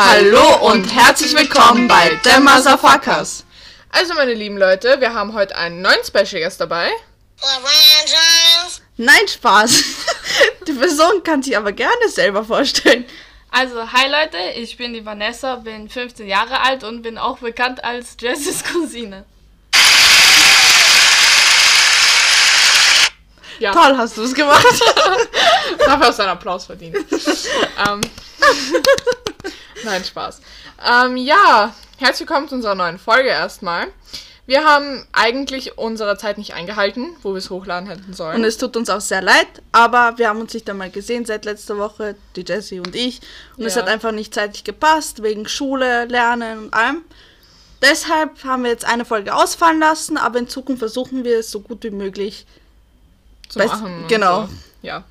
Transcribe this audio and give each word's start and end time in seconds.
Hallo 0.00 0.70
und 0.70 0.94
herzlich 0.94 1.34
willkommen 1.34 1.88
bei 1.88 2.16
The 2.22 2.40
Motherfuckers. 2.40 3.44
Also 3.90 4.14
meine 4.14 4.32
lieben 4.32 4.56
Leute, 4.56 5.00
wir 5.00 5.12
haben 5.12 5.32
heute 5.34 5.56
einen 5.56 5.82
neuen 5.82 6.04
Special 6.04 6.40
Guest 6.40 6.60
dabei. 6.60 6.90
Nein, 8.96 9.26
Spaß. 9.26 9.84
Die 10.68 10.72
Person 10.74 11.24
kann 11.24 11.42
sich 11.42 11.56
aber 11.56 11.72
gerne 11.72 12.08
selber 12.10 12.44
vorstellen. 12.44 13.06
Also, 13.50 13.90
hi 13.92 14.08
Leute, 14.08 14.38
ich 14.54 14.76
bin 14.76 14.92
die 14.92 15.04
Vanessa, 15.04 15.56
bin 15.56 15.88
15 15.88 16.28
Jahre 16.28 16.60
alt 16.60 16.84
und 16.84 17.02
bin 17.02 17.18
auch 17.18 17.38
bekannt 17.38 17.82
als 17.82 18.16
Jessys 18.20 18.62
Cousine. 18.62 19.24
Ja, 23.58 23.72
Toll 23.72 23.96
hast 23.96 24.16
du 24.16 24.22
es 24.22 24.34
gemacht. 24.34 24.64
dafür 25.78 26.06
hast 26.06 26.18
du 26.18 26.22
einen 26.22 26.32
Applaus 26.32 26.66
verdient. 26.66 26.96
ähm, 26.96 28.00
Nein, 29.84 30.04
Spaß. 30.04 30.40
Ähm, 30.88 31.16
ja, 31.16 31.74
herzlich 31.98 32.28
willkommen 32.28 32.48
zu 32.48 32.54
unserer 32.54 32.74
neuen 32.76 32.98
Folge 32.98 33.28
erstmal. 33.28 33.88
Wir 34.46 34.64
haben 34.64 35.06
eigentlich 35.12 35.76
unsere 35.76 36.16
Zeit 36.16 36.38
nicht 36.38 36.54
eingehalten, 36.54 37.16
wo 37.22 37.32
wir 37.32 37.38
es 37.38 37.50
hochladen 37.50 37.88
hätten 37.88 38.14
sollen. 38.14 38.36
Und 38.36 38.44
es 38.44 38.56
tut 38.58 38.76
uns 38.76 38.88
auch 38.88 39.00
sehr 39.00 39.20
leid, 39.22 39.48
aber 39.72 40.14
wir 40.16 40.28
haben 40.28 40.40
uns 40.40 40.54
nicht 40.54 40.70
einmal 40.70 40.90
gesehen 40.90 41.26
seit 41.26 41.44
letzter 41.44 41.76
Woche, 41.78 42.14
die 42.36 42.44
Jessie 42.46 42.78
und 42.78 42.94
ich. 42.94 43.20
Und 43.56 43.66
es 43.66 43.74
Ja. 43.74 43.82
hat 43.82 43.88
einfach 43.88 44.12
nicht 44.12 44.32
zeitlich 44.32 44.64
gepasst, 44.64 45.22
wegen 45.22 45.46
Schule, 45.48 46.06
Lernen 46.06 46.58
und 46.66 46.74
allem. 46.74 47.02
Deshalb 47.82 48.42
haben 48.44 48.62
wir 48.64 48.70
jetzt 48.70 48.86
eine 48.86 49.04
Folge 49.04 49.34
ausfallen 49.34 49.80
lassen, 49.80 50.16
aber 50.16 50.38
in 50.38 50.48
Zukunft 50.48 50.78
versuchen 50.78 51.24
wir 51.24 51.40
es 51.40 51.50
so 51.50 51.60
gut 51.60 51.82
wie 51.84 51.90
möglich. 51.90 52.46
Zu 53.48 53.58
Weiß- 53.58 53.66
machen. 53.68 54.04
genau. 54.08 54.46
So. 54.46 54.52
Ja. 54.82 55.04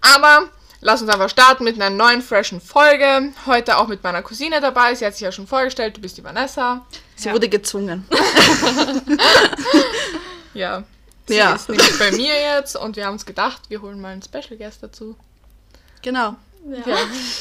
Aber 0.00 0.48
lass 0.80 1.00
uns 1.02 1.10
einfach 1.10 1.28
starten 1.28 1.64
mit 1.64 1.76
einer 1.80 1.90
neuen, 1.90 2.22
freshen 2.22 2.60
Folge. 2.60 3.32
Heute 3.46 3.76
auch 3.78 3.86
mit 3.88 4.02
meiner 4.02 4.22
Cousine 4.22 4.60
dabei. 4.60 4.94
Sie 4.94 5.04
hat 5.06 5.12
sich 5.14 5.22
ja 5.22 5.32
schon 5.32 5.46
vorgestellt. 5.46 5.96
Du 5.96 6.00
bist 6.00 6.16
die 6.16 6.24
Vanessa. 6.24 6.84
Sie 7.16 7.28
Ja. 7.28 7.34
wurde 7.34 7.48
gezwungen. 7.48 8.04
Ja. 10.54 10.82
Sie 11.26 11.36
Ja. 11.36 11.54
ist 11.54 11.68
nämlich 11.68 11.98
bei 11.98 12.10
mir 12.12 12.34
jetzt 12.34 12.76
und 12.76 12.96
wir 12.96 13.06
haben 13.06 13.14
uns 13.14 13.24
gedacht, 13.24 13.62
wir 13.68 13.80
holen 13.80 14.00
mal 14.00 14.12
einen 14.12 14.22
Special 14.22 14.56
Guest 14.58 14.82
dazu. 14.82 15.16
Genau. 16.02 16.34
Ja. 16.84 16.96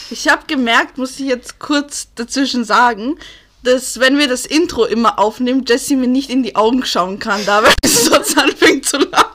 Ich 0.10 0.28
habe 0.30 0.44
gemerkt, 0.48 0.98
muss 0.98 1.20
ich 1.20 1.26
jetzt 1.28 1.60
kurz 1.60 2.08
dazwischen 2.16 2.64
sagen, 2.64 3.18
dass 3.64 4.00
wenn 4.00 4.18
wir 4.18 4.28
das 4.28 4.46
Intro 4.46 4.86
immer 4.86 5.20
aufnehmen, 5.20 5.64
Jessie 5.68 5.96
mir 5.96 6.08
nicht 6.08 6.30
in 6.30 6.44
die 6.44 6.56
Augen 6.56 6.84
schauen 6.86 7.20
kann, 7.20 7.46
da 7.46 7.64
weil 7.64 7.74
sie 7.86 8.04
sonst 8.10 8.38
anfängt 8.38 8.86
zu 8.86 8.98
lachen. 8.98 9.28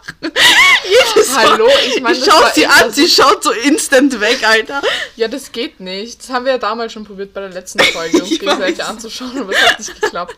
Jedes 0.84 1.32
Mal. 1.32 1.50
Hallo, 1.50 1.68
ich 1.94 2.00
meine, 2.02 2.16
ich 2.16 2.24
das 2.24 2.34
schau 2.34 2.40
war 2.42 2.50
sie 2.52 2.66
an, 2.66 2.92
sie 2.92 3.08
schaut 3.08 3.42
so 3.42 3.50
instant 3.52 4.20
weg, 4.20 4.46
Alter. 4.46 4.82
Ja, 5.16 5.28
das 5.28 5.52
geht 5.52 5.80
nicht. 5.80 6.20
Das 6.20 6.30
haben 6.30 6.44
wir 6.44 6.52
ja 6.52 6.58
damals 6.58 6.92
schon 6.92 7.04
probiert 7.04 7.32
bei 7.34 7.40
der 7.40 7.50
letzten 7.50 7.80
Folge, 7.80 8.20
uns 8.22 8.30
gegenseitig 8.30 8.82
anzuschauen, 8.82 9.38
aber 9.38 9.52
es 9.52 9.58
hat 9.70 9.78
nicht 9.78 10.00
geklappt. 10.00 10.36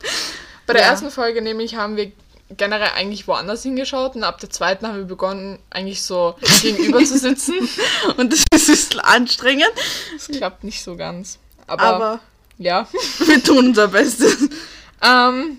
Bei 0.66 0.72
der 0.74 0.82
Ja. 0.82 0.88
ersten 0.88 1.10
Folge 1.10 1.40
nämlich 1.42 1.76
haben 1.76 1.96
wir 1.96 2.12
generell 2.56 2.90
eigentlich 2.94 3.28
woanders 3.28 3.62
hingeschaut 3.62 4.14
und 4.16 4.24
ab 4.24 4.40
der 4.40 4.48
zweiten 4.50 4.86
haben 4.86 4.96
wir 4.96 5.04
begonnen, 5.04 5.58
eigentlich 5.70 6.02
so 6.02 6.34
gegenüber 6.62 7.02
zu 7.04 7.18
sitzen. 7.18 7.68
Und 8.16 8.32
das 8.50 8.68
ist 8.68 9.02
anstrengend, 9.04 9.70
Das 10.14 10.28
klappt 10.28 10.64
nicht 10.64 10.82
so 10.82 10.96
ganz. 10.96 11.38
Aber, 11.66 11.82
aber 11.82 12.20
ja. 12.58 12.88
wir 13.26 13.42
tun 13.42 13.68
unser 13.68 13.88
Bestes. 13.88 14.48
Ähm, 15.02 15.58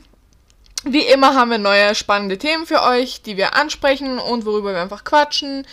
wie 0.84 1.06
immer 1.06 1.34
haben 1.36 1.52
wir 1.52 1.58
neue 1.58 1.94
spannende 1.96 2.38
Themen 2.38 2.66
für 2.66 2.82
euch, 2.84 3.22
die 3.22 3.38
wir 3.38 3.56
ansprechen 3.56 4.20
und 4.20 4.46
worüber 4.46 4.74
wir 4.74 4.82
einfach 4.82 5.04
quatschen. 5.04 5.66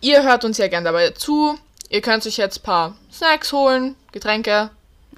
Ihr 0.00 0.22
hört 0.22 0.44
uns 0.44 0.58
ja 0.58 0.68
gern 0.68 0.84
dabei 0.84 1.10
zu. 1.10 1.58
Ihr 1.90 2.00
könnt 2.00 2.26
euch 2.26 2.36
jetzt 2.36 2.58
ein 2.60 2.62
paar 2.62 2.96
Snacks 3.12 3.52
holen, 3.52 3.94
Getränke. 4.12 4.70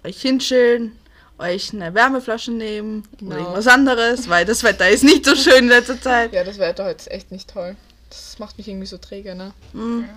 Euch 0.04 0.20
hinschillen, 0.20 0.96
euch 1.38 1.72
eine 1.72 1.94
Wärmeflasche 1.94 2.52
nehmen 2.52 3.04
Genau. 3.18 3.32
oder 3.32 3.40
irgendwas 3.40 3.66
anderes, 3.66 4.28
weil 4.28 4.44
das 4.44 4.62
Wetter 4.62 4.88
ist 4.88 5.02
nicht 5.04 5.24
so 5.24 5.34
schön 5.34 5.64
in 5.64 5.68
letzter 5.68 6.00
Zeit. 6.00 6.32
Ja, 6.32 6.44
das 6.44 6.58
Wetter 6.58 6.84
heute 6.84 6.98
ist 6.98 7.10
echt 7.10 7.32
nicht 7.32 7.50
toll. 7.50 7.76
Das 8.10 8.38
macht 8.38 8.56
mich 8.58 8.68
irgendwie 8.68 8.86
so 8.86 8.98
träge, 8.98 9.34
ne? 9.34 9.52
Mhm. 9.72 10.08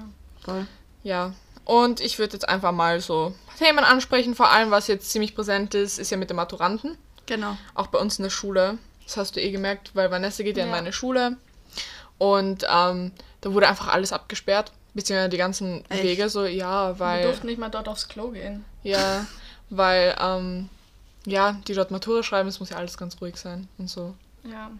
Voll. 0.43 0.67
Ja. 1.03 1.33
Und 1.69 1.99
ich 1.99 2.17
würde 2.17 2.33
jetzt 2.33 2.49
einfach 2.49 2.71
mal 2.71 2.99
so 2.99 3.35
Themen 3.59 3.79
ansprechen. 3.83 4.33
Vor 4.33 4.49
allem, 4.49 4.71
was 4.71 4.87
jetzt 4.87 5.11
ziemlich 5.11 5.35
präsent 5.35 5.75
ist, 5.75 5.99
ist 5.99 6.09
ja 6.09 6.17
mit 6.17 6.31
den 6.31 6.37
Maturanten. 6.37 6.97
Genau. 7.27 7.57
Auch 7.75 7.87
bei 7.87 7.99
uns 7.99 8.17
in 8.17 8.23
der 8.23 8.31
Schule. 8.31 8.79
Das 9.05 9.17
hast 9.17 9.35
du 9.35 9.39
eh 9.41 9.51
gemerkt, 9.51 9.91
weil 9.93 10.09
Vanessa 10.09 10.41
geht 10.41 10.57
ja, 10.57 10.63
in 10.63 10.69
Ja. 10.69 10.75
meine 10.75 10.91
Schule. 10.93 11.37
Und 12.17 12.65
ähm, 12.67 13.11
da 13.41 13.53
wurde 13.53 13.67
einfach 13.67 13.87
alles 13.89 14.11
abgesperrt. 14.13 14.71
Beziehungsweise 14.95 15.29
die 15.29 15.37
ganzen 15.37 15.85
Echt? 15.89 16.01
Wege 16.01 16.27
so, 16.29 16.45
ja, 16.45 16.95
Wir 16.95 16.99
weil. 16.99 17.23
durften 17.23 17.45
nicht 17.45 17.59
mal 17.59 17.69
dort 17.69 17.87
aufs 17.87 18.07
Klo 18.07 18.29
gehen. 18.31 18.65
Ja, 18.81 19.27
weil, 19.69 20.15
ähm, 20.19 20.69
ja, 21.27 21.55
die 21.67 21.73
dort 21.75 21.91
Matura 21.91 22.23
schreiben, 22.23 22.49
es 22.49 22.59
muss 22.59 22.71
ja 22.71 22.77
alles 22.77 22.97
ganz 22.97 23.21
ruhig 23.21 23.35
sein 23.37 23.67
und 23.77 23.89
so. 23.91 24.15
Ja. 24.43 24.71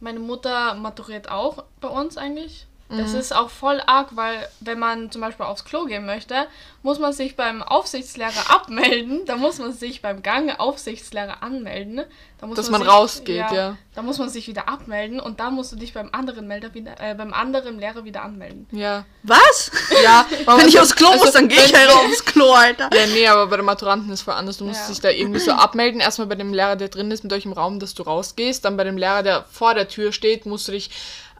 Meine 0.00 0.18
Mutter 0.18 0.74
maturiert 0.74 1.30
auch 1.30 1.64
bei 1.80 1.88
uns 1.88 2.18
eigentlich. 2.18 2.66
Das 2.90 3.12
Mhm. 3.12 3.18
ist 3.18 3.34
auch 3.34 3.48
voll 3.48 3.80
arg, 3.86 4.08
weil 4.12 4.46
wenn 4.60 4.78
man 4.78 5.10
zum 5.10 5.22
Beispiel 5.22 5.46
aufs 5.46 5.64
Klo 5.64 5.86
gehen 5.86 6.04
möchte, 6.04 6.46
muss 6.82 6.98
man 6.98 7.14
sich 7.14 7.34
beim 7.34 7.62
Aufsichtslehrer 7.62 8.30
abmelden. 8.50 9.24
Da 9.24 9.36
muss 9.36 9.58
man 9.58 9.72
sich 9.72 10.02
beim 10.02 10.22
Gang 10.22 10.50
Aufsichtslehrer 10.60 11.42
anmelden. 11.42 12.02
Da 12.38 12.46
muss 12.46 12.56
Dass 12.56 12.68
man 12.70 12.82
sich, 12.82 12.90
rausgeht, 12.90 13.50
ja. 13.52 13.78
Da 13.94 14.02
muss 14.02 14.18
man 14.18 14.28
sich 14.28 14.46
wieder 14.48 14.68
abmelden 14.68 15.18
und 15.18 15.40
dann 15.40 15.54
musst 15.54 15.72
du 15.72 15.76
dich 15.76 15.94
beim 15.94 16.10
anderen 16.12 16.46
Melder 16.46 16.74
wieder, 16.74 17.00
äh, 17.00 17.14
beim 17.14 17.32
anderen 17.32 17.78
Lehrer 17.78 18.04
wieder 18.04 18.22
anmelden. 18.22 18.66
Ja. 18.70 19.06
Was? 19.22 19.70
Ja, 20.04 20.26
Wenn 20.56 20.68
ich 20.68 20.78
aufs 20.78 20.94
Klo 20.94 21.10
muss, 21.16 21.32
dann 21.32 21.48
gehe 21.48 21.64
ich 21.64 21.74
halt 21.74 21.88
aufs 21.88 22.22
Klo, 22.26 22.52
Alter. 22.52 22.90
Ja, 22.94 23.06
nee, 23.06 23.26
aber 23.26 23.46
bei 23.46 23.56
den 23.56 23.64
Maturanten 23.64 24.10
ist 24.12 24.20
es 24.20 24.24
voll 24.24 24.34
anders. 24.34 24.58
Du 24.58 24.64
musst 24.66 24.82
Ja. 24.82 24.88
dich 24.88 25.00
da 25.00 25.08
irgendwie 25.08 25.40
so 25.40 25.52
abmelden. 25.52 26.00
Erstmal 26.00 26.26
bei 26.26 26.34
dem 26.34 26.52
Lehrer, 26.52 26.76
der 26.76 26.88
drin 26.88 27.10
ist 27.10 27.24
mit 27.24 27.32
euch 27.32 27.46
im 27.46 27.52
Raum, 27.54 27.80
dass 27.80 27.94
du 27.94 28.02
rausgehst. 28.02 28.62
Dann 28.66 28.76
bei 28.76 28.84
dem 28.84 28.98
Lehrer, 28.98 29.22
der 29.22 29.44
vor 29.50 29.72
der 29.74 29.88
Tür 29.88 30.12
steht, 30.12 30.44
musst 30.44 30.68
du 30.68 30.72
dich 30.72 30.90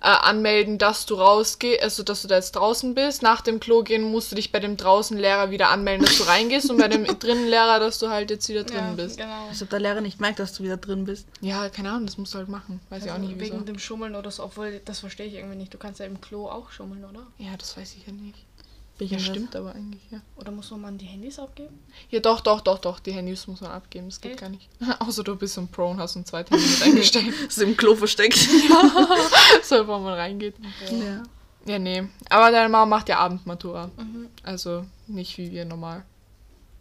äh, 0.04 0.08
anmelden, 0.08 0.76
dass 0.76 1.06
du 1.06 1.14
rausgehst, 1.14 1.82
also 1.82 2.02
dass 2.02 2.20
du 2.20 2.28
da 2.28 2.36
jetzt 2.36 2.52
draußen 2.52 2.94
bist. 2.94 3.22
Nach 3.22 3.40
dem 3.40 3.58
Klo 3.58 3.82
gehen 3.82 4.02
musst 4.02 4.30
du 4.30 4.36
dich 4.36 4.52
bei 4.52 4.60
dem 4.60 4.76
draußen 4.76 5.16
Lehrer 5.16 5.50
wieder 5.50 5.70
anmelden, 5.70 6.04
dass 6.04 6.18
du 6.18 6.24
reingehst. 6.24 6.70
Und 6.70 6.76
bei 6.76 6.88
dem 6.88 7.04
drinnen 7.18 7.48
Lehrer, 7.48 7.80
dass 7.80 7.98
du 7.98 8.10
halt 8.10 8.30
jetzt 8.30 8.46
wieder 8.50 8.64
drin 8.64 8.76
ja, 8.76 8.92
bist. 8.92 9.16
Genau. 9.16 9.48
Als 9.48 9.62
ob 9.62 9.70
der 9.70 9.80
Lehrer 9.80 10.02
nicht 10.02 10.20
merkt, 10.20 10.38
dass 10.38 10.52
du 10.52 10.62
wieder 10.62 10.76
drin 10.76 11.06
bist. 11.06 11.26
Ja, 11.40 11.70
keine 11.70 11.90
Ahnung, 11.90 12.04
das 12.04 12.18
musst 12.18 12.34
du 12.34 12.38
halt 12.38 12.48
machen. 12.48 12.80
Weiß 12.90 13.04
ich 13.04 13.10
auch 13.10 13.14
Also 13.14 13.26
nicht, 13.26 13.40
wieso. 13.40 13.54
wegen 13.54 13.64
dem 13.64 13.78
Schummeln 13.78 14.14
oder 14.14 14.30
so, 14.30 14.44
obwohl 14.44 14.80
das 14.84 15.00
verstehe 15.00 15.26
ich 15.26 15.34
irgendwie 15.34 15.56
nicht. 15.56 15.72
Du 15.72 15.78
kannst 15.78 16.00
ja 16.00 16.06
im 16.06 16.20
Klo 16.20 16.48
auch 16.48 16.70
schummeln, 16.70 17.04
oder? 17.04 17.26
Ja, 17.38 17.56
das 17.56 17.74
weiß 17.76 17.94
ich 17.96 18.06
ja 18.06 18.12
nicht. 18.12 18.44
Ja, 19.00 19.18
stimmt 19.18 19.56
aber 19.56 19.74
eigentlich, 19.74 20.02
ja. 20.10 20.20
Oder 20.36 20.52
muss 20.52 20.70
man 20.70 20.98
die 20.98 21.06
Handys 21.06 21.40
abgeben? 21.40 21.80
Ja, 22.10 22.20
doch, 22.20 22.40
doch, 22.40 22.60
doch, 22.60 22.78
doch. 22.78 23.00
Die 23.00 23.12
Handys 23.12 23.48
muss 23.48 23.60
man 23.60 23.72
abgeben. 23.72 24.08
Das 24.08 24.20
geht 24.20 24.32
Echt? 24.32 24.40
gar 24.40 24.48
nicht. 24.50 24.68
Außer 25.00 25.24
du 25.24 25.34
bist 25.34 25.54
so 25.54 25.62
ein 25.62 25.68
Pro 25.68 25.90
und 25.90 25.98
hast 25.98 26.14
ein 26.14 26.24
zweites 26.24 26.52
Handy 26.52 26.68
mit 26.68 26.82
eingestellt. 26.84 27.34
Das 27.46 27.56
ist 27.56 27.62
im 27.62 27.76
Klo 27.76 27.96
versteckt. 27.96 28.38
so, 29.62 29.86
wo 29.86 29.98
man 29.98 30.14
reingeht. 30.14 30.54
Ja. 30.90 31.22
Ja, 31.66 31.78
nee. 31.78 32.04
Aber 32.28 32.52
deine 32.52 32.68
Mama 32.68 32.86
macht 32.86 33.08
ja 33.08 33.18
Abendmatura. 33.18 33.90
Mhm. 33.96 34.28
Also 34.42 34.84
nicht 35.08 35.36
wie 35.38 35.50
wir 35.50 35.64
normal. 35.64 36.04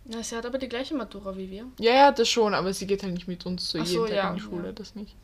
Ja, 0.06 0.22
sie 0.22 0.36
hat 0.36 0.46
aber 0.46 0.58
die 0.58 0.70
gleiche 0.70 0.94
Matura 0.94 1.36
wie 1.38 1.50
wir. 1.50 1.66
Ja, 1.80 1.94
ja, 1.94 2.12
das 2.12 2.28
schon, 2.28 2.54
aber 2.54 2.74
sie 2.74 2.86
geht 2.86 3.04
halt 3.04 3.14
nicht 3.14 3.28
mit 3.28 3.46
uns 3.46 3.70
zu 3.70 3.80
Ach 3.80 3.86
jeden 3.86 4.02
so, 4.02 4.06
Tag 4.06 4.16
ja, 4.16 4.30
in 4.30 4.36
die 4.36 4.42
Schule, 4.42 4.66
ja. 4.68 4.72
das 4.74 4.96
nicht. 4.96 5.16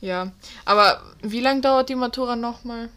Ja, 0.00 0.32
aber 0.66 1.02
wie 1.22 1.40
lange 1.40 1.62
dauert 1.62 1.88
die 1.88 1.94
Matura 1.94 2.36
nochmal? 2.36 2.90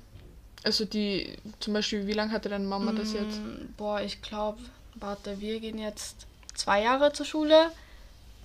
Also 0.63 0.85
die, 0.85 1.37
zum 1.59 1.73
Beispiel, 1.73 2.05
wie 2.07 2.13
lange 2.13 2.31
hatte 2.31 2.49
deine 2.49 2.65
Mama 2.65 2.91
das 2.91 3.13
jetzt? 3.13 3.37
Mm, 3.39 3.73
Boah, 3.77 4.01
ich 4.01 4.21
glaube, 4.21 4.59
warte, 4.95 5.39
wir 5.39 5.59
gehen 5.59 5.77
jetzt 5.79 6.25
zwei 6.53 6.81
Jahre 6.83 7.13
zur 7.13 7.25
Schule. 7.25 7.71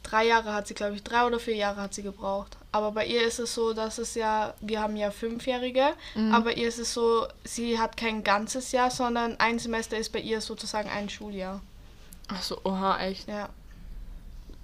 Drei 0.05 0.27
Jahre 0.27 0.53
hat 0.53 0.69
sie, 0.69 0.75
glaube 0.75 0.95
ich, 0.95 1.03
drei 1.03 1.25
oder 1.27 1.39
vier 1.41 1.57
Jahre 1.57 1.81
hat 1.81 1.95
sie 1.95 2.03
gebraucht. 2.03 2.57
Aber 2.73 2.93
bei 2.93 3.07
ihr 3.07 3.27
ist 3.27 3.39
es 3.39 3.55
so, 3.55 3.73
dass 3.73 3.99
es 3.99 4.15
ja, 4.15 4.55
wir 4.61 4.81
haben 4.81 4.97
ja 4.97 5.11
Fünfjährige, 5.11 5.95
Mhm. 6.15 6.35
aber 6.35 6.57
ihr 6.57 6.69
ist 6.69 6.79
es 6.79 6.93
so, 6.93 7.27
sie 7.45 7.79
hat 7.79 7.97
kein 7.97 8.23
ganzes 8.23 8.71
Jahr, 8.73 8.91
sondern 8.91 9.41
ein 9.41 9.59
Semester 9.59 9.97
ist 9.97 10.13
bei 10.13 10.21
ihr 10.21 10.41
sozusagen 10.41 10.89
ein 10.91 11.09
Schuljahr. 11.09 11.61
Ach 12.29 12.43
so, 12.43 12.61
oha, 12.65 13.01
echt. 13.01 13.27
Ja. 13.29 13.49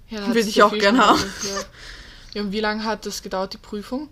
Ja, 0.09 0.31
sie 0.33 0.39
ich 0.41 0.61
auch 0.61 0.69
viel 0.71 0.79
gern 0.79 0.95
schon 0.97 1.05
haben. 1.05 1.33
ja, 2.33 2.41
und 2.41 2.51
wie 2.51 2.59
lange 2.59 2.83
hat 2.83 3.05
das 3.05 3.21
gedauert, 3.23 3.53
die 3.53 3.57
Prüfung? 3.57 4.09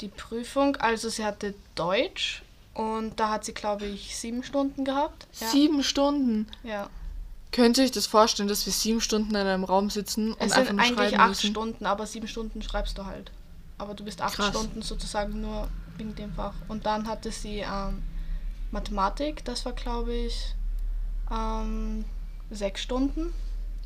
Die 0.00 0.08
Prüfung, 0.08 0.76
also 0.76 1.08
sie 1.08 1.24
hatte 1.24 1.54
Deutsch 1.74 2.42
und 2.74 3.18
da 3.20 3.30
hat 3.30 3.44
sie, 3.44 3.54
glaube 3.54 3.86
ich, 3.86 4.16
sieben 4.16 4.42
Stunden 4.42 4.84
gehabt. 4.84 5.26
Ja. 5.40 5.46
Sieben 5.48 5.82
Stunden. 5.82 6.48
Ja. 6.62 6.90
Könnt 7.52 7.78
ihr 7.78 7.84
euch 7.84 7.92
das 7.92 8.06
vorstellen, 8.06 8.48
dass 8.48 8.66
wir 8.66 8.72
sieben 8.72 9.00
Stunden 9.00 9.30
in 9.30 9.46
einem 9.46 9.62
Raum 9.62 9.88
sitzen 9.90 10.32
und 10.32 10.40
Es 10.40 10.52
einfach 10.52 10.66
sind 10.66 10.76
nur 10.76 10.84
eigentlich 10.84 10.98
schreiben 10.98 11.20
acht 11.20 11.28
müssen? 11.28 11.50
Stunden, 11.50 11.86
aber 11.86 12.06
sieben 12.06 12.26
Stunden 12.26 12.62
schreibst 12.62 12.98
du 12.98 13.06
halt. 13.06 13.30
Aber 13.78 13.94
du 13.94 14.04
bist 14.04 14.20
acht 14.20 14.34
Krass. 14.34 14.48
Stunden 14.48 14.82
sozusagen 14.82 15.40
nur 15.40 15.68
wegen 15.96 16.14
dem 16.16 16.32
Fach. 16.34 16.54
Und 16.66 16.84
dann 16.86 17.06
hatte 17.06 17.30
sie 17.30 17.58
ähm, 17.58 18.02
Mathematik, 18.72 19.44
das 19.44 19.64
war 19.64 19.72
glaube 19.72 20.12
ich 20.12 20.54
ähm, 21.30 22.04
sechs 22.50 22.82
Stunden. 22.82 23.32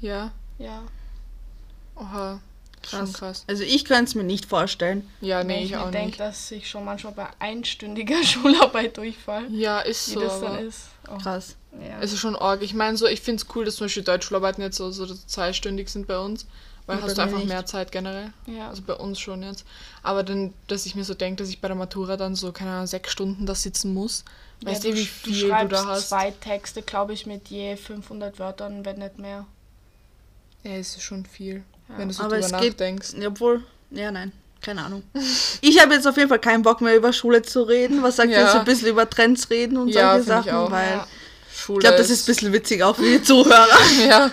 Ja. 0.00 0.32
Ja. 0.58 0.82
Oha. 1.94 2.40
Schon 2.86 3.12
krass. 3.12 3.44
Also 3.48 3.62
ich 3.64 3.84
könnte 3.84 4.04
es 4.04 4.14
mir 4.14 4.25
nicht 4.25 4.46
vorstellen. 4.46 5.08
Ja, 5.20 5.42
nee, 5.44 5.54
Wenn 5.54 5.62
ich 5.62 5.70
ich 5.70 5.76
auch 5.76 5.86
mir 5.86 5.92
denke, 5.92 6.06
nicht. 6.08 6.20
dass 6.20 6.50
ich 6.50 6.69
schon 6.69 6.84
manchmal 6.84 7.12
bei 7.12 7.26
einstündiger 7.38 8.22
Schularbeit 8.25 8.96
durchfall, 8.96 9.46
Ja, 9.50 9.80
ist 9.80 10.08
wie 10.08 10.14
so. 10.14 10.20
das 10.20 10.32
aber 10.34 10.46
dann 10.56 10.66
ist. 10.66 10.80
Oh, 11.10 11.19
Krass. 11.19 11.56
ja. 11.80 12.00
Es 12.00 12.12
ist 12.12 12.20
schon 12.20 12.36
arg. 12.36 12.62
Ich 12.62 12.75
meine, 12.75 12.96
so, 12.96 13.06
ich 13.06 13.20
finde 13.20 13.42
es 13.42 13.54
cool, 13.54 13.64
dass 13.64 13.76
zum 13.76 13.86
Beispiel 13.86 14.02
Deutschschularbeiten 14.04 14.62
jetzt 14.62 14.76
so, 14.76 14.90
so 14.90 15.06
zweistündig 15.06 15.88
sind 15.88 16.06
bei 16.06 16.19
uns. 16.19 16.46
Weil 16.86 16.98
Ja, 16.98 17.02
hast 17.04 17.19
du 17.19 17.22
einfach 17.22 17.38
nicht. 17.38 17.48
mehr 17.48 17.66
Zeit 17.66 17.92
generell. 17.92 18.32
ja. 18.46 18.69
Also 18.70 18.80
bei 18.82 18.94
uns 18.94 19.19
schon 19.20 19.42
jetzt. 19.42 19.64
Aber 20.02 20.22
dann, 20.22 20.54
dass 20.69 20.86
ich 20.86 20.94
mir 20.94 21.04
so 21.04 21.12
denke, 21.14 21.42
dass 21.42 21.50
ich 21.50 21.60
bei 21.60 21.69
der 21.69 21.76
Matura 21.76 22.16
dann 22.16 22.34
so, 22.34 22.50
keine 22.52 22.70
Ahnung, 22.70 22.86
sechs 22.86 23.10
Stunden 23.12 23.44
da 23.44 23.54
sitzen 23.54 23.92
muss. 23.92 24.25
Weißt 24.62 24.84
ja, 24.84 24.90
du, 24.92 24.96
wie 24.96 25.04
viel 25.04 25.38
du, 25.42 25.48
schreibst 25.48 25.72
da 25.72 25.86
hast? 25.86 26.08
zwei 26.08 26.30
Texte, 26.30 26.80
glaube 26.82 27.12
ich, 27.12 27.26
mit 27.26 27.48
je 27.48 27.76
500 27.76 28.38
Wörtern, 28.38 28.84
wenn 28.86 28.98
nicht 29.00 29.19
mehr. 29.19 29.44
Ja, 30.64 30.72
es 30.72 30.96
ist 30.96 31.02
schon 31.02 31.25
viel, 31.26 31.62
Ja. 31.88 31.99
wenn 31.99 32.08
du 32.08 32.14
so 32.14 32.23
Aber 32.25 32.37
drüber 32.40 32.46
es 32.46 32.61
geht- 32.62 32.73
nachdenkst. 32.79 33.14
Obwohl, 33.26 33.64
ja, 33.90 34.11
nein. 34.11 34.32
Keine 34.61 34.82
Ahnung. 34.85 35.02
Ich 35.61 35.81
habe 35.81 35.94
jetzt 35.94 36.06
auf 36.06 36.17
jeden 36.17 36.29
Fall 36.29 36.38
keinen 36.40 36.62
Bock 36.62 36.81
mehr 36.81 36.96
über 36.96 37.12
Schule 37.12 37.43
zu 37.43 37.62
reden. 37.62 38.02
Was 38.02 38.17
sagt 38.17 38.31
ihr 38.31 38.38
Ja. 38.40 38.52
so 38.52 38.58
ein 38.58 38.64
bisschen 38.64 38.88
über 38.88 39.08
Trends 39.08 39.49
reden 39.50 39.76
und 39.76 39.88
Ja, 39.88 40.12
solche 40.20 40.25
find 40.25 40.46
ich 40.46 40.52
Sachen? 40.52 40.58
auch. 40.67 40.70
Weil 40.70 40.90
Ja. 40.90 41.06
Schule 41.55 41.79
ich 41.79 41.81
glaube, 41.82 41.96
das 41.99 42.11
ist 42.11 42.23
ein 42.25 42.26
bisschen 42.26 42.52
witzig 42.52 42.82
auch 42.82 42.96
für 42.96 43.02
die 43.02 43.23
Zuhörer. 43.23 43.67
ja. 44.08 44.31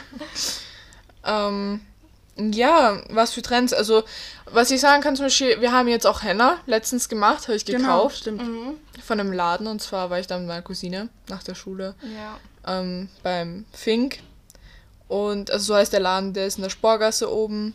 Ähm, 1.24 1.82
ja, 2.38 3.02
was 3.10 3.34
für 3.34 3.42
Trends. 3.42 3.74
Also, 3.74 4.04
was 4.46 4.70
ich 4.72 4.80
sagen 4.82 5.02
kann, 5.02 5.16
zum 5.16 5.26
Beispiel, 5.26 5.60
wir 5.62 5.72
haben 5.72 5.88
jetzt 5.88 6.06
auch 6.06 6.22
Henna 6.24 6.58
letztens 6.66 7.08
gemacht, 7.10 7.44
habe 7.48 7.56
ich 7.56 7.66
gekauft. 7.66 8.18
stimmt. 8.18 8.42
Mhm. 8.42 8.74
Von 9.04 9.20
einem 9.20 9.32
Laden. 9.32 9.68
Und 9.68 9.82
zwar 9.82 10.10
war 10.10 10.20
ich 10.20 10.28
da 10.28 10.38
mit 10.38 10.48
meiner 10.48 10.62
Cousine 10.62 11.10
nach 11.30 11.44
der 11.44 11.56
Schule 11.56 11.96
Ja. 12.04 12.38
ähm, 12.80 13.10
beim 13.24 13.66
Fink. 13.74 14.20
Und 15.08 15.52
also 15.52 15.66
so 15.66 15.76
heißt 15.76 15.94
der 15.94 16.00
Laden, 16.00 16.34
der 16.34 16.48
ist 16.48 16.58
in 16.58 16.64
der 16.64 16.70
Sporgasse 16.70 17.32
oben. 17.32 17.74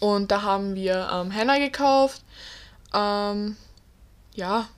Und 0.00 0.30
da 0.30 0.42
haben 0.42 0.74
wir 0.74 1.08
ähm, 1.12 1.30
Henna 1.30 1.58
gekauft. 1.58 2.22
Ähm, 2.94 3.56
ja, 4.34 4.68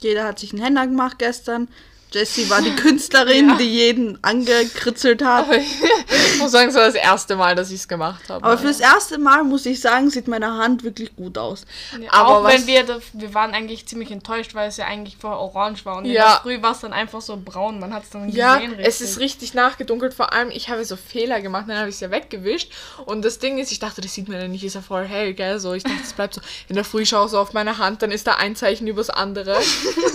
Jeder 0.00 0.24
hat 0.24 0.38
sich 0.38 0.52
einen 0.52 0.62
Henna 0.62 0.84
gemacht 0.84 1.18
gestern. 1.18 1.68
Jessie 2.12 2.48
war 2.48 2.62
die 2.62 2.74
Künstlerin, 2.74 3.50
Ja. 3.50 3.54
die 3.56 3.64
jeden 3.70 4.18
angekritzelt 4.22 5.22
hat. 5.22 5.44
aber 5.44 5.56
ich 5.58 6.38
muss 6.38 6.52
sagen, 6.52 6.68
es 6.70 6.74
war 6.74 6.86
das 6.86 6.94
erste 6.94 7.36
Mal, 7.36 7.54
dass 7.54 7.70
ich 7.70 7.80
es 7.80 7.88
gemacht 7.88 8.22
habe. 8.28 8.44
Aber 8.44 8.56
fürs 8.58 8.80
erste 8.80 9.18
Mal, 9.18 9.44
muss 9.44 9.66
ich 9.66 9.80
sagen, 9.80 10.08
sieht 10.10 10.26
meine 10.28 10.52
Hand 10.54 10.84
wirklich 10.84 11.14
gut 11.16 11.36
aus. 11.38 11.64
Ja, 12.00 12.12
Aber 12.12 12.38
auch 12.38 12.44
wenn 12.48 12.66
wir, 12.66 13.00
wir 13.12 13.34
waren 13.34 13.52
eigentlich 13.54 13.86
ziemlich 13.86 14.10
enttäuscht, 14.10 14.54
weil 14.54 14.68
es 14.68 14.76
ja 14.78 14.86
eigentlich 14.86 15.16
vorher 15.20 15.38
orange 15.38 15.84
war 15.84 15.98
und 15.98 16.06
in 16.06 16.12
Ja. 16.12 16.32
der 16.34 16.40
Früh 16.42 16.62
war 16.62 16.72
es 16.72 16.80
dann 16.80 16.92
einfach 16.92 17.20
so 17.20 17.36
braun, 17.42 17.78
man 17.80 17.92
hat 17.92 18.04
es 18.04 18.10
dann 18.10 18.28
Ja, 18.30 18.56
gesehen 18.56 18.78
es 18.78 19.00
ist 19.00 19.18
richtig 19.18 19.54
nachgedunkelt. 19.54 20.14
Vor 20.14 20.32
allem, 20.32 20.50
ich 20.50 20.68
habe 20.70 20.84
so 20.84 20.96
Fehler 20.96 21.40
gemacht, 21.40 21.64
dann 21.68 21.76
habe 21.78 21.88
ich 21.88 21.96
es 21.96 22.00
ja 22.00 22.10
weggewischt. 22.10 22.72
Und 23.04 23.24
das 23.24 23.38
Ding 23.38 23.58
ist, 23.58 23.70
ich 23.72 23.78
dachte, 23.80 24.00
das 24.00 24.14
sieht 24.14 24.28
man 24.28 24.40
ja 24.40 24.48
nicht, 24.48 24.64
ist 24.64 24.74
ja 24.74 24.80
voll 24.82 25.04
hell, 25.04 25.34
gell? 25.34 25.58
So, 25.60 25.74
ich 25.74 25.82
dachte, 25.82 25.98
es 26.02 26.12
bleibt 26.14 26.34
so. 26.34 26.40
In 26.68 26.74
der 26.74 26.84
Früh 26.84 27.04
schaue 27.04 27.26
ich 27.26 27.32
so 27.32 27.38
auf 27.38 27.52
meine 27.52 27.78
Hand, 27.78 28.02
dann 28.02 28.10
ist 28.10 28.26
da 28.26 28.34
ein 28.36 28.56
Zeichen 28.56 28.86
übers 28.86 29.10
andere. 29.10 29.58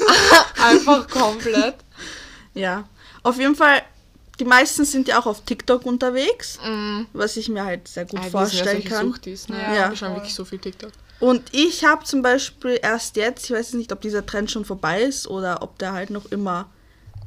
Einfach 0.64 1.08
komplett. 1.10 1.76
Ja. 2.54 2.84
Auf 3.24 3.38
jeden 3.40 3.56
Fall, 3.56 3.82
die 4.40 4.46
meisten 4.46 4.86
sind 4.86 5.08
ja 5.08 5.20
auch 5.20 5.26
auf 5.26 5.42
TikTok 5.42 5.86
unterwegs, 5.86 6.60
Mm. 6.64 7.02
was 7.14 7.38
ich 7.38 7.50
mir 7.50 7.64
halt 7.66 7.88
sehr 7.88 8.06
gut 8.06 8.20
Ah, 8.20 8.30
vorstellen 8.30 8.84
kann. 8.84 9.08
Suchtis, 9.08 9.50
ne? 9.50 9.58
Ja, 9.62 9.74
Ja, 9.76 9.90
wir 9.90 9.96
schauen 9.98 10.14
wirklich 10.16 10.34
so 10.34 10.46
viel 10.46 10.60
TikTok. 10.60 10.92
Und 11.20 11.44
ich 11.54 11.86
habe 11.86 12.04
zum 12.04 12.22
Beispiel 12.22 12.80
erst 12.82 13.16
jetzt, 13.16 13.46
ich 13.46 13.52
weiß 13.52 13.74
nicht, 13.74 13.92
ob 13.94 14.02
dieser 14.02 14.26
Trend 14.26 14.52
schon 14.52 14.66
vorbei 14.66 15.04
ist 15.04 15.28
oder 15.28 15.62
ob 15.62 15.78
der 15.80 15.94
halt 15.94 16.10
noch 16.10 16.26
immer, 16.32 16.66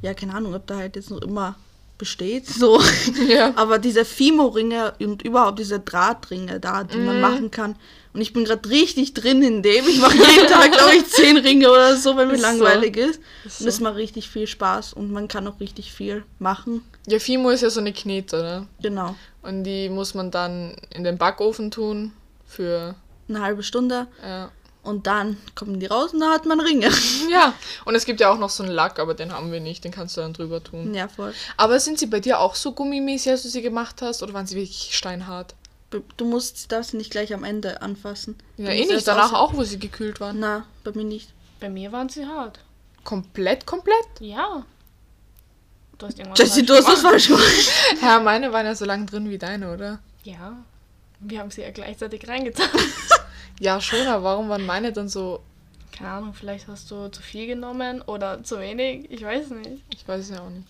ja, 0.01 0.13
keine 0.13 0.35
Ahnung, 0.35 0.53
ob 0.53 0.67
der 0.67 0.77
halt 0.77 0.95
jetzt 0.95 1.09
noch 1.09 1.21
immer 1.21 1.55
besteht, 1.97 2.45
so. 2.47 2.79
Ja. 3.27 3.53
Aber 3.55 3.79
diese 3.79 4.05
Fimo-Ringe 4.05 4.93
und 4.99 5.23
überhaupt 5.23 5.57
diese 5.57 5.79
Drahtringe 5.79 6.59
da, 6.59 6.83
die 6.83 6.97
man 6.97 7.19
machen 7.21 7.49
kann. 7.49 7.75
Und 8.17 8.21
ich 8.23 8.33
bin 8.33 8.45
gerade 8.45 8.67
richtig 8.67 9.13
drin 9.13 9.43
in 9.43 9.61
dem. 9.61 9.87
Ich 9.87 9.99
mache 9.99 10.17
jeden 10.17 10.47
Tag, 10.51 10.71
glaube 10.71 10.95
ich, 10.95 11.05
zehn 11.05 11.37
Ringe 11.37 11.69
oder 11.69 11.95
so, 11.95 12.17
wenn 12.17 12.29
mir 12.29 12.33
Ist 12.33 12.41
so. 12.41 12.47
langweilig 12.47 12.97
ist. 12.97 13.19
Ist 13.45 13.61
Und 13.61 13.67
es 13.67 13.75
so. 13.77 13.83
macht 13.83 13.97
richtig 13.97 14.27
viel 14.27 14.47
Spaß 14.47 14.93
und 14.93 15.11
man 15.11 15.27
kann 15.27 15.47
auch 15.47 15.59
richtig 15.59 15.93
viel 15.93 16.23
machen. 16.39 16.83
Ja, 17.05 17.19
Fimo 17.19 17.51
ist 17.51 17.61
ja 17.61 17.69
so 17.69 17.79
eine 17.79 17.93
Knete, 17.93 18.37
ne? 18.37 18.67
Genau. 18.81 19.13
Und 19.43 19.65
die 19.65 19.87
muss 19.89 20.15
man 20.15 20.31
dann 20.31 20.73
in 20.89 21.03
den 21.03 21.19
Backofen 21.19 21.69
tun 21.69 22.11
für. 22.47 22.95
Eine 23.29 23.41
halbe 23.43 23.61
Stunde 23.61 24.07
Ja. 24.23 24.49
und 24.81 25.05
dann 25.05 25.37
kommen 25.53 25.79
die 25.79 25.85
raus 25.85 26.11
und 26.13 26.21
da 26.21 26.31
hat 26.31 26.47
man 26.47 26.59
Ringe. 26.59 26.89
ja. 27.31 27.53
Und 27.85 27.93
es 27.93 28.05
gibt 28.05 28.19
ja 28.19 28.31
auch 28.31 28.39
noch 28.39 28.49
so 28.49 28.63
einen 28.63 28.71
Lack, 28.71 28.97
aber 28.97 29.13
den 29.13 29.31
haben 29.31 29.51
wir 29.51 29.59
nicht, 29.59 29.83
den 29.83 29.91
kannst 29.91 30.17
du 30.17 30.21
dann 30.21 30.33
drüber 30.33 30.63
tun. 30.63 30.91
ja, 30.95 31.07
voll. 31.07 31.35
Aber 31.55 31.79
sind 31.79 31.99
sie 31.99 32.07
bei 32.07 32.19
dir 32.19 32.39
auch 32.39 32.55
so 32.55 32.71
gummimäßig, 32.71 33.31
als 33.33 33.43
du 33.43 33.49
sie 33.49 33.61
gemacht 33.61 34.01
hast, 34.01 34.23
oder 34.23 34.33
waren 34.33 34.47
sie 34.47 34.55
wirklich 34.55 34.89
steinhart? 34.97 35.53
Du 35.89 36.25
musst 36.25 36.71
das 36.71 36.93
nicht 36.93 37.11
gleich 37.11 37.33
am 37.33 37.43
Ende 37.43 37.81
anfassen. 37.81 38.35
Ja, 38.57 38.69
eh 38.69 38.85
nicht. 38.85 39.07
Danach 39.07 39.31
auch, 39.33 39.53
wo 39.53 39.63
sie 39.63 39.79
gekühlt 39.79 40.19
waren. 40.19 40.39
Na, 40.39 40.65
bei 40.83 40.91
mir 40.91 41.05
nicht. 41.05 41.31
Bei 41.59 41.69
mir 41.69 41.91
waren 41.91 42.09
sie 42.09 42.25
hart. 42.25 42.59
Komplett, 43.03 43.65
komplett? 43.65 44.07
Ja. 44.19 44.65
Du 45.97 46.05
hast 46.05 46.19
irgendwas 46.19 46.39
Jessie, 46.39 46.65
du 46.65 46.75
hast 46.75 46.87
was 46.87 46.97
gemacht. 46.97 47.11
falsch 47.11 47.27
gemacht. 47.27 47.71
Ja, 48.01 48.19
meine 48.19 48.51
waren 48.51 48.65
ja 48.65 48.75
so 48.75 48.85
lang 48.85 49.07
drin 49.07 49.29
wie 49.29 49.37
deine, 49.37 49.73
oder? 49.73 49.99
Ja. 50.23 50.57
Wir 51.19 51.39
haben 51.39 51.49
sie 51.49 51.61
ja 51.61 51.71
gleichzeitig 51.71 52.27
reingetan. 52.27 52.69
Ja, 53.59 53.81
schon, 53.81 54.05
aber 54.05 54.23
warum 54.23 54.49
waren 54.49 54.67
meine 54.67 54.93
dann 54.93 55.09
so. 55.09 55.41
Keine 55.91 56.11
Ahnung, 56.11 56.35
vielleicht 56.35 56.67
hast 56.67 56.91
du 56.91 57.07
zu 57.09 57.23
viel 57.23 57.47
genommen 57.47 58.03
oder 58.03 58.43
zu 58.43 58.59
wenig. 58.59 59.09
Ich 59.09 59.23
weiß 59.23 59.49
nicht. 59.49 59.81
Ich 59.91 60.07
weiß 60.07 60.25
es 60.25 60.29
ja 60.29 60.41
auch 60.41 60.49
nicht. 60.51 60.67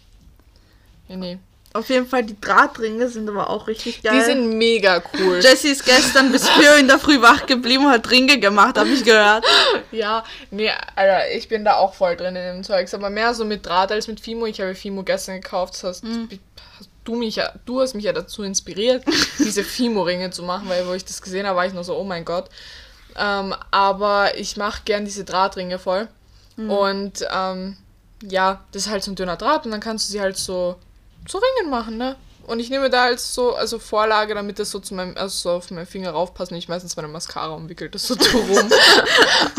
Ja, 1.10 1.18
nee. 1.18 1.38
Auf 1.74 1.90
jeden 1.90 2.08
Fall, 2.08 2.24
die 2.24 2.40
Drahtringe 2.40 3.08
sind 3.10 3.30
aber 3.30 3.50
auch 3.50 3.68
richtig 3.68 4.02
geil. 4.02 4.14
Die 4.18 4.26
sind 4.26 4.58
mega 4.58 5.04
cool. 5.14 5.40
Jessie 5.44 5.70
ist 5.70 5.86
gestern 5.86 6.32
bis 6.32 6.50
4 6.50 6.78
in 6.78 6.88
der 6.88 6.98
Früh 6.98 7.22
wach 7.22 7.46
geblieben 7.46 7.86
und 7.86 7.92
hat 7.92 8.10
Ringe 8.10 8.40
gemacht, 8.40 8.78
habe 8.78 8.90
ich 8.90 9.04
gehört. 9.04 9.46
Ja, 9.92 10.24
nee, 10.52 10.70
Alter, 10.96 11.32
ich 11.32 11.48
bin 11.48 11.64
da 11.64 11.76
auch 11.76 11.94
voll 11.94 12.18
drin 12.18 12.36
in 12.36 12.56
dem 12.56 12.64
Zeugs, 12.64 12.94
aber 12.94 13.10
mehr 13.10 13.34
so 13.34 13.46
mit 13.46 13.66
Draht 13.66 13.92
als 13.92 14.08
mit 14.08 14.20
Fimo. 14.20 14.46
Ich 14.46 14.60
habe 14.60 14.76
Fimo 14.76 15.04
gestern 15.04 15.42
gekauft, 15.42 15.76
das 15.76 15.84
heißt, 15.84 16.04
hast 16.78 16.90
du 17.06 17.16
mich 17.16 17.38
ja, 17.38 17.54
du 17.66 17.80
hast 17.80 17.94
mich 17.94 18.04
ja 18.04 18.12
dazu 18.12 18.44
inspiriert, 18.44 19.04
diese 19.40 19.64
Fimo-Ringe 19.64 20.32
zu 20.32 20.44
machen, 20.44 20.68
weil 20.68 20.86
wo 20.88 20.94
ich 20.94 21.06
das 21.06 21.22
gesehen 21.22 21.48
habe, 21.48 21.58
war 21.58 21.66
ich 21.66 21.74
nur 21.74 21.84
so, 21.84 21.96
oh 21.98 22.04
mein 22.04 22.26
Gott. 22.26 22.50
Ähm, 23.16 23.56
aber 23.72 24.38
ich 24.38 24.58
mache 24.58 24.82
gern 24.84 25.06
diese 25.06 25.24
Drahtringe 25.24 25.80
voll. 25.80 26.08
Und 26.58 27.26
ähm, 27.32 27.78
ja, 28.24 28.64
das 28.72 28.88
ist 28.88 28.92
halt 28.92 29.04
so 29.04 29.12
ein 29.12 29.16
dünner 29.16 29.38
Draht 29.38 29.66
und 29.66 29.72
dann 29.72 29.80
kannst 29.80 30.08
du 30.08 30.12
sie 30.12 30.22
halt 30.22 30.38
so 30.38 30.76
zu 31.26 31.38
Ringen 31.38 31.70
machen, 31.70 31.98
ne? 31.98 32.16
Und 32.48 32.62
ich 32.62 32.70
nehme 32.70 32.90
da 32.90 33.04
als 33.04 33.34
so, 33.34 33.56
also 33.56 33.78
Vorlage, 33.78 34.34
damit 34.34 34.58
das 34.58 34.72
so 34.72 34.80
zu 34.80 34.96
meinem, 34.96 35.18
also 35.18 35.38
so 35.38 35.52
auf 35.58 35.70
meinen 35.70 35.86
Finger 35.86 36.12
raufpasst. 36.12 36.54
Und 36.54 36.58
ich 36.58 36.70
meistens 36.70 36.96
meine 36.96 37.10
Mascara 37.10 37.54
umwickelt 37.54 37.94
das 37.94 38.08
so 38.08 38.16
drum. 38.18 38.72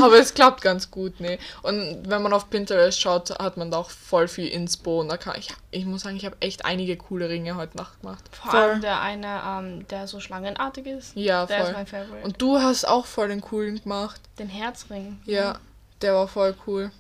Aber 0.03 0.19
es 0.19 0.33
klappt 0.33 0.63
ganz 0.63 0.91
gut, 0.91 1.21
ne? 1.21 1.39
Und 1.61 2.09
wenn 2.09 2.23
man 2.23 2.33
auf 2.33 2.49
Pinterest 2.49 2.99
schaut, 2.99 3.29
hat 3.39 3.59
man 3.59 3.71
da 3.71 3.77
auch 3.77 3.91
voll 3.91 4.27
viel 4.27 4.49
Inspo. 4.49 5.01
Und 5.01 5.09
da 5.09 5.19
kann 5.19 5.37
ich, 5.39 5.49
ich 5.71 5.85
muss 5.85 6.01
sagen, 6.01 6.17
ich 6.17 6.25
habe 6.25 6.37
echt 6.41 6.65
einige 6.65 6.97
coole 6.97 7.29
Ringe 7.29 7.57
heute 7.57 7.77
Nacht 7.77 8.01
gemacht. 8.01 8.25
Vor 8.33 8.53
Voll. 8.53 8.61
allem 8.61 8.81
der 8.81 9.03
eine, 9.03 9.43
ähm, 9.47 9.87
der 9.89 10.07
so 10.07 10.19
schlangenartig 10.19 10.87
ist. 10.87 11.13
Ja, 11.15 11.45
der 11.45 11.59
ist 11.59 11.65
voll. 11.65 11.73
mein 11.75 11.87
Favorite. 11.87 12.25
Und 12.25 12.41
du 12.41 12.59
hast 12.59 12.87
auch 12.89 13.05
voll 13.05 13.29
den 13.29 13.43
coolen 13.43 13.83
gemacht. 13.83 14.19
den 14.39 14.49
Herzring. 14.49 15.21
Ja, 15.27 15.59
der 16.01 16.15
war 16.15 16.27
voll 16.27 16.55
cool. 16.67 16.91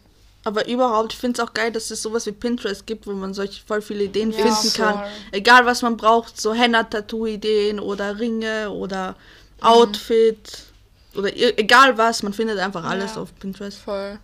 Aber 0.45 0.66
überhaupt, 0.68 1.12
ich 1.12 1.18
finde 1.18 1.40
es 1.42 1.47
auch 1.47 1.52
geil, 1.52 1.73
dass 1.73 1.90
es 1.90 2.00
sowas 2.00 2.25
wie 2.26 2.33
Pinterest 2.33 2.87
gibt, 2.87 3.07
wo 3.07 3.12
man 3.12 3.35
solche 3.35 3.61
voll 3.66 3.83
viele 3.83 4.04
Ideen 4.04 4.30
Ja, 4.30 4.38
finden 4.38 4.73
kann. 4.75 4.95
voll. 4.99 5.07
Egal 5.33 5.66
was 5.66 5.83
man 5.83 5.97
braucht, 5.97 6.40
so 6.40 6.54
Henna-Tattoo-Ideen 6.54 7.80
oder 7.80 8.18
Ringe 8.18 8.71
oder 8.71 9.11
Mhm. 9.61 9.66
Outfit 9.66 10.59
oder 11.16 11.35
e- 11.37 11.54
egal 11.57 11.99
was, 11.99 12.23
man 12.23 12.33
findet 12.33 12.59
einfach 12.59 12.85
alles 12.85 13.16
Ja. 13.16 13.23
auf 13.23 13.35
Pinterest. 13.38 13.78
Voll. 13.78 14.18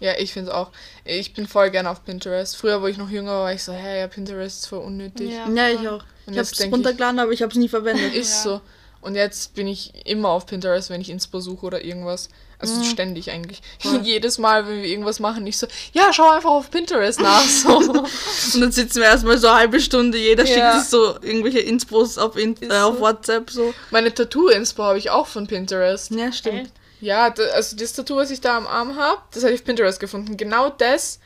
Ja, 0.00 0.12
ich 0.18 0.32
finde 0.32 0.50
es 0.50 0.56
auch. 0.56 0.70
Ich 1.04 1.34
bin 1.34 1.46
voll 1.46 1.70
gerne 1.70 1.88
auf 1.90 2.04
Pinterest. 2.04 2.56
Früher, 2.56 2.82
wo 2.82 2.86
ich 2.86 2.96
noch 2.98 3.08
jünger 3.10 3.30
war, 3.32 3.42
war 3.44 3.52
ich 3.52 3.62
so, 3.62 3.72
hey, 3.72 4.00
ja, 4.00 4.08
Pinterest 4.08 4.60
ist 4.64 4.66
voll 4.66 4.80
unnötig. 4.80 5.30
Ja. 5.30 5.48
Ja, 5.48 5.68
ich 5.68 5.86
auch. 5.88 6.02
Und 6.26 6.32
Ich 6.32 6.38
habe 6.38 6.40
es 6.40 6.50
denk 6.52 6.68
ich- 6.70 6.74
runtergeladen, 6.74 7.18
aber 7.20 7.32
ich 7.32 7.42
habe 7.42 7.52
es 7.52 7.58
nie 7.58 7.68
verwendet. 7.68 8.12
Ist 8.14 8.44
Ja. 8.44 8.50
so. 8.50 8.60
Und 9.04 9.14
jetzt 9.14 9.54
bin 9.54 9.66
ich 9.66 9.92
immer 10.06 10.30
auf 10.30 10.46
Pinterest, 10.46 10.90
wenn 10.90 11.00
ich 11.00 11.10
Inspo 11.10 11.40
suche 11.40 11.66
oder 11.66 11.84
irgendwas. 11.84 12.28
Also 12.58 12.76
Mhm. 12.76 12.84
ständig 12.84 13.30
eigentlich. 13.30 13.60
Jedes 14.02 14.38
Mal, 14.38 14.66
wenn 14.66 14.80
wir 14.82 14.88
irgendwas 14.88 15.20
machen, 15.20 15.46
ich 15.46 15.58
so, 15.58 15.66
ja, 15.92 16.12
schau 16.12 16.30
einfach 16.30 16.50
auf 16.50 16.70
Pinterest 16.70 17.20
nach. 17.20 17.42
So. 17.44 17.76
Und 18.54 18.60
dann 18.60 18.72
sitzen 18.72 19.00
wir 19.00 19.04
erstmal 19.08 19.36
so 19.38 19.48
eine 19.48 19.56
halbe 19.58 19.80
Stunde, 19.80 20.16
jeder 20.18 20.44
Ja. 20.44 20.54
schickt 20.54 20.74
uns 20.74 20.90
so 20.90 21.16
irgendwelche 21.20 21.58
Inspos 21.60 22.16
auf, 22.16 22.36
in, 22.36 22.56
äh, 22.62 22.70
auf. 22.78 23.00
WhatsApp 23.00 23.50
so. 23.50 23.74
Meine 23.90 24.14
Tattoo-Inspo 24.14 24.82
habe 24.82 24.98
ich 24.98 25.10
auch 25.10 25.26
von 25.26 25.46
Pinterest. 25.46 26.10
Ja, 26.12 26.32
stimmt. 26.32 26.60
Echt? 26.62 26.72
Ja, 27.00 27.28
da, 27.30 27.42
also 27.54 27.76
das 27.76 27.92
Tattoo, 27.92 28.16
was 28.16 28.30
ich 28.30 28.40
da 28.40 28.56
am 28.56 28.66
Arm 28.66 28.96
habe, 28.96 29.20
das 29.32 29.42
habe 29.42 29.52
ich 29.52 29.60
auf 29.60 29.64
Pinterest 29.66 30.00
gefunden. 30.00 30.36
Genau 30.38 30.70
das. 30.70 31.18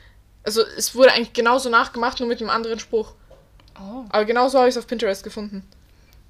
Also 0.43 0.61
es 0.77 0.93
wurde 0.95 1.13
eigentlich 1.13 1.33
genauso 1.33 1.69
nachgemacht, 1.69 2.19
nur 2.19 2.27
mit 2.27 2.41
einem 2.41 2.49
anderen 2.49 2.79
Spruch. 2.79 3.13
Oh. 3.79 4.03
Aber 4.09 4.25
genau 4.25 4.49
so 4.49 4.57
habe 4.57 4.67
ich 4.67 4.73
es 4.75 4.79
auf 4.79 4.87
Pinterest 4.87 5.23
gefunden. 5.23 5.63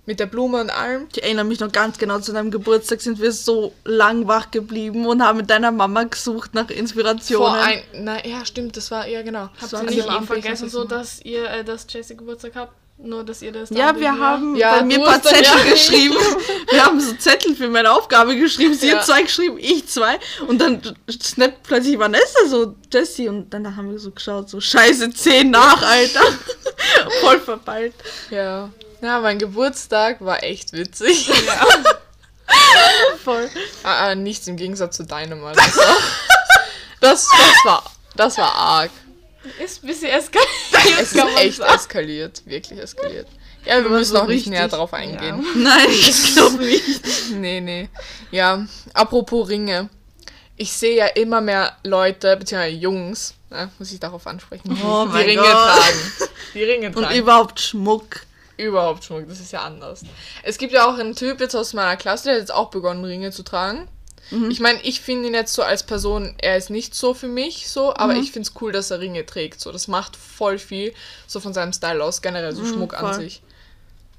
Mit 0.09 0.19
der 0.19 0.25
Blume 0.25 0.59
und 0.59 0.71
allem. 0.71 1.05
Ich 1.13 1.21
erinnere 1.21 1.45
mich 1.45 1.59
noch 1.59 1.71
ganz 1.71 1.99
genau, 1.99 2.17
zu 2.17 2.33
deinem 2.33 2.49
Geburtstag 2.49 2.99
sind 2.99 3.21
wir 3.21 3.31
so 3.31 3.73
lang 3.85 4.27
wach 4.27 4.49
geblieben 4.49 5.05
und 5.05 5.21
haben 5.21 5.37
mit 5.37 5.51
deiner 5.51 5.71
Mama 5.71 6.05
gesucht 6.05 6.55
nach 6.55 6.67
Inspirationen. 6.71 7.47
Vor 7.47 7.53
ein. 7.63 7.83
Na 7.93 8.25
ja, 8.25 8.43
stimmt, 8.43 8.75
das 8.75 8.89
war. 8.89 9.07
Ja, 9.07 9.21
genau. 9.21 9.49
Habt 9.61 9.71
ihr 9.71 9.83
nicht 9.83 10.01
am 10.09 10.17
am 10.17 10.25
vergessen, 10.25 10.67
so 10.67 10.83
dass 10.83 11.21
ihr, 11.23 11.47
äh, 11.47 11.63
dass 11.63 11.85
Jessie 11.87 12.17
Geburtstag 12.17 12.53
habt? 12.55 12.73
Nur, 12.97 13.23
dass 13.23 13.43
ihr 13.43 13.51
das 13.51 13.69
Ja, 13.69 13.95
wir 13.99 14.17
haben 14.17 14.55
Ja, 14.55 14.79
bei 14.79 14.83
mir 14.83 14.97
ein 14.97 15.03
paar 15.05 15.21
Zettel 15.21 15.43
ja- 15.43 15.63
geschrieben. 15.73 16.15
Wir 16.71 16.83
haben 16.83 16.99
so 16.99 17.13
Zettel 17.13 17.55
für 17.55 17.69
meine 17.69 17.91
Aufgabe 17.91 18.35
geschrieben. 18.35 18.73
Sie 18.73 18.87
Ja. 18.87 18.95
hat 18.97 19.05
zwei 19.05 19.21
geschrieben, 19.21 19.57
ich 19.59 19.87
zwei. 19.87 20.19
Und 20.47 20.59
dann 20.59 20.81
snappt 21.21 21.61
plötzlich 21.61 21.99
Vanessa 21.99 22.47
so 22.47 22.73
Jessie. 22.91 23.29
Und 23.29 23.51
dann 23.53 23.75
haben 23.77 23.91
wir 23.91 23.99
so 23.99 24.09
geschaut, 24.09 24.49
so 24.49 24.59
scheiße, 24.59 25.13
zehn 25.13 25.51
nach, 25.51 25.83
Alter. 25.83 26.21
Voll 27.21 27.39
verpeilt. 27.41 27.93
Ja. 28.31 28.71
Ja, 29.01 29.19
mein 29.19 29.39
Geburtstag 29.39 30.19
war 30.21 30.43
echt 30.43 30.73
witzig. 30.73 31.29
Voll. 33.23 33.49
Ah, 33.83 34.07
ah, 34.09 34.15
nichts 34.15 34.47
im 34.47 34.57
Gegensatz 34.57 34.97
zu 34.97 35.03
deinem, 35.03 35.43
Alter. 35.43 35.61
Das, 36.99 37.27
das, 37.29 37.65
war, 37.65 37.83
das 38.15 38.37
war 38.37 38.53
arg. 38.53 38.91
Ist 39.63 39.83
ein 39.83 39.87
bisschen 39.87 40.09
eskaliert. 40.09 40.49
Es 41.01 41.13
ist 41.13 41.23
echt 41.37 41.57
sagen. 41.57 41.73
eskaliert. 41.75 42.41
Wirklich 42.45 42.79
eskaliert. 42.79 43.27
Ja, 43.65 43.81
wir 43.83 43.89
müssen 43.89 44.11
so 44.13 44.19
auch 44.21 44.27
nicht 44.27 44.47
näher 44.47 44.67
drauf 44.67 44.93
eingehen. 44.93 45.45
Nein, 45.55 45.89
ich 45.89 46.33
glaube 46.33 46.57
nicht. 46.63 47.01
Nee, 47.31 47.61
nee. 47.61 47.89
Ja, 48.31 48.65
apropos 48.93 49.47
Ringe. 49.47 49.89
Ich 50.57 50.73
sehe 50.73 50.95
ja 50.97 51.05
immer 51.07 51.39
mehr 51.39 51.77
Leute, 51.83 52.35
beziehungsweise 52.35 52.75
Jungs, 52.75 53.33
ne, 53.49 53.69
muss 53.79 53.91
ich 53.93 53.99
darauf 53.99 54.27
ansprechen, 54.27 54.77
Oh 54.83 55.05
die 55.07 55.17
Ringe 55.17 55.41
Gott. 55.41 55.51
tragen. 55.51 56.29
Die 56.53 56.63
Ringe 56.63 56.87
Und 56.87 57.03
tragen. 57.03 57.15
überhaupt 57.15 57.59
Schmuck. 57.61 58.21
Überhaupt 58.59 59.03
Schmuck, 59.03 59.27
das 59.27 59.39
ist 59.39 59.51
ja 59.51 59.61
anders. 59.61 60.01
Es 60.43 60.57
gibt 60.57 60.73
ja 60.73 60.85
auch 60.87 60.97
einen 60.97 61.15
Typ 61.15 61.39
jetzt 61.39 61.55
aus 61.55 61.73
meiner 61.73 61.95
Klasse, 61.97 62.25
der 62.25 62.33
hat 62.33 62.39
jetzt 62.41 62.53
auch 62.53 62.69
begonnen, 62.69 63.03
Ringe 63.05 63.31
zu 63.31 63.43
tragen. 63.43 63.87
Mhm. 64.31 64.51
Ich 64.51 64.59
meine, 64.59 64.79
ich 64.83 65.01
finde 65.01 65.27
ihn 65.29 65.33
jetzt 65.33 65.53
so 65.53 65.63
als 65.63 65.83
Person, 65.83 66.35
er 66.39 66.57
ist 66.57 66.69
nicht 66.69 66.93
so 66.93 67.13
für 67.13 67.27
mich 67.27 67.69
so, 67.69 67.93
aber 67.95 68.13
Mhm. 68.13 68.19
ich 68.21 68.31
finde 68.31 68.47
es 68.49 68.61
cool, 68.61 68.71
dass 68.71 68.91
er 68.91 68.99
Ringe 68.99 69.25
trägt. 69.25 69.59
So, 69.59 69.71
das 69.71 69.87
macht 69.87 70.15
voll 70.15 70.59
viel 70.59 70.93
so 71.25 71.39
von 71.39 71.53
seinem 71.53 71.73
Style 71.73 72.03
aus, 72.03 72.21
generell 72.21 72.53
so 72.53 72.63
Schmuck 72.65 72.93
an 72.93 73.05
Mhm, 73.05 73.13
voll. 73.13 73.21
sich. 73.23 73.41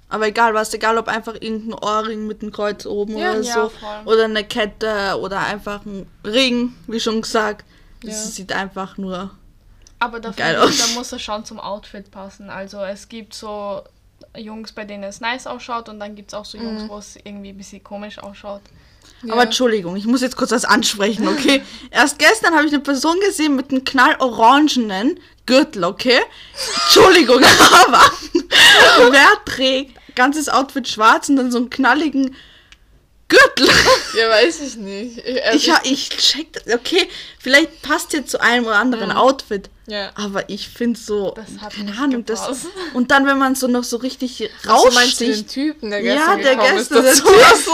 Aber 0.09 0.27
egal 0.27 0.55
was, 0.55 0.75
egal 0.75 0.99
ob 0.99 1.07
einfach 1.07 1.35
irgendein 1.35 1.75
Ohrring 1.75 2.27
mit 2.27 2.43
einem 2.43 2.51
Kreuz 2.51 2.85
oben 2.87 3.17
Ja, 3.17 3.31
oder 3.33 3.41
ja, 3.43 3.55
so. 3.55 3.69
voll. 3.69 4.01
Oder 4.07 4.25
eine 4.25 4.43
Kette 4.43 5.17
oder 5.21 5.39
einfach 5.39 5.85
ein 5.87 6.09
Ring, 6.25 6.75
wie 6.89 6.99
schon 6.99 7.23
gesagt. 7.23 7.65
Das 8.03 8.11
Ja. 8.25 8.31
sieht 8.31 8.53
einfach 8.53 8.97
nur. 8.99 9.31
Aber 10.01 10.19
da, 10.19 10.31
Geil 10.31 10.57
aus. 10.57 10.79
da 10.79 10.87
muss 10.99 11.13
es 11.13 11.21
schon 11.23 11.45
zum 11.45 11.61
Outfit 11.61 12.11
passen. 12.11 12.51
Also 12.51 12.79
es 12.83 13.09
gibt 13.09 13.35
so 13.35 13.83
Jungs, 14.37 14.73
bei 14.73 14.85
denen 14.85 15.05
es 15.05 15.21
nice 15.21 15.47
ausschaut 15.47 15.89
und 15.89 16.01
dann 16.01 16.15
gibt 16.15 16.33
es 16.33 16.35
auch 16.35 16.45
so 16.45 16.59
Jungs, 16.59 16.89
wo 16.89 16.99
es 16.99 17.17
irgendwie 17.25 17.51
ein 17.51 17.57
bisschen 17.57 17.83
komisch 17.83 18.19
ausschaut. 18.19 18.63
Ja. 19.23 19.35
Aber 19.35 19.43
Entschuldigung, 19.43 19.97
ich 19.97 20.07
muss 20.07 20.23
jetzt 20.23 20.37
kurz 20.37 20.51
was 20.51 20.65
ansprechen, 20.65 21.29
okay? 21.29 21.63
Erst 21.91 22.19
gestern 22.19 22.55
habe 22.55 22.67
ich 22.67 22.73
eine 22.73 22.83
Person 22.83 23.19
gesehen 23.21 23.57
mit 23.57 23.71
einem 23.71 23.85
knallorangenen 23.85 25.21
Gürtel, 25.47 25.85
okay? 25.85 26.21
Entschuldigung, 26.85 27.43
aber 27.87 28.03
wer 29.11 29.45
trägt 29.45 29.99
ganzes 30.15 30.49
Outfit 30.49 30.89
schwarz 30.89 31.29
und 31.29 31.37
dann 31.37 31.51
so 31.51 31.59
einen 31.59 31.71
knalligen 31.71 32.35
Gürtel? 33.31 33.69
Ja, 34.19 34.29
weiß 34.29 34.61
ich 34.61 34.77
nicht. 34.77 35.19
Ich, 35.25 35.45
also 35.45 35.73
Ich, 35.85 35.91
ich 35.93 36.09
check 36.19 36.53
das, 36.53 36.75
okay, 36.75 37.09
vielleicht 37.39 37.81
passt 37.81 38.13
jetzt 38.13 38.31
zu 38.33 38.41
einem 38.41 38.67
oder 38.67 38.77
anderen 38.77 39.13
Outfit. 39.13 39.71
ja. 39.87 40.11
Aber 40.17 40.49
ich 40.51 40.69
finde 40.69 40.99
so, 40.99 41.35
keine 41.75 41.97
Ahnung, 41.99 42.27
das 42.27 42.43
und 42.95 43.11
dann 43.13 43.27
wenn 43.27 43.39
man 43.39 43.55
so 43.55 43.69
noch 43.69 43.85
so 43.85 43.97
richtig 43.99 44.51
Also 44.67 44.91
meinst 44.91 45.21
du 45.21 45.25
den 45.25 45.33
raussticht. 45.35 45.49
Typen, 45.51 45.91
der 45.91 46.01
Ja, 46.03 46.15
gestern 46.35 46.43
der 46.43 46.57
gekommen 46.57 46.77
gestern, 46.77 47.05
ist 47.07 47.25
der 47.25 47.33
dazu? 47.51 47.73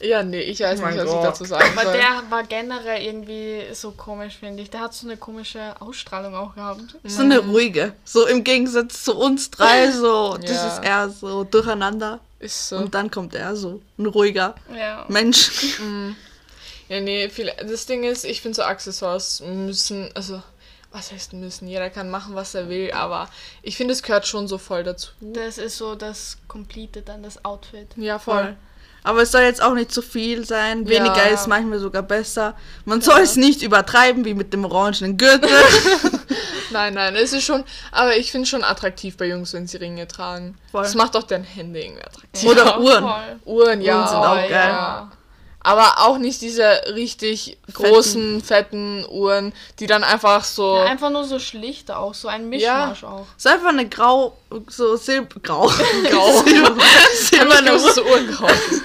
Ja, 0.00 0.22
nee, 0.22 0.40
ich 0.40 0.60
weiß 0.60 0.78
Oh 0.78 0.82
mein 0.82 0.94
nicht, 0.94 1.04
was 1.06 1.14
ich 1.14 1.20
dazu 1.20 1.44
sagen 1.44 1.64
Aber 1.72 1.82
soll. 1.82 1.92
der 1.94 2.22
war 2.30 2.44
generell 2.44 3.02
irgendwie 3.02 3.62
so 3.74 3.90
komisch, 3.90 4.36
finde 4.38 4.62
ich. 4.62 4.70
Der 4.70 4.80
hat 4.80 4.94
so 4.94 5.06
eine 5.06 5.16
komische 5.16 5.74
Ausstrahlung 5.80 6.34
auch 6.36 6.54
gehabt. 6.54 6.82
So 7.04 7.22
eine 7.22 7.38
ruhige. 7.40 7.94
So 8.04 8.26
im 8.26 8.44
Gegensatz 8.44 9.02
zu 9.04 9.16
uns 9.16 9.50
drei, 9.50 9.90
so, 9.92 10.36
das 10.36 10.50
Ja. 10.50 10.66
ist 10.68 10.84
eher 10.84 11.08
so 11.10 11.44
durcheinander. 11.44 12.20
Ist 12.38 12.68
so. 12.68 12.76
Und 12.76 12.94
dann 12.94 13.10
kommt 13.10 13.34
er 13.34 13.56
so, 13.56 13.80
ein 13.98 14.06
ruhiger 14.06 14.54
Ja. 14.74 15.04
Mensch. 15.08 15.76
Ja, 16.88 17.00
nee, 17.02 17.28
viel, 17.28 17.52
das 17.68 17.84
Ding 17.84 18.02
ist, 18.04 18.24
ich 18.24 18.40
finde 18.40 18.56
so 18.56 18.62
Accessoires 18.62 19.42
müssen, 19.46 20.08
also, 20.14 20.42
was 20.90 21.12
heißt 21.12 21.34
müssen? 21.34 21.68
Jeder 21.68 21.90
kann 21.90 22.08
machen, 22.08 22.34
was 22.34 22.54
er 22.54 22.70
will, 22.70 22.92
aber 22.92 23.28
ich 23.60 23.76
finde, 23.76 23.92
es 23.92 24.02
gehört 24.02 24.26
schon 24.26 24.48
so 24.48 24.56
voll 24.56 24.84
dazu. 24.84 25.10
Das 25.20 25.58
ist 25.58 25.76
so 25.76 25.94
das 25.96 26.38
Complete 26.48 27.02
dann, 27.02 27.22
das 27.22 27.44
Outfit. 27.44 27.88
Ja, 27.96 28.18
voll. 28.18 28.56
Aber 29.08 29.22
es 29.22 29.32
soll 29.32 29.40
jetzt 29.40 29.62
auch 29.62 29.72
nicht 29.72 29.90
zu 29.90 30.02
viel 30.02 30.44
sein. 30.44 30.86
Weniger 30.86 31.26
Ja. 31.26 31.32
ist 31.32 31.46
manchmal 31.46 31.78
sogar 31.78 32.02
besser. 32.02 32.54
Man 32.84 33.00
soll 33.00 33.20
es 33.20 33.36
nicht 33.36 33.62
übertreiben, 33.62 34.26
wie 34.26 34.34
mit 34.34 34.52
dem 34.52 34.66
orangenen 34.66 35.16
Gürtel. 35.16 35.48
Nein, 36.70 36.92
nein, 36.92 37.16
es 37.16 37.32
ist 37.32 37.44
schon, 37.44 37.64
aber 37.90 38.18
ich 38.18 38.30
finde 38.30 38.42
es 38.42 38.50
schon 38.50 38.62
attraktiv 38.62 39.16
bei 39.16 39.24
Jungs, 39.24 39.54
wenn 39.54 39.66
sie 39.66 39.78
Ringe 39.78 40.06
tragen. 40.06 40.58
Voll. 40.70 40.82
Das 40.82 40.94
macht 40.94 41.16
auch 41.16 41.22
deren 41.22 41.42
Hände 41.42 41.80
irgendwie 41.80 42.04
attraktiv. 42.04 42.50
Oder 42.50 42.78
Uhren. 42.78 43.04
Voll. 43.04 43.40
Uhren, 43.46 43.80
ja. 43.80 43.96
Uhren 43.96 44.08
sind 44.08 44.18
auch 44.18 44.36
ja. 44.36 44.46
geil. 44.48 45.17
Aber 45.68 45.98
auch 45.98 46.16
nicht 46.16 46.40
diese 46.40 46.64
richtig 46.94 47.58
großen, 47.74 48.42
fetten 48.42 49.04
Uhren, 49.10 49.52
die 49.78 49.86
dann 49.86 50.02
einfach 50.02 50.42
so. 50.42 50.76
Ja, 50.76 50.84
einfach 50.84 51.10
nur 51.10 51.24
so 51.24 51.38
schlicht 51.38 51.90
auch, 51.90 52.14
so 52.14 52.26
ein 52.26 52.48
Mischmasch 52.48 53.04
auch. 53.04 53.26
So 53.36 53.50
einfach 53.50 53.68
eine 53.68 53.86
grau, 53.86 54.34
so 54.68 54.96
silbergrau. 54.96 55.66
Grau. 56.10 56.40
Silber, 56.40 56.74
silberne 57.12 57.12
Silberne 57.18 57.72
Uhr. 57.74 57.92
so 57.92 58.02
Uhren 58.02 58.30
kaufen. 58.34 58.82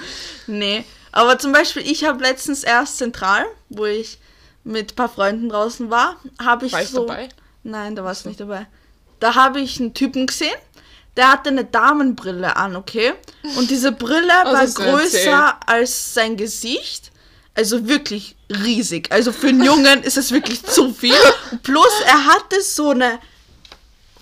Nee, 0.47 0.83
aber 1.13 1.39
zum 1.39 1.53
Beispiel, 1.53 1.89
ich 1.89 2.03
habe 2.03 2.21
letztens 2.21 2.65
erst 2.65 2.97
zentral, 2.97 3.45
wo 3.69 3.85
ich 3.85 4.17
mit 4.65 4.91
ein 4.91 4.95
paar 4.97 5.07
Freunden 5.07 5.47
draußen 5.47 5.89
war, 5.89 6.17
habe 6.37 6.65
ich 6.65 6.73
War 6.73 6.81
ich 6.81 6.89
so... 6.89 7.07
dabei? 7.07 7.29
Nein, 7.63 7.95
da 7.95 8.03
warst 8.03 8.25
du 8.25 8.27
nicht 8.27 8.41
dabei. 8.41 8.67
Da 9.21 9.35
habe 9.35 9.61
ich 9.61 9.79
einen 9.79 9.93
Typen 9.93 10.27
gesehen, 10.27 10.51
der 11.17 11.31
hatte 11.31 11.49
eine 11.49 11.65
Damenbrille 11.65 12.55
an, 12.55 12.75
okay? 12.75 13.13
Und 13.57 13.69
diese 13.69 13.91
Brille 13.91 14.27
war 14.27 14.57
hast 14.57 14.77
du 14.79 14.83
größer 14.83 15.17
erzählt? 15.19 15.55
als 15.67 16.13
sein 16.13 16.37
Gesicht. 16.37 17.11
Also 17.55 17.87
wirklich 17.87 18.35
riesig. 18.49 19.11
Also 19.11 19.31
für 19.31 19.49
einen 19.49 19.63
Jungen 19.63 20.01
ist 20.01 20.17
es 20.17 20.31
wirklich 20.31 20.63
zu 20.65 20.91
viel. 20.91 21.13
Plus 21.61 21.91
er 22.07 22.25
hatte 22.25 22.61
so 22.63 22.89
eine 22.89 23.19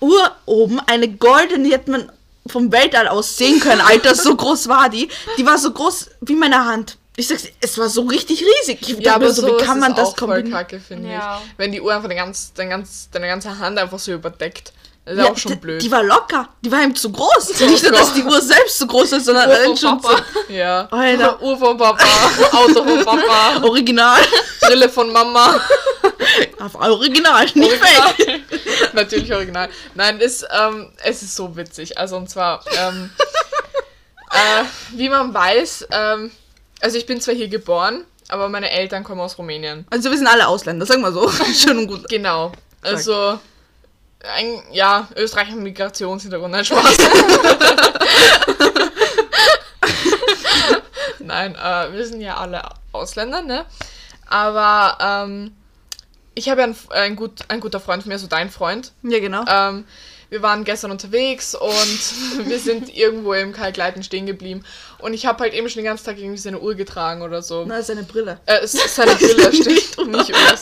Uhr 0.02 0.32
oben, 0.46 0.80
eine 0.82 1.08
goldene, 1.08 1.68
die 1.70 1.74
hat 1.74 1.88
man 1.88 2.12
vom 2.48 2.72
Weltall 2.72 3.08
aus 3.08 3.38
sehen 3.38 3.60
können, 3.60 3.82
Alter, 3.82 4.16
so 4.16 4.36
groß 4.36 4.68
war 4.68 4.90
die. 4.90 5.08
Die 5.38 5.46
war 5.46 5.58
so 5.58 5.72
groß 5.72 6.10
wie 6.22 6.36
meine 6.36 6.66
Hand. 6.66 6.98
Ich 7.16 7.28
sag's, 7.28 7.44
dir, 7.44 7.52
es 7.62 7.78
war 7.78 7.88
so 7.88 8.02
richtig 8.04 8.42
riesig. 8.44 8.82
Ich 8.82 8.90
Ja, 8.90 8.96
dachte 8.96 9.16
aber 9.26 9.34
so, 9.34 9.48
wie 9.48 9.64
kann 9.64 9.80
man 9.80 9.94
das 9.96 10.10
auch 10.10 10.18
voll 10.18 10.28
kombinieren? 10.30 10.52
kacke, 10.58 10.80
finde 10.80 11.12
Ja. 11.12 11.40
ich. 11.46 11.54
Wenn 11.58 11.72
die 11.72 11.80
Uhr 11.82 11.94
einfach 11.94 12.08
deine, 12.10 12.20
ganz, 12.20 12.52
deine, 12.54 12.70
ganz, 12.72 13.10
deine 13.12 13.28
ganze 13.28 13.60
Hand 13.60 13.78
einfach 13.78 14.00
so 14.00 14.12
überdeckt. 14.12 14.74
Das 15.04 15.16
ist 15.16 15.20
Ja, 15.20 15.32
auch 15.32 15.38
schon 15.38 15.60
blöd. 15.60 15.82
Die 15.82 15.92
war 15.92 16.04
locker. 16.04 16.48
Die 16.64 16.72
war 16.72 16.84
ihm 16.84 16.96
zu 16.96 17.12
groß. 17.12 17.60
Nicht 17.62 17.84
nur, 17.84 17.92
dass 17.92 18.14
die 18.14 18.24
Uhr 18.24 18.40
selbst 18.40 18.78
zu 18.78 18.86
groß 18.86 19.14
ist, 19.14 19.26
sondern 19.26 19.50
Uhr 19.50 19.76
schon 19.76 19.76
so 19.76 20.08
Papa. 20.08 20.22
Ja. 20.50 20.88
Alter. 20.92 21.42
Uhr 21.42 21.58
von 21.58 21.76
Papa, 21.78 22.06
Auto 22.52 22.84
von 22.84 23.04
Papa, 23.04 23.64
original. 23.64 24.22
Brille 24.62 24.90
von 24.90 25.12
Mama. 25.12 25.60
Auf 26.60 26.76
original, 26.76 27.46
nicht 27.56 27.72
fake. 27.74 28.20
Original. 28.20 28.42
Natürlich 28.94 29.34
original. 29.34 29.70
Nein, 29.96 30.20
es, 30.22 30.46
ähm, 30.52 30.92
es 31.04 31.24
ist 31.24 31.36
so 31.36 31.56
witzig. 31.56 31.98
Also 31.98 32.18
und 32.18 32.30
zwar, 32.30 32.64
ähm, 32.78 33.10
äh, 34.30 34.64
wie 34.92 35.10
man 35.10 35.34
weiß, 35.34 35.88
ähm, 35.92 36.32
also 36.80 36.98
ich 36.98 37.08
bin 37.08 37.20
zwar 37.20 37.34
hier 37.34 37.48
geboren, 37.48 38.06
aber 38.30 38.50
meine 38.50 38.70
Eltern 38.70 39.04
kommen 39.04 39.20
aus 39.22 39.38
Rumänien. 39.38 39.86
Also 39.90 40.12
wir 40.12 40.18
sind 40.18 40.28
alle 40.28 40.48
Ausländer, 40.48 40.86
sagen 40.86 41.02
wir 41.02 41.12
so. 41.12 41.30
Schön 41.54 41.80
und 41.80 41.88
gut. 41.88 42.08
Genau. 42.08 42.52
Also, 42.84 43.40
ein, 44.24 44.64
ja, 44.72 45.08
Österreich 45.16 45.50
mit 45.52 45.64
Migrationshintergrund, 45.64 46.52
nein, 46.52 46.66
Spaß. 46.66 46.98
nein, 51.20 51.56
äh, 51.56 51.94
wir 51.94 52.06
sind 52.06 52.22
ja 52.22 52.38
alle 52.38 52.62
Ausländer, 52.92 53.42
ne? 53.42 53.66
Aber 54.28 54.98
ähm, 55.02 55.56
ich 56.36 56.50
habe 56.50 56.62
ja 56.62 56.66
einen, 56.66 56.78
ein, 56.90 57.16
gut, 57.16 57.42
ein 57.48 57.60
guter 57.60 57.80
Freund 57.80 58.04
von 58.04 58.12
mir, 58.12 58.20
so 58.20 58.28
dein 58.28 58.50
Freund. 58.50 58.94
Ja, 59.04 59.20
genau. 59.20 59.44
Ähm, 59.48 59.86
wir 60.30 60.42
waren 60.42 60.64
gestern 60.64 60.92
unterwegs 60.92 61.56
und 61.56 62.46
wir 62.48 62.60
sind 62.60 62.96
irgendwo 62.96 63.34
im 63.34 63.52
Kalkleiten 63.52 64.02
stehen 64.02 64.26
geblieben. 64.26 64.64
Und 65.00 65.14
ich 65.14 65.26
habe 65.26 65.44
halt 65.44 65.54
eben 65.54 65.68
schon 65.68 65.82
den 65.82 65.86
ganzen 65.86 66.06
Tag 66.06 66.18
irgendwie 66.18 66.38
seine 66.38 66.60
Uhr 66.60 66.76
getragen 66.76 67.22
oder 67.22 67.42
so. 67.42 67.66
Na, 67.68 67.82
seine 67.82 68.04
Brille. 68.04 68.40
Äh, 68.46 68.66
seine 68.66 69.16
Brille, 69.16 69.52
Uhr. 69.98 70.08
nicht 70.08 70.30
Urs. 70.30 70.62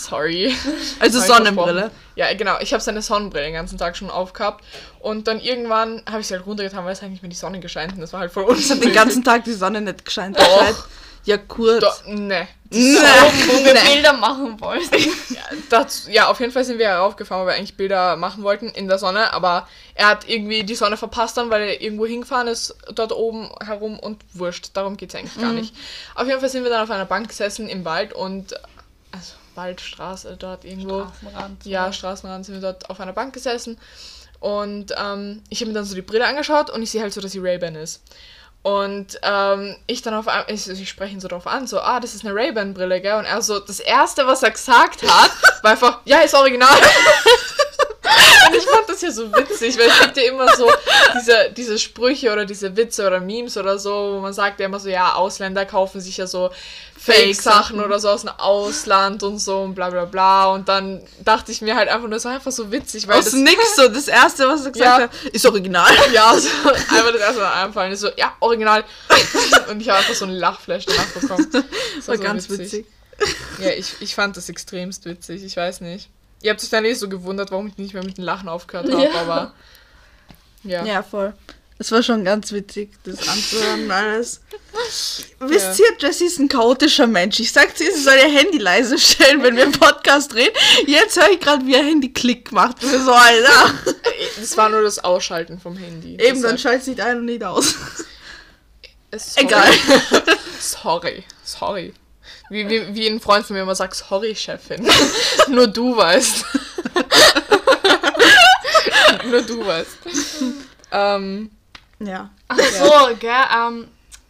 Sorry. 0.00 0.54
Also 1.00 1.20
Sonnenbrille. 1.20 1.90
Ja, 2.16 2.32
genau. 2.34 2.56
Ich 2.60 2.72
habe 2.72 2.82
seine 2.82 3.02
Sonnenbrille 3.02 3.44
den 3.44 3.54
ganzen 3.54 3.78
Tag 3.78 3.96
schon 3.96 4.10
aufgehabt. 4.10 4.64
Und 5.00 5.28
dann 5.28 5.40
irgendwann 5.40 6.02
habe 6.08 6.20
ich 6.20 6.26
sie 6.26 6.34
halt 6.34 6.46
runtergetan, 6.46 6.84
weil 6.84 6.92
es 6.92 7.02
halt 7.02 7.10
nicht 7.10 7.22
mehr 7.22 7.30
die 7.30 7.36
Sonne 7.36 7.60
gescheint 7.60 7.94
und 7.94 8.00
das 8.00 8.12
war 8.12 8.20
halt 8.20 8.32
voll 8.32 8.52
Es 8.52 8.70
hat 8.70 8.82
den 8.82 8.92
ganzen 8.92 9.24
Tag 9.24 9.44
die 9.44 9.52
Sonne 9.52 9.80
nicht 9.80 10.04
gescheint. 10.04 10.38
Doch. 10.38 10.58
gescheit. 10.58 10.76
Ja, 11.24 11.36
kurz. 11.36 11.80
Doch, 11.80 12.06
ne. 12.06 12.48
Nee. 12.70 12.96
Wo 12.96 13.64
wir 13.64 13.74
Nee. 13.82 13.94
Bilder 13.94 14.12
machen 14.14 14.60
wollten. 14.60 14.96
Ja, 15.30 15.42
das, 15.68 16.08
ja, 16.10 16.28
auf 16.28 16.40
jeden 16.40 16.52
Fall 16.52 16.64
sind 16.64 16.78
wir 16.78 16.88
heraufgefahren, 16.88 17.46
weil 17.46 17.54
wir 17.54 17.58
eigentlich 17.58 17.76
Bilder 17.76 18.16
machen 18.16 18.42
wollten 18.42 18.68
in 18.68 18.88
der 18.88 18.98
Sonne, 18.98 19.32
aber 19.32 19.68
er 19.94 20.08
hat 20.08 20.28
irgendwie 20.28 20.64
die 20.64 20.74
Sonne 20.74 20.96
verpasst 20.96 21.36
dann, 21.36 21.50
weil 21.50 21.62
er 21.62 21.80
irgendwo 21.80 22.04
hingefahren 22.06 22.48
ist, 22.48 22.76
dort 22.94 23.12
oben 23.12 23.48
herum 23.64 23.98
und 23.98 24.22
wurscht. 24.34 24.70
Darum 24.74 24.96
geht 24.96 25.10
es 25.10 25.14
eigentlich 25.14 25.40
gar 25.40 25.52
nicht. 25.52 25.74
Auf 26.14 26.26
jeden 26.26 26.40
Fall 26.40 26.48
sind 26.48 26.64
wir 26.64 26.70
dann 26.70 26.82
auf 26.82 26.90
einer 26.90 27.04
Bank 27.06 27.28
gesessen 27.28 27.68
im 27.68 27.84
Wald 27.84 28.12
und, 28.12 28.54
also 29.12 29.34
Waldstraße 29.60 30.36
dort 30.38 30.64
irgendwo. 30.64 31.02
Straßenrand. 31.02 31.66
Ja, 31.66 31.92
Straßenrand 31.92 32.46
sind 32.46 32.54
wir 32.56 32.62
dort 32.62 32.88
auf 32.88 33.00
einer 33.00 33.12
Bank 33.12 33.34
gesessen. 33.34 33.78
Und 34.40 34.94
ähm, 34.96 35.42
ich 35.50 35.60
habe 35.60 35.68
mir 35.68 35.74
dann 35.74 35.84
so 35.84 35.94
die 35.94 36.02
Brille 36.02 36.26
angeschaut 36.26 36.70
und 36.70 36.82
ich 36.82 36.90
sehe 36.90 37.02
halt 37.02 37.12
so, 37.12 37.20
dass 37.20 37.32
sie 37.32 37.40
Ray-Ban 37.40 37.74
ist. 37.76 38.02
Und 38.62 39.18
ähm, 39.22 39.76
ich 39.86 40.02
dann 40.02 40.14
auf 40.14 40.28
einmal, 40.28 40.52
ich, 40.52 40.68
ich 40.68 40.88
spreche 40.88 41.14
ihn 41.14 41.20
so 41.20 41.28
drauf 41.28 41.46
an, 41.46 41.66
so, 41.66 41.80
ah, 41.80 42.00
das 42.00 42.14
ist 42.14 42.24
eine 42.24 42.34
Ray-Ban-Brille, 42.34 43.00
gell? 43.00 43.14
Und 43.14 43.24
er 43.24 43.40
so, 43.42 43.58
das 43.58 43.80
Erste, 43.80 44.26
was 44.26 44.42
er 44.42 44.50
gesagt 44.50 45.02
hat, 45.02 45.30
war 45.62 45.70
einfach, 45.70 46.00
ja, 46.04 46.18
ist 46.18 46.34
original. 46.34 46.68
Das 48.90 49.02
ja 49.02 49.12
so 49.12 49.30
witzig, 49.32 49.78
weil 49.78 49.88
es 49.88 50.00
gibt 50.00 50.16
ja 50.16 50.22
immer 50.24 50.54
so 50.56 50.68
diese, 51.18 51.50
diese 51.56 51.78
Sprüche 51.78 52.32
oder 52.32 52.44
diese 52.44 52.76
Witze 52.76 53.06
oder 53.06 53.20
Memes 53.20 53.56
oder 53.56 53.78
so, 53.78 54.14
wo 54.14 54.20
man 54.20 54.32
sagt 54.32 54.58
ja 54.60 54.66
immer 54.66 54.80
so, 54.80 54.88
ja, 54.88 55.14
Ausländer 55.14 55.64
kaufen 55.66 56.00
sich 56.00 56.16
ja 56.16 56.26
so 56.26 56.50
Fake-Sachen 56.98 57.80
oder 57.82 57.98
so 57.98 58.08
aus 58.10 58.22
dem 58.22 58.30
Ausland 58.30 59.22
und 59.22 59.38
so 59.38 59.60
und 59.60 59.74
bla 59.74 59.88
bla 59.90 60.04
bla. 60.04 60.52
Und 60.52 60.68
dann 60.68 61.00
dachte 61.24 61.50
ich 61.52 61.62
mir 61.62 61.74
halt 61.76 61.88
einfach 61.88 62.02
nur, 62.02 62.10
das 62.10 62.24
war 62.24 62.32
einfach 62.32 62.52
so 62.52 62.70
witzig. 62.70 63.08
Weil 63.08 63.18
Aus 63.18 63.24
das, 63.26 63.34
nix 63.34 63.76
so, 63.76 63.88
das 63.88 64.08
erste, 64.08 64.46
was 64.48 64.66
er 64.66 64.72
gesagt 64.72 65.00
Ja. 65.00 65.04
hat, 65.04 65.32
ist 65.32 65.46
original. 65.46 65.90
Ja, 66.12 66.36
so, 66.36 66.48
einfach 66.68 67.12
das 67.12 67.20
erste 67.20 67.40
Mal 67.40 67.64
einfallen. 67.64 67.92
Ist 67.92 68.00
so, 68.00 68.10
ja, 68.16 68.34
original. 68.40 68.84
Und 69.70 69.80
ich 69.80 69.88
habe 69.88 69.98
einfach 70.00 70.14
so 70.14 70.24
einen 70.26 70.34
Lachflash 70.34 70.84
danach 70.86 71.06
bekommen. 71.06 71.46
Das 71.96 72.08
war 72.08 72.18
ganz 72.18 72.50
witzig. 72.50 72.86
Ja, 73.60 73.70
ich, 73.70 73.94
ich 74.00 74.14
fand 74.14 74.36
das 74.36 74.48
extremst 74.48 75.04
witzig. 75.04 75.44
Ich 75.44 75.56
weiß 75.56 75.80
nicht. 75.80 76.08
Ihr 76.42 76.50
habt 76.52 76.62
euch 76.62 76.70
dann 76.70 76.84
eh 76.84 76.94
so 76.94 77.08
gewundert, 77.08 77.50
warum 77.50 77.66
ich 77.68 77.76
nicht 77.76 77.94
mehr 77.94 78.04
mit 78.04 78.16
dem 78.18 78.24
Lachen 78.24 78.48
aufgehört 78.48 78.90
habe, 78.90 79.02
Ja. 79.04 79.14
aber. 79.14 79.54
Ja. 80.62 80.84
Ja, 80.84 81.02
voll. 81.02 81.34
Es 81.78 81.90
war 81.92 82.02
schon 82.02 82.24
ganz 82.24 82.52
witzig, 82.52 82.90
das 83.04 83.26
anzuhören 83.26 83.84
und 83.84 83.90
alles. 83.90 84.42
Wisst 85.38 85.78
ihr, 85.80 85.86
Jessie 85.98 86.26
ist 86.26 86.38
ein 86.38 86.48
chaotischer 86.48 87.06
Mensch. 87.06 87.40
Ich 87.40 87.52
sag 87.52 87.74
sie, 87.74 87.90
sie 87.90 88.02
soll 88.02 88.16
ihr 88.16 88.28
Handy 88.30 88.58
leise 88.58 88.98
stellen, 88.98 89.42
wenn 89.42 89.56
wir 89.56 89.64
im 89.64 89.72
Podcast 89.72 90.34
reden. 90.34 90.54
Jetzt 90.86 91.16
höre 91.18 91.30
ich 91.30 91.40
gerade, 91.40 91.64
wie 91.64 91.72
ihr 91.72 91.82
Handy 91.82 92.12
Klick 92.12 92.52
macht. 92.52 92.84
Und 92.84 92.90
so, 93.02 93.12
Alter. 93.12 93.74
Das 94.38 94.54
war 94.58 94.68
nur 94.68 94.82
das 94.82 94.98
Ausschalten 94.98 95.58
vom 95.58 95.74
Handy. 95.78 96.18
Eben, 96.20 96.42
dann 96.42 96.58
schaltet 96.58 96.86
nicht 96.88 97.00
ein 97.00 97.16
und 97.18 97.24
nicht 97.24 97.42
aus. 97.42 97.74
Sorry. 99.16 99.46
Egal. 99.46 99.72
Sorry. 100.60 101.24
Sorry. 101.44 101.94
Wie, 102.50 102.68
wie, 102.68 102.94
wie 102.94 103.06
ein 103.06 103.20
Freund 103.20 103.46
von 103.46 103.54
mir 103.56 103.62
immer 103.62 103.74
sagt, 103.74 103.94
sorry, 103.94 104.34
Chefin. 104.34 104.86
Nur 105.48 105.66
du 105.68 105.96
weißt. 105.96 106.44
Nur 109.24 109.42
du 109.42 109.64
weißt. 109.66 109.96
Ähm, 110.92 111.50
Ja. 112.00 112.30
Ach 112.48 112.58
so, 112.58 113.08
gell, 113.18 113.30
ähm, 113.56 113.88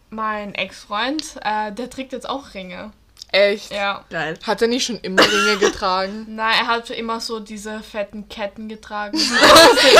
mein 0.09 0.53
Ex-Freund, 0.53 1.23
äh, 1.43 1.71
der 1.71 1.89
trägt 1.89 2.11
jetzt 2.13 2.29
auch 2.29 2.53
Ringe. 2.53 2.91
echt. 3.31 3.71
Ja. 3.71 4.03
Geil. 4.09 4.37
Hat 4.45 4.61
er 4.61 4.67
nicht 4.67 4.85
schon 4.85 4.99
immer 4.99 5.23
Ringe 5.23 5.57
getragen? 5.57 6.25
Nein, 6.35 6.53
er 6.61 6.67
hat 6.67 6.89
immer 6.91 7.19
so 7.21 7.39
diese 7.39 7.79
fetten 7.81 8.27
Ketten 8.29 8.67
getragen. 8.69 9.17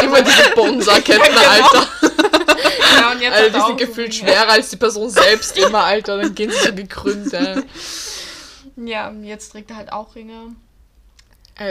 immer 0.03 0.21
diese 0.21 0.51
Bonsa-Ketten, 0.53 1.21
Ja, 1.23 1.27
genau. 1.29 1.49
Alter. 1.49 1.87
ja, 2.99 3.11
und 3.11 3.21
jetzt 3.21 3.39
hat 3.41 3.55
die 3.55 3.61
sind 3.67 3.77
gefühlt 3.79 4.13
schwerer 4.13 4.49
als 4.49 4.69
die 4.69 4.75
Person 4.77 5.09
selbst 5.09 5.57
immer, 5.57 5.85
Alter. 5.85 6.17
Dann 6.17 6.35
gehen 6.35 6.51
sie 6.51 6.57
so 6.67 6.73
gekrümmt, 6.75 7.33
ey. 7.33 7.63
Ja, 8.75 9.11
jetzt 9.11 9.49
trägt 9.51 9.71
er 9.71 9.77
halt 9.77 9.91
auch 9.91 10.15
Ringe. 10.15 10.55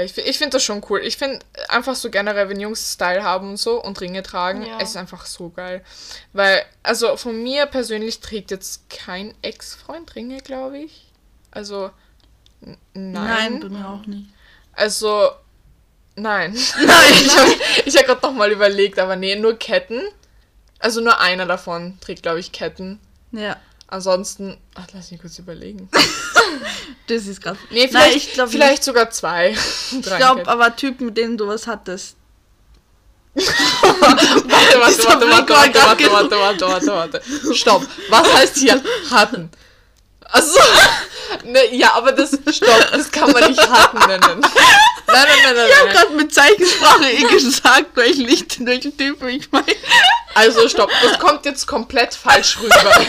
Ich, 0.04 0.16
ich 0.18 0.38
finde 0.38 0.56
das 0.56 0.62
schon 0.62 0.84
cool. 0.88 1.00
Ich 1.00 1.16
finde 1.16 1.40
einfach 1.68 1.96
so 1.96 2.10
generell, 2.10 2.48
wenn 2.48 2.60
Jungs 2.60 2.92
Style 2.92 3.24
haben 3.24 3.50
und 3.50 3.56
so 3.56 3.82
und 3.82 4.00
Ringe 4.00 4.22
tragen, 4.22 4.62
Ja. 4.64 4.78
es 4.80 4.90
ist 4.90 4.96
einfach 4.96 5.26
so 5.26 5.48
geil. 5.48 5.82
Weil, 6.32 6.62
also 6.82 7.16
von 7.16 7.42
mir 7.42 7.66
persönlich 7.66 8.20
trägt 8.20 8.50
jetzt 8.52 8.88
kein 8.90 9.34
Ex-Freund 9.42 10.14
Ringe, 10.14 10.38
glaube 10.42 10.78
ich. 10.78 11.06
Also, 11.50 11.90
Nein, 12.60 12.76
nein. 12.94 13.60
bei 13.60 13.68
mir 13.70 13.88
auch 13.88 14.06
nicht. 14.06 14.28
Also, 14.74 15.30
nein. 16.14 16.52
Nein. 16.76 17.12
ich 17.14 17.36
habe 17.36 17.50
ich 17.86 17.96
hab 17.96 18.04
gerade 18.06 18.22
nochmal 18.26 18.52
überlegt, 18.52 18.98
aber 18.98 19.16
nee, 19.16 19.34
nur 19.34 19.58
Ketten. 19.58 20.02
Also 20.78 21.00
nur 21.00 21.20
einer 21.20 21.46
davon 21.46 21.98
trägt, 22.00 22.22
glaube 22.22 22.38
ich, 22.38 22.52
Ketten. 22.52 23.00
Ja. 23.32 23.56
Ansonsten, 23.90 24.56
ach, 24.76 24.86
lass 24.92 25.10
mich 25.10 25.20
kurz 25.20 25.38
überlegen. 25.38 25.88
Das 27.06 27.26
ist 27.26 27.42
gerade. 27.42 27.58
Nee, 27.70 27.88
vielleicht, 27.88 28.36
Nein, 28.36 28.46
ich 28.46 28.52
vielleicht 28.52 28.84
sogar 28.84 29.10
zwei. 29.10 29.50
Ich 29.50 30.02
glaube 30.16 30.46
aber 30.46 30.76
Typen, 30.76 31.06
mit 31.06 31.16
denen 31.16 31.36
du 31.36 31.48
was 31.48 31.66
hattest. 31.66 32.16
Warte, 33.34 33.46
warte, 34.80 34.80
warte, 34.80 35.04
warte, 35.04 35.28
war 35.28 35.30
warte, 35.30 36.10
warte, 36.10 36.10
warte, 36.10 36.36
warte, 36.38 36.86
warte, 36.86 37.20
warte. 37.22 37.54
Stopp. 37.54 37.86
Was 38.08 38.32
heißt 38.32 38.58
hier 38.58 38.80
hatten? 39.10 39.50
Also, 40.32 40.58
ne, 41.44 41.74
ja, 41.74 41.94
aber 41.94 42.12
das, 42.12 42.30
stopp, 42.30 42.90
das 42.92 43.10
kann 43.10 43.32
man 43.32 43.50
nicht 43.50 43.68
hatten 43.68 43.98
nennen. 43.98 44.40
Nein, 44.40 44.46
nein, 45.06 45.26
nein, 45.44 45.56
nein, 45.56 45.68
Ich 45.68 45.80
habe 45.80 45.90
gerade 45.90 46.14
mit 46.14 46.32
Zeichensprache 46.34 47.10
eh 47.10 47.22
gesagt, 47.22 47.96
welchen 47.96 48.26
nicht, 48.26 48.64
welchen 48.64 48.96
Typen 48.96 49.28
ich 49.28 49.50
meine. 49.50 49.66
Also, 50.34 50.68
stopp, 50.68 50.90
das 51.02 51.18
kommt 51.18 51.44
jetzt 51.46 51.66
komplett 51.66 52.14
falsch 52.14 52.58
rüber. 52.60 53.06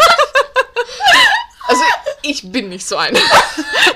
Also, 1.67 1.84
ich 2.24 2.52
bin 2.52 2.70
nicht 2.70 2.86
so 2.86 2.98
eine. 2.98 3.20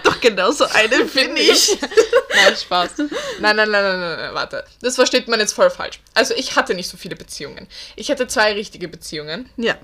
Doch 0.04 0.20
genauso 0.22 0.66
eine 0.66 1.04
bin 1.06 1.36
ich. 1.36 1.78
Nein, 1.82 2.56
Spaß. 2.56 2.92
Nein, 3.40 3.56
nein, 3.56 3.56
nein, 3.56 3.72
nein, 3.72 4.00
nein, 4.00 4.18
nein, 4.18 4.34
warte. 4.34 4.64
Das 4.82 4.96
versteht 4.96 5.28
man 5.28 5.40
jetzt 5.40 5.54
voll 5.54 5.70
falsch. 5.70 6.00
Also, 6.14 6.34
ich 6.36 6.56
hatte 6.56 6.74
nicht 6.74 6.90
so 6.90 6.96
viele 6.96 7.16
Beziehungen. 7.16 7.68
Ich 7.96 8.12
hatte 8.12 8.28
zwei 8.28 8.54
richtige 8.54 8.88
Beziehungen. 8.88 9.50
Ja. 9.58 9.78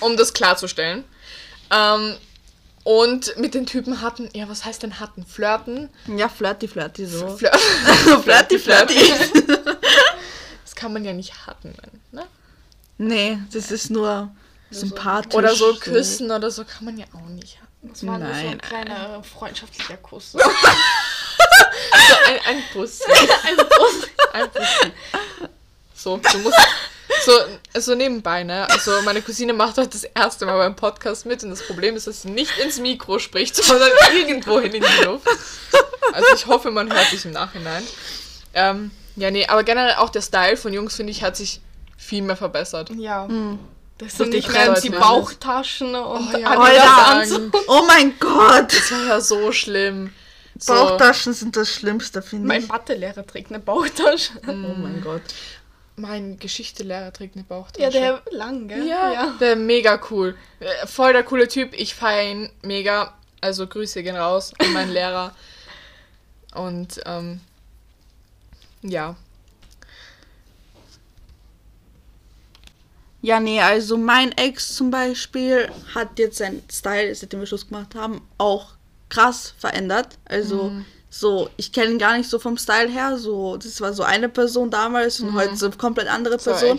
um 0.00 0.16
das 0.16 0.32
klarzustellen. 0.32 1.04
Ähm, 1.70 2.16
und 2.84 3.36
mit 3.38 3.54
den 3.54 3.64
Typen 3.66 4.02
hatten, 4.02 4.28
ja, 4.34 4.48
was 4.48 4.64
heißt 4.64 4.82
denn 4.82 5.00
hatten? 5.00 5.24
Flirten? 5.24 5.88
Ja, 6.06 6.28
flirty, 6.28 6.68
flirty 6.68 7.06
so. 7.06 7.36
Flirt 7.36 7.56
flirty, 8.22 8.58
flirty. 8.58 9.12
Das 10.64 10.74
kann 10.74 10.92
man 10.92 11.04
ja 11.04 11.14
nicht 11.14 11.46
hatten 11.46 11.74
ne? 12.12 12.26
Nee, 12.98 13.38
das 13.52 13.70
ist 13.70 13.90
nur 13.90 14.30
sympathisch. 14.74 15.34
Oder 15.34 15.54
so 15.54 15.74
küssen 15.74 16.30
oder 16.30 16.50
so 16.50 16.64
kann 16.64 16.84
man 16.84 16.98
ja 16.98 17.06
auch 17.14 17.28
nicht. 17.28 17.58
Das 17.82 18.06
war 18.06 18.18
nur 18.18 18.28
so 18.28 18.34
ein 18.34 18.46
Nein. 18.46 18.60
kleiner 18.60 19.22
freundschaftlicher 19.22 19.96
Kuss. 19.98 20.36
So 22.08 22.14
ein, 22.26 22.56
ein 22.56 22.62
Bus. 22.72 23.00
Ein 23.08 23.56
Kuss. 23.56 24.08
Ein 24.32 24.50
Bus. 24.50 25.48
So, 25.94 26.16
du 26.16 26.38
musst. 26.38 26.58
So, 27.24 27.32
so 27.80 27.94
nebenbei, 27.94 28.44
ne? 28.44 28.68
Also 28.70 29.00
meine 29.02 29.22
Cousine 29.22 29.52
macht 29.52 29.76
heute 29.78 29.90
das 29.90 30.04
erste 30.04 30.46
Mal 30.46 30.58
beim 30.58 30.76
Podcast 30.76 31.26
mit 31.26 31.42
und 31.42 31.50
das 31.50 31.62
Problem 31.62 31.96
ist, 31.96 32.06
dass 32.06 32.22
sie 32.22 32.30
nicht 32.30 32.58
ins 32.58 32.78
Mikro 32.78 33.18
spricht, 33.18 33.56
sondern 33.56 33.90
irgendwo 34.14 34.60
hin 34.60 34.72
in 34.72 34.82
die 34.82 35.04
Luft. 35.04 35.26
Also 36.12 36.26
ich 36.34 36.46
hoffe, 36.46 36.70
man 36.70 36.92
hört 36.92 37.06
sich 37.08 37.24
im 37.24 37.32
Nachhinein. 37.32 37.82
Ähm, 38.54 38.90
ja, 39.16 39.30
nee, 39.30 39.46
aber 39.46 39.62
generell 39.62 39.94
auch 39.94 40.10
der 40.10 40.22
Style 40.22 40.56
von 40.56 40.72
Jungs, 40.72 40.96
finde 40.96 41.12
ich, 41.12 41.22
hat 41.22 41.36
sich 41.36 41.60
viel 41.96 42.22
mehr 42.22 42.36
verbessert. 42.36 42.90
Ja. 42.90 43.26
Hm. 43.26 43.58
Das 44.04 44.16
sind 44.16 44.32
die 44.32 44.38
nicht 44.38 44.52
mehr 44.52 44.74
die? 44.80 44.90
Bauchtaschen 44.90 45.94
und 45.94 46.34
Oh 46.34 46.38
ja, 46.38 46.50
Adidas. 47.18 47.40
Oh 47.68 47.82
mein 47.86 48.18
Gott. 48.18 48.72
Das 48.72 48.92
war 48.92 49.06
ja 49.06 49.20
so 49.20 49.52
schlimm. 49.52 50.12
So, 50.58 50.72
Bauchtaschen 50.72 51.32
sind 51.32 51.56
das 51.56 51.68
Schlimmste, 51.68 52.22
finde 52.22 52.46
Mein 52.46 52.62
ich. 52.62 52.68
Mathelehrer 52.68 53.26
trägt 53.26 53.50
eine 53.50 53.58
Bauchtasche. 53.60 54.32
Oh 54.46 54.52
mein 54.52 55.00
Gott. 55.02 55.22
mein 55.96 56.38
Geschichtelehrer 56.38 57.12
trägt 57.12 57.34
eine 57.34 57.44
Bauchtasche. 57.44 57.82
Ja, 57.82 57.90
der 57.90 58.22
lang, 58.30 58.68
gell? 58.68 58.86
Ja, 58.86 59.34
der 59.40 59.56
mega 59.56 60.00
cool. 60.10 60.36
Äh, 60.60 60.86
Voll 60.86 61.12
der 61.12 61.24
coole 61.24 61.48
Typ. 61.48 61.72
Ich 61.74 61.94
feiere 61.94 62.30
ihn 62.30 62.50
mega. 62.62 63.14
Also 63.40 63.66
Grüße 63.66 64.02
gehen 64.02 64.16
raus 64.16 64.52
an 64.58 64.72
meinen 64.72 64.92
Lehrer. 64.92 65.34
Und 66.54 67.00
ähm, 67.04 67.40
ja. 68.82 69.16
Ja, 73.24 73.40
nee, 73.40 73.58
also 73.58 73.96
mein 73.96 74.32
Ex 74.32 74.74
zum 74.74 74.90
Beispiel 74.90 75.70
hat 75.94 76.18
jetzt 76.18 76.36
seinen 76.36 76.62
Style, 76.70 77.14
seitdem 77.14 77.40
wir 77.40 77.46
Schluss 77.46 77.66
gemacht 77.66 77.94
haben, 77.94 78.20
auch 78.36 78.72
krass 79.08 79.54
verändert. 79.56 80.18
Also 80.26 80.70
so, 81.08 81.48
ich 81.56 81.72
kenne 81.72 81.92
ihn 81.92 81.98
gar 81.98 82.18
nicht 82.18 82.28
so 82.28 82.38
vom 82.38 82.58
Style 82.58 82.90
her. 82.90 83.16
So, 83.16 83.56
das 83.56 83.80
war 83.80 83.94
so 83.94 84.02
eine 84.02 84.28
Person 84.28 84.68
damals 84.68 85.20
und 85.20 85.32
heute 85.32 85.56
so 85.56 85.64
eine 85.64 85.76
komplett 85.76 86.08
andere 86.08 86.36
Person. 86.36 86.78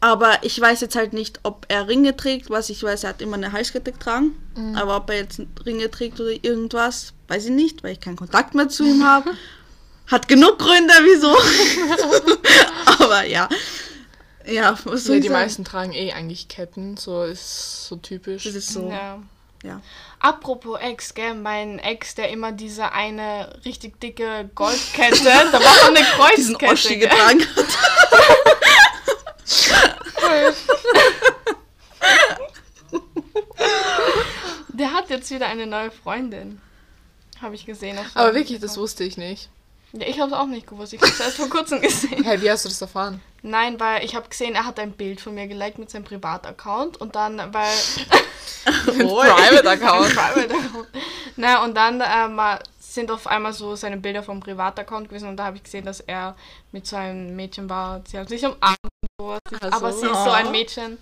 Aber 0.00 0.34
ich 0.42 0.60
weiß 0.60 0.82
jetzt 0.82 0.94
halt 0.94 1.14
nicht, 1.14 1.40
ob 1.42 1.64
er 1.68 1.88
Ringe 1.88 2.14
trägt. 2.14 2.50
Was 2.50 2.68
ich 2.68 2.82
weiß, 2.82 3.04
er 3.04 3.10
hat 3.10 3.22
immer 3.22 3.36
eine 3.36 3.52
Halskette 3.52 3.92
getragen. 3.92 4.34
Aber 4.76 4.98
ob 4.98 5.08
er 5.08 5.16
jetzt 5.16 5.40
Ringe 5.64 5.90
trägt 5.90 6.20
oder 6.20 6.32
irgendwas, 6.32 7.14
weiß 7.28 7.46
ich 7.46 7.50
nicht, 7.52 7.82
weil 7.82 7.92
ich 7.92 8.00
keinen 8.00 8.16
Kontakt 8.16 8.54
mehr 8.54 8.68
zu 8.68 8.84
ihm 8.84 9.06
habe. 9.06 9.30
Hat 10.06 10.28
genug 10.28 10.58
Gründe, 10.58 10.92
wieso. 11.02 11.34
Aber 13.02 13.24
ja. 13.24 13.48
Ja, 14.46 14.78
was 14.84 15.04
soll 15.04 15.16
Ja, 15.16 15.18
ich 15.18 15.22
die 15.22 15.28
sagen? 15.28 15.40
meisten 15.40 15.64
tragen 15.64 15.92
eh 15.92 16.12
eigentlich 16.12 16.48
Ketten. 16.48 16.96
So 16.96 17.24
ist 17.24 17.86
so 17.86 17.96
typisch. 17.96 18.44
Das 18.44 18.54
ist 18.54 18.68
so. 18.72 18.88
Ja. 18.90 19.20
Ja. 19.64 19.80
Apropos 20.20 20.78
Ex, 20.80 21.14
gell, 21.14 21.34
mein 21.34 21.78
Ex, 21.78 22.14
der 22.14 22.28
immer 22.30 22.52
diese 22.52 22.92
eine 22.92 23.58
richtig 23.64 23.98
dicke 24.00 24.48
Goldkette, 24.54 25.24
da 25.24 25.52
war 25.54 25.60
so 25.60 25.86
eine 25.88 25.98
Diesen 26.36 26.56
Kreuzkette. 26.58 26.72
Oschi 26.72 26.96
gell? 26.98 27.08
getragen 27.08 27.40
hat. 27.56 27.66
Der 34.68 34.92
hat 34.92 35.10
jetzt 35.10 35.30
wieder 35.30 35.46
eine 35.46 35.66
neue 35.66 35.90
Freundin. 35.90 36.60
Habe 37.40 37.54
ich 37.54 37.66
gesehen. 37.66 37.98
Aber 38.14 38.34
wirklich, 38.34 38.60
das 38.60 38.76
wusste 38.76 39.04
ich 39.04 39.16
nicht. 39.16 39.48
Ja, 40.00 40.06
ich 40.06 40.20
habe 40.20 40.30
es 40.30 40.36
auch 40.36 40.46
nicht 40.46 40.66
gewusst. 40.66 40.92
Ich 40.92 41.00
habe 41.00 41.10
es 41.10 41.20
erst 41.20 41.36
vor 41.36 41.48
kurzem 41.48 41.80
gesehen. 41.80 42.22
Hey, 42.24 42.40
wie 42.42 42.50
hast 42.50 42.64
du 42.64 42.68
das 42.68 42.80
erfahren? 42.80 43.20
Nein, 43.42 43.78
weil 43.80 44.04
ich 44.04 44.14
habe 44.14 44.28
gesehen, 44.28 44.54
er 44.54 44.66
hat 44.66 44.78
ein 44.78 44.92
Bild 44.92 45.20
von 45.20 45.34
mir 45.34 45.46
geliked 45.46 45.78
mit 45.78 45.90
seinem 45.90 46.04
Privataccount 46.04 46.96
und 47.00 47.14
dann, 47.14 47.38
weil 47.52 47.72
Private 48.84 49.70
Account. 49.70 50.08
Private 50.14 50.54
Account. 50.54 50.88
Na, 51.36 51.64
und 51.64 51.76
dann 51.76 52.02
ähm, 52.04 52.40
sind 52.78 53.10
auf 53.10 53.26
einmal 53.26 53.52
so 53.52 53.76
seine 53.76 53.98
Bilder 53.98 54.22
vom 54.22 54.40
Privataccount 54.40 55.08
gewesen 55.08 55.28
und 55.28 55.36
da 55.36 55.44
habe 55.44 55.56
ich 55.56 55.62
gesehen, 55.62 55.84
dass 55.84 56.00
er 56.00 56.36
mit 56.72 56.86
so 56.86 56.96
einem 56.96 57.36
Mädchen 57.36 57.68
war. 57.68 58.02
Sie 58.06 58.18
hat 58.18 58.28
sich 58.28 58.44
umarmt 58.44 58.78
und 58.82 59.10
sowas. 59.20 59.40
Ach 59.60 59.72
Aber 59.72 59.92
so. 59.92 60.00
sie 60.00 60.06
ist 60.06 60.24
so 60.24 60.30
ein 60.30 60.50
Mädchen, 60.50 60.98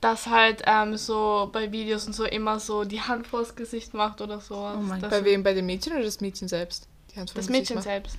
das 0.00 0.26
halt 0.26 0.62
ähm, 0.66 0.96
so 0.96 1.50
bei 1.52 1.72
Videos 1.72 2.06
und 2.06 2.12
so 2.14 2.24
immer 2.24 2.60
so 2.60 2.84
die 2.84 3.00
Hand 3.00 3.26
vors 3.26 3.56
Gesicht 3.56 3.94
macht 3.94 4.20
oder 4.20 4.40
sowas. 4.40 4.76
Oh 4.78 4.82
mein 4.82 5.00
das, 5.00 5.10
Bei 5.10 5.24
wem? 5.24 5.42
Bei 5.42 5.54
dem 5.54 5.66
Mädchen 5.66 5.92
oder 5.94 6.04
das 6.04 6.20
Mädchen 6.20 6.48
selbst? 6.48 6.88
Das 7.34 7.48
Mädchen 7.48 7.76
machen? 7.76 7.84
selbst. 7.84 8.16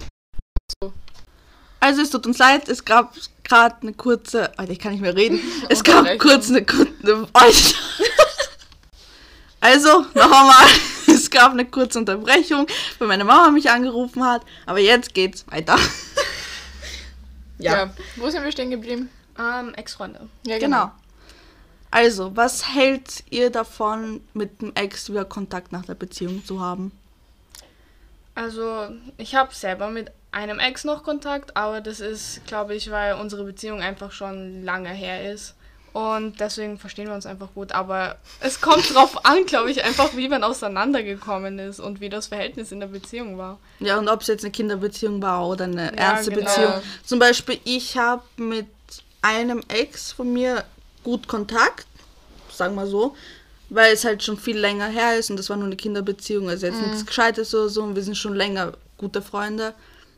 Also 1.79 2.01
es 2.01 2.09
tut 2.09 2.25
uns 2.25 2.37
leid, 2.37 2.67
es 2.69 2.83
gab 2.83 3.13
gerade 3.43 3.75
eine 3.81 3.93
kurze, 3.93 4.57
Alter, 4.57 4.71
ich 4.71 4.79
kann 4.79 4.93
nicht 4.93 5.01
mehr 5.01 5.15
reden. 5.15 5.39
Es 5.69 5.83
gab 5.83 6.05
kurz 6.19 6.49
eine 6.49 6.65
kurze. 6.65 7.27
Also, 9.61 10.05
noch 10.13 10.25
einmal, 10.25 10.67
es 11.07 11.31
gab 11.31 11.53
eine 11.53 11.65
kurze 11.65 11.97
Unterbrechung, 11.97 12.67
weil 12.99 13.07
meine 13.07 13.23
Mama 13.23 13.49
mich 13.49 13.71
angerufen 13.71 14.23
hat, 14.23 14.43
aber 14.67 14.77
jetzt 14.77 15.15
geht's 15.15 15.43
weiter. 15.47 15.79
Ja. 17.57 17.89
Wo 18.15 18.29
sind 18.29 18.43
wir 18.43 18.51
stehen 18.51 18.69
geblieben? 18.69 19.09
Ähm, 19.39 19.73
Ex-Freunde. 19.73 20.29
Ja, 20.45 20.59
Genau. 20.59 20.91
Also, 21.89 22.35
was 22.35 22.75
hält 22.75 23.23
ihr 23.29 23.49
davon, 23.49 24.21
mit 24.33 24.61
dem 24.61 24.73
Ex 24.75 25.09
wieder 25.09 25.23
Kontakt 25.23 25.71
nach 25.71 25.85
der 25.85 25.95
Beziehung 25.95 26.43
zu 26.45 26.59
haben? 26.59 26.91
Also, 28.35 28.89
ich 29.17 29.33
habe 29.35 29.53
selber 29.53 29.89
mit 29.89 30.11
einem 30.31 30.59
Ex 30.59 30.83
noch 30.83 31.03
Kontakt, 31.03 31.55
aber 31.55 31.79
das 31.81 32.01
ist, 32.01 32.45
glaube 32.45 32.75
ich, 32.75 32.91
weil 32.91 33.13
unsere 33.15 33.45
Beziehung 33.45 33.81
einfach 33.81 34.11
schon 34.11 34.63
lange 34.63 34.89
her 34.89 35.31
ist. 35.33 35.55
Und 35.93 36.41
deswegen 36.41 36.77
verstehen 36.77 37.07
wir 37.07 37.15
uns 37.15 37.25
einfach 37.25 37.53
gut. 37.53 37.71
Aber 37.71 38.17
es 38.41 38.59
kommt 38.59 38.93
drauf 38.93 39.25
an, 39.25 39.45
glaube 39.45 39.71
ich, 39.71 39.85
einfach, 39.85 40.13
wie 40.17 40.27
man 40.27 40.43
auseinandergekommen 40.43 41.57
ist 41.57 41.79
und 41.79 42.01
wie 42.01 42.09
das 42.09 42.27
Verhältnis 42.27 42.73
in 42.73 42.81
der 42.81 42.87
Beziehung 42.87 43.37
war. 43.37 43.59
Ja, 43.79 43.97
und 43.97 44.09
ob 44.09 44.19
es 44.19 44.27
jetzt 44.27 44.43
eine 44.43 44.51
Kinderbeziehung 44.51 45.21
war 45.21 45.47
oder 45.47 45.63
eine 45.63 45.85
Ja, 45.85 46.11
ernste 46.11 46.31
genau. 46.31 46.45
Beziehung. 46.47 46.73
Zum 47.05 47.19
Beispiel, 47.19 47.59
ich 47.63 47.97
habe 47.97 48.23
mit 48.35 48.67
einem 49.21 49.63
Ex 49.69 50.11
von 50.11 50.33
mir 50.33 50.65
gut 51.05 51.29
Kontakt, 51.29 51.87
sagen 52.51 52.75
wir 52.75 52.87
so, 52.87 53.15
weil 53.75 53.93
es 53.93 54.05
halt 54.05 54.23
schon 54.23 54.37
viel 54.37 54.57
länger 54.57 54.87
her 54.87 55.17
ist 55.17 55.29
und 55.29 55.37
das 55.37 55.49
war 55.49 55.57
nur 55.57 55.65
eine 55.65 55.75
Kinderbeziehung, 55.75 56.49
also 56.49 56.65
jetzt 56.65 56.81
nichts 56.81 57.05
Gescheites 57.05 57.53
oder 57.53 57.67
so 57.67 57.83
und 57.83 57.95
wir 57.95 58.03
sind 58.03 58.15
schon 58.15 58.33
länger 58.33 58.73
gute 58.97 59.21
Freunde. 59.21 59.73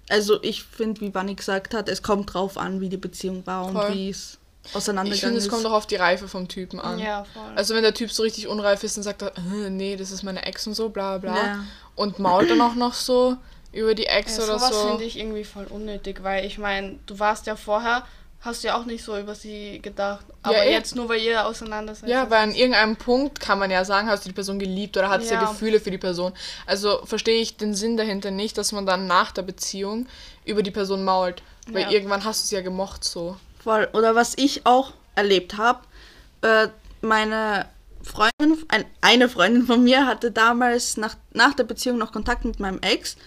Also 0.10 0.42
ich 0.44 0.64
finde, 0.64 1.02
wie 1.02 1.14
Wanni 1.14 1.34
gesagt 1.34 1.74
hat, 1.74 1.90
es 1.90 2.04
kommt 2.04 2.34
drauf 2.34 2.58
an, 2.58 2.80
wie 2.82 2.90
die 2.90 2.98
Beziehung 2.98 3.46
war 3.46 3.66
und 3.66 3.74
Voll. 3.74 3.94
wie 3.94 4.10
es 4.10 4.38
Ich 4.64 4.76
auseinandergegangen 4.76 5.36
finde, 5.36 5.46
es 5.46 5.52
kommt 5.52 5.66
auch 5.66 5.76
auf 5.76 5.88
die 5.88 5.96
Reife 5.96 6.28
vom 6.28 6.48
Typen 6.48 6.80
an. 6.80 7.00
Ja, 7.00 7.26
voll. 7.26 7.52
Also 7.56 7.74
wenn 7.74 7.82
der 7.82 7.96
Typ 7.96 8.12
so 8.12 8.22
richtig 8.22 8.48
unreif 8.48 8.84
ist 8.84 8.96
und 8.96 9.04
sagt, 9.04 9.24
er, 9.24 9.36
äh, 9.36 9.70
nee, 9.72 9.96
das 9.96 10.12
ist 10.12 10.22
meine 10.22 10.46
Ex 10.46 10.68
und 10.68 10.76
so, 10.76 10.90
bla 10.90 11.18
bla. 11.18 11.36
Ja. 11.36 11.64
Und 11.96 12.20
mault 12.20 12.52
dann 12.52 12.62
auch 12.62 12.76
noch 12.76 12.94
so 12.94 13.38
über 13.74 13.96
die 13.96 14.06
Ex 14.06 14.38
ja, 14.38 14.44
oder 14.44 14.60
sowas 14.60 14.82
so. 14.82 14.88
finde 14.90 15.04
ich 15.04 15.18
irgendwie 15.18 15.44
voll 15.44 15.66
unnötig, 15.66 16.22
weil 16.22 16.46
ich 16.46 16.60
meine, 16.60 17.00
du 17.08 17.18
warst 17.18 17.48
ja 17.48 17.56
vorher, 17.56 18.06
hast 18.42 18.64
ja 18.64 18.78
auch 18.78 18.86
nicht 18.86 19.04
so 19.04 19.18
über 19.18 19.36
sie 19.36 19.80
gedacht. 19.82 20.26
Aber 20.44 20.64
eh. 20.64 20.72
jetzt 20.72 20.96
nur, 20.96 21.10
weil 21.10 21.20
ihr 21.22 21.46
auseinander 21.46 21.96
seid. 21.96 22.10
Ja, 22.10 22.30
weil 22.30 22.44
an 22.44 22.54
irgendeinem 22.54 22.96
Punkt 22.96 23.40
kann 23.40 23.60
man 23.60 23.72
ja 23.72 23.84
sagen, 23.84 24.08
hast 24.08 24.26
du 24.26 24.30
die 24.30 24.36
Person 24.36 24.60
geliebt 24.60 24.96
oder 24.98 25.10
hattest 25.10 25.32
ja. 25.32 25.42
Ja. 25.42 25.50
Gefühle 25.50 25.80
für 25.80 25.92
die 25.92 25.98
Person. 25.98 26.34
Also 26.66 27.02
verstehe 27.06 27.42
ich 27.42 27.58
den 27.58 27.74
Sinn 27.74 27.98
dahinter 27.98 28.32
nicht, 28.32 28.58
dass 28.58 28.72
man 28.72 28.86
dann 28.86 29.08
nach 29.08 29.32
der 29.32 29.42
Beziehung 29.42 30.08
über 30.46 30.64
die 30.64 30.72
Person 30.72 31.04
mault. 31.04 31.42
Weil 31.70 31.84
Ja. 31.84 31.90
irgendwann 31.92 32.24
hast 32.24 32.44
du 32.44 32.48
sie 32.48 32.56
ja 32.56 32.62
gemocht 32.62 33.04
so. 33.04 33.36
Voll. 33.64 33.90
Oder 33.94 34.16
was 34.16 34.34
ich 34.38 34.66
auch 34.66 34.94
erlebt 35.16 35.58
habe, 35.58 35.80
äh, 36.42 36.68
meine 37.02 37.66
Freundin, 38.04 38.64
ein, 38.70 38.86
eine 39.02 39.28
Freundin 39.28 39.66
von 39.66 39.84
mir 39.84 40.06
hatte 40.06 40.32
damals 40.32 40.96
nach, 40.96 41.16
nach 41.34 41.54
der 41.54 41.66
Beziehung 41.66 41.98
noch 41.98 42.14
Kontakt 42.14 42.46
mit 42.46 42.60
meinem 42.60 42.80
Ex 42.82 43.18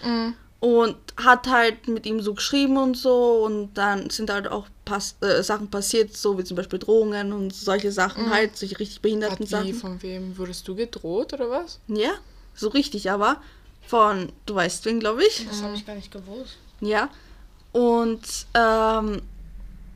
und 0.61 0.95
hat 1.17 1.47
halt 1.47 1.87
mit 1.87 2.05
ihm 2.05 2.21
so 2.21 2.35
geschrieben 2.35 2.77
und 2.77 2.95
so 2.95 3.43
und 3.43 3.73
dann 3.73 4.09
sind 4.11 4.29
halt 4.29 4.47
auch 4.47 4.67
pass 4.85 5.15
äh, 5.21 5.41
Sachen 5.41 5.69
passiert, 5.69 6.15
so 6.15 6.37
wie 6.37 6.43
zum 6.43 6.55
Beispiel 6.55 6.77
Drohungen 6.77 7.33
und 7.33 7.53
solche 7.53 7.91
Sachen 7.91 8.29
halt, 8.29 8.55
solche 8.55 8.79
richtig 8.79 9.01
behinderten 9.01 9.39
Hat 9.39 9.63
wie, 9.65 9.71
Sachen. 9.71 9.73
von 9.73 10.01
wem 10.03 10.37
wurdest 10.37 10.67
du 10.67 10.75
gedroht 10.75 11.33
oder 11.33 11.49
was? 11.49 11.79
Ja, 11.87 12.11
so 12.53 12.69
richtig 12.69 13.11
aber. 13.11 13.41
Von, 13.87 14.31
du 14.45 14.53
weißt 14.55 14.85
wen, 14.85 14.99
glaube 14.99 15.23
ich. 15.25 15.45
Das 15.49 15.63
habe 15.63 15.73
ich 15.73 15.85
gar 15.85 15.95
nicht 15.95 16.11
gewusst. 16.11 16.57
Ja. 16.79 17.09
Und 17.71 18.21
ähm, 18.53 19.21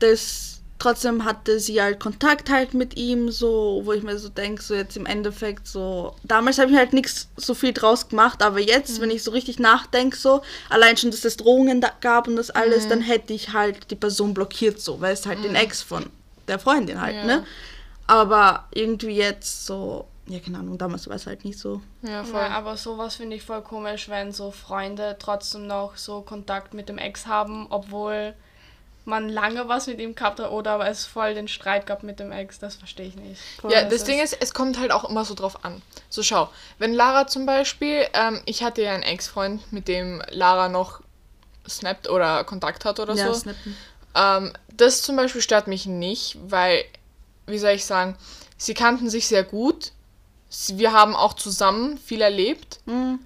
das 0.00 0.55
trotzdem 0.78 1.24
hatte 1.24 1.58
sie 1.60 1.80
halt 1.80 2.00
Kontakt 2.00 2.50
halt 2.50 2.74
mit 2.74 2.96
ihm, 2.96 3.30
so, 3.30 3.80
wo 3.84 3.92
ich 3.92 4.02
mir 4.02 4.18
so 4.18 4.28
denke, 4.28 4.62
so 4.62 4.74
jetzt 4.74 4.96
im 4.96 5.06
Endeffekt 5.06 5.66
so. 5.66 6.14
Damals 6.24 6.58
habe 6.58 6.70
ich 6.70 6.76
halt 6.76 6.92
nichts 6.92 7.28
so 7.36 7.54
viel 7.54 7.72
draus 7.72 8.08
gemacht, 8.08 8.42
aber 8.42 8.60
jetzt, 8.60 9.00
wenn 9.00 9.10
ich 9.10 9.22
so 9.22 9.30
richtig 9.30 9.58
nachdenke, 9.58 10.16
so, 10.16 10.42
allein 10.68 10.96
schon, 10.96 11.10
dass 11.10 11.24
es 11.24 11.36
Drohungen 11.36 11.80
da 11.80 11.90
gab 12.00 12.28
und 12.28 12.36
das 12.36 12.50
alles, 12.50 12.88
dann 12.88 13.00
hätte 13.00 13.32
ich 13.32 13.52
halt 13.52 13.90
die 13.90 13.96
Person 13.96 14.34
blockiert, 14.34 14.80
so, 14.80 15.00
weil 15.00 15.14
es 15.14 15.26
halt 15.26 15.42
den 15.44 15.54
Ex 15.54 15.82
von 15.82 16.06
der 16.48 16.58
Freundin 16.58 17.00
halt, 17.00 17.14
Ja. 17.16 17.24
ne? 17.24 17.44
Aber 18.06 18.66
irgendwie 18.72 19.16
jetzt 19.16 19.66
so, 19.66 20.06
ja, 20.28 20.38
keine 20.38 20.58
Ahnung, 20.58 20.78
damals 20.78 21.08
war 21.08 21.16
es 21.16 21.26
halt 21.26 21.44
nicht 21.44 21.58
so. 21.58 21.80
Ja, 22.02 22.22
voll. 22.22 22.40
Ja, 22.40 22.50
aber 22.50 22.76
sowas 22.76 23.16
finde 23.16 23.36
ich 23.36 23.42
voll 23.42 23.62
komisch, 23.62 24.08
wenn 24.08 24.32
so 24.32 24.50
Freunde 24.50 25.16
trotzdem 25.18 25.66
noch 25.66 25.96
so 25.96 26.20
Kontakt 26.20 26.74
mit 26.74 26.88
dem 26.88 26.98
Ex 26.98 27.26
haben, 27.26 27.66
obwohl 27.70 28.34
man 29.06 29.28
lange 29.28 29.68
was 29.68 29.86
mit 29.86 29.98
ihm 30.00 30.14
gehabt 30.14 30.40
hat 30.40 30.50
oder 30.50 30.78
es 30.86 31.06
voll 31.06 31.32
den 31.34 31.48
Streit 31.48 31.86
gab 31.86 32.02
mit 32.02 32.18
dem 32.20 32.32
Ex. 32.32 32.58
Das 32.58 32.74
verstehe 32.76 33.06
ich 33.06 33.16
nicht. 33.16 33.40
Ja, 33.62 33.82
Das 33.82 33.90
das 33.90 34.04
Ding 34.04 34.20
ist, 34.20 34.36
es 34.40 34.52
kommt 34.52 34.78
halt 34.78 34.90
auch 34.92 35.08
immer 35.08 35.24
so 35.24 35.34
drauf 35.34 35.64
an. 35.64 35.80
So 36.10 36.22
schau, 36.22 36.48
wenn 36.78 36.92
Lara 36.92 37.26
zum 37.26 37.46
Beispiel, 37.46 38.06
ähm, 38.12 38.42
ich 38.46 38.62
hatte 38.62 38.82
ja 38.82 38.92
einen 38.92 39.02
Ex-Freund, 39.04 39.72
mit 39.72 39.88
dem 39.88 40.22
Lara 40.30 40.68
noch 40.68 41.00
snappt 41.68 42.08
oder 42.10 42.44
Kontakt 42.44 42.84
hat 42.84 43.00
oder 43.00 43.14
ja, 43.14 43.32
so. 43.32 43.40
snappen. 43.40 43.76
Ähm, 44.14 44.52
das 44.76 45.02
zum 45.02 45.16
Beispiel 45.16 45.40
stört 45.42 45.66
mich 45.68 45.86
nicht, 45.86 46.36
weil, 46.48 46.84
wie 47.46 47.58
soll 47.58 47.70
ich 47.72 47.84
sagen, 47.86 48.16
sie 48.58 48.74
kannten 48.74 49.08
sich 49.10 49.26
sehr 49.28 49.42
gut. 49.44 49.92
Wir 50.72 50.92
haben 50.92 51.14
auch 51.16 51.34
zusammen 51.34 51.98
viel 51.98 52.22
erlebt, 52.22 52.80
Mhm. 52.86 53.18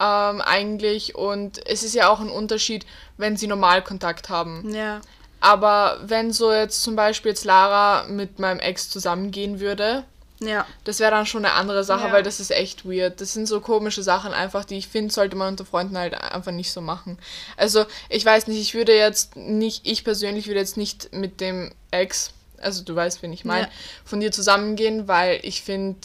ähm, 0.00 0.40
eigentlich. 0.42 1.14
Und 1.14 1.66
es 1.68 1.82
ist 1.82 1.94
ja 1.94 2.08
auch 2.08 2.20
ein 2.20 2.28
Unterschied, 2.30 2.84
wenn 3.16 3.36
sie 3.36 3.46
normal 3.46 3.82
Kontakt 3.82 4.28
haben. 4.28 4.72
Ja. 4.74 5.00
Aber 5.44 5.98
wenn 6.02 6.32
so 6.32 6.50
jetzt 6.54 6.82
zum 6.82 6.96
Beispiel 6.96 7.28
jetzt 7.32 7.44
Lara 7.44 8.04
mit 8.08 8.38
meinem 8.38 8.60
Ex 8.60 8.88
zusammengehen 8.88 9.60
würde, 9.60 10.04
Ja. 10.40 10.66
das 10.84 11.00
wäre 11.00 11.10
dann 11.10 11.26
schon 11.26 11.44
eine 11.44 11.52
andere 11.54 11.84
Sache, 11.84 12.06
Ja. 12.06 12.12
weil 12.14 12.22
das 12.22 12.40
ist 12.40 12.50
echt 12.50 12.86
weird. 12.88 13.20
Das 13.20 13.34
sind 13.34 13.46
so 13.46 13.60
komische 13.60 14.02
Sachen 14.02 14.32
einfach, 14.32 14.64
die 14.64 14.78
ich 14.78 14.88
finde, 14.88 15.12
sollte 15.12 15.36
man 15.36 15.48
unter 15.48 15.66
Freunden 15.66 15.98
halt 15.98 16.14
einfach 16.14 16.50
nicht 16.50 16.72
so 16.72 16.80
machen. 16.80 17.18
Also, 17.58 17.84
ich 18.08 18.24
weiß 18.24 18.46
nicht, 18.46 18.58
ich 18.58 18.72
würde 18.74 18.96
jetzt 18.96 19.36
nicht, 19.36 19.86
ich 19.86 20.02
persönlich 20.02 20.46
würde 20.46 20.60
jetzt 20.60 20.78
nicht 20.78 21.12
mit 21.12 21.42
dem 21.42 21.72
Ex, 21.90 22.30
also 22.56 22.82
du 22.82 22.94
weißt, 22.96 23.20
wen 23.22 23.34
ich 23.34 23.44
meine, 23.44 23.66
Ja. 23.66 23.72
von 24.06 24.20
dir 24.20 24.32
zusammengehen, 24.32 25.08
weil 25.08 25.40
ich 25.42 25.60
finde, 25.62 25.98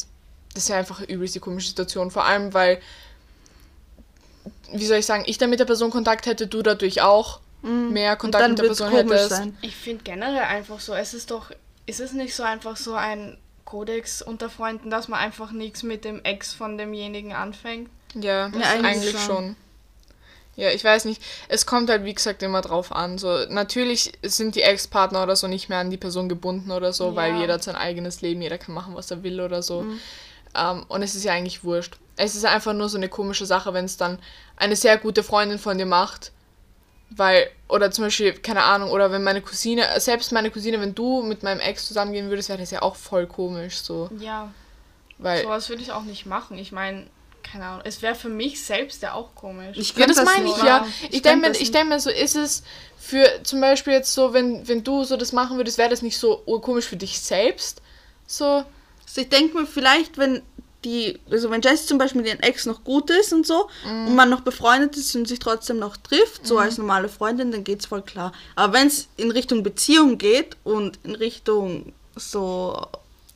das 0.54 0.64
ist 0.64 0.70
ja 0.70 0.76
einfach 0.76 1.00
übelst 1.00 1.34
die 1.36 1.40
komische 1.40 1.70
Situation. 1.70 2.12
Vor 2.12 2.26
allem, 2.26 2.54
weil, 2.54 2.82
wie 4.74 4.86
soll 4.86 4.98
ich 4.98 5.06
sagen, 5.06 5.24
ich 5.28 5.38
dann 5.38 5.50
mit 5.50 5.62
der 5.62 5.66
Person 5.66 5.92
Kontakt 5.92 6.26
hätte, 6.26 6.46
du 6.48 6.62
dadurch 6.62 7.02
auch 7.02 7.40
mehr 7.62 8.16
Kontakt 8.16 8.44
dann 8.44 8.52
mit 8.52 8.60
der 8.60 8.66
Person 8.66 8.90
komisch 8.90 9.14
hättest. 9.14 9.30
sein. 9.30 9.58
Ich 9.62 9.76
finde 9.76 10.04
generell 10.04 10.44
einfach 10.44 10.80
so, 10.80 10.94
es 10.94 11.14
ist 11.14 11.32
doch, 11.32 11.52
ist 11.86 12.00
es 12.00 12.14
nicht 12.14 12.36
so 12.36 12.44
einfach 12.44 12.78
so 12.78 12.94
ein 12.94 13.38
Kodex 13.66 14.22
unter 14.22 14.50
Freunden, 14.50 14.90
dass 14.90 15.08
man 15.08 15.20
einfach 15.20 15.52
nichts 15.52 15.84
mit 15.84 16.06
dem 16.06 16.24
Ex 16.24 16.54
von 16.54 16.78
demjenigen 16.78 17.34
anfängt? 17.34 17.90
Ja, 18.16 18.48
Ja, 18.48 18.48
eigentlich, 18.48 18.86
eigentlich 18.86 19.12
schon. 19.12 19.22
schon. 19.22 19.56
Ja, 20.56 20.72
ich 20.72 20.84
weiß 20.84 21.06
nicht. 21.06 21.22
Es 21.48 21.66
kommt 21.66 21.90
halt, 21.90 22.04
wie 22.04 22.14
gesagt, 22.14 22.44
immer 22.44 22.60
drauf 22.62 22.92
an. 22.92 23.18
So, 23.18 23.46
natürlich 23.48 24.12
sind 24.24 24.56
die 24.56 24.62
Ex-Partner 24.64 25.24
oder 25.24 25.36
so 25.38 25.48
nicht 25.48 25.70
mehr 25.70 25.78
an 25.78 25.90
die 25.90 25.96
Person 25.98 26.28
gebunden 26.28 26.72
oder 26.72 26.92
so, 26.92 27.16
weil 27.16 27.34
Ja. 27.34 27.40
jeder 27.42 27.54
hat 27.54 27.64
sein 27.64 27.76
eigenes 27.78 28.22
Leben, 28.22 28.42
jeder 28.42 28.58
kann 28.58 28.76
machen, 28.76 28.94
was 28.96 29.10
er 29.10 29.24
will 29.24 29.40
oder 29.40 29.62
so. 29.64 29.86
Ähm, 30.56 30.86
und 30.90 31.02
es 31.02 31.16
ist 31.16 31.24
ja 31.24 31.32
eigentlich 31.34 31.64
wurscht. 31.64 31.98
Es 32.18 32.36
ist 32.36 32.44
einfach 32.46 32.74
nur 32.74 32.90
so 32.90 32.98
eine 32.98 33.08
komische 33.08 33.46
Sache, 33.46 33.74
wenn 33.74 33.86
es 33.86 33.96
dann 33.96 34.20
eine 34.58 34.76
sehr 34.76 34.98
gute 34.98 35.24
Freundin 35.24 35.60
von 35.60 35.78
dir 35.78 35.86
macht. 35.86 36.32
Weil, 37.12 37.50
oder 37.68 37.90
zum 37.92 38.06
Beispiel, 38.06 38.34
keine 38.34 38.64
Ahnung, 38.64 38.92
oder 38.92 39.12
wenn 39.12 39.24
meine 39.24 39.42
Cousine, 39.42 39.88
selbst 40.00 40.32
meine 40.32 40.52
Cousine, 40.52 40.80
wenn 40.80 40.94
du 40.94 41.24
mit 41.24 41.42
meinem 41.42 41.60
Ex 41.60 41.88
zusammengehen 41.88 42.30
würdest, 42.30 42.50
wäre 42.50 42.60
das 42.60 42.70
ja 42.72 42.82
auch 42.84 42.96
voll 42.96 43.26
komisch, 43.26 43.78
so. 43.78 44.10
Ja, 44.20 44.52
Weil, 45.18 45.42
sowas 45.44 45.70
würde 45.70 45.82
ich 45.82 45.92
auch 45.92 46.04
nicht 46.04 46.26
machen. 46.28 46.58
Ich 46.60 46.72
meine, 46.72 47.08
keine 47.42 47.66
Ahnung, 47.66 47.82
es 47.84 48.02
wäre 48.04 48.14
für 48.14 48.30
mich 48.30 48.64
selbst 48.64 49.02
ja 49.02 49.14
auch 49.14 49.34
komisch. 49.34 49.76
Ich 49.76 49.96
Ja, 49.96 50.06
kann 50.06 50.16
das 50.16 50.24
meine 50.24 50.46
nicht. 50.46 50.58
ich 50.58 50.64
ja. 50.64 50.88
Ich 51.02 51.16
Ich 51.16 51.22
denke 51.24 51.48
mir, 51.48 51.54
das 51.54 51.62
ich 51.62 51.72
denk 51.72 51.90
mir 51.90 52.00
so, 52.00 52.12
ist 52.12 52.36
es 52.36 52.64
für 53.00 53.42
zum 53.44 53.60
Beispiel 53.60 53.94
jetzt 53.94 54.14
so, 54.14 54.34
wenn, 54.34 54.68
wenn 54.68 54.84
du 54.84 55.04
so 55.04 55.18
das 55.18 55.32
machen 55.34 55.58
würdest, 55.58 55.78
wäre 55.80 55.90
das 55.90 56.04
nicht 56.04 56.18
so 56.18 56.38
komisch 56.62 56.86
für 56.86 56.98
dich 56.98 57.20
selbst? 57.20 57.82
So, 58.28 58.46
Also 59.08 59.22
ich 59.22 59.30
denke 59.30 59.58
mir 59.58 59.66
vielleicht, 59.66 60.18
wenn 60.20 60.44
die, 60.86 61.20
also 61.30 61.50
wenn 61.50 61.62
Jesse 61.62 61.86
zum 61.88 61.98
Beispiel 61.98 62.22
mit 62.22 62.30
ihren 62.30 62.40
Ex 62.42 62.66
noch 62.66 62.84
gut 62.84 63.10
ist 63.10 63.34
und 63.34 63.46
so 63.46 63.70
und 63.84 64.16
man 64.16 64.30
noch 64.30 64.42
befreundet 64.42 64.96
ist 64.96 65.14
und 65.16 65.28
sich 65.28 65.40
trotzdem 65.40 65.78
noch 65.78 65.98
trifft, 65.98 66.48
so 66.48 66.58
als 66.58 66.78
normale 66.78 67.10
Freundin, 67.10 67.52
dann 67.52 67.64
geht's 67.66 67.86
voll 67.88 68.02
klar. 68.02 68.32
Aber 68.56 68.74
wenn 68.74 68.88
es 68.88 69.08
in 69.18 69.32
Richtung 69.32 69.62
Beziehung 69.64 70.18
geht 70.18 70.56
und 70.64 70.98
in 71.04 71.16
Richtung 71.16 71.92
so 72.16 72.88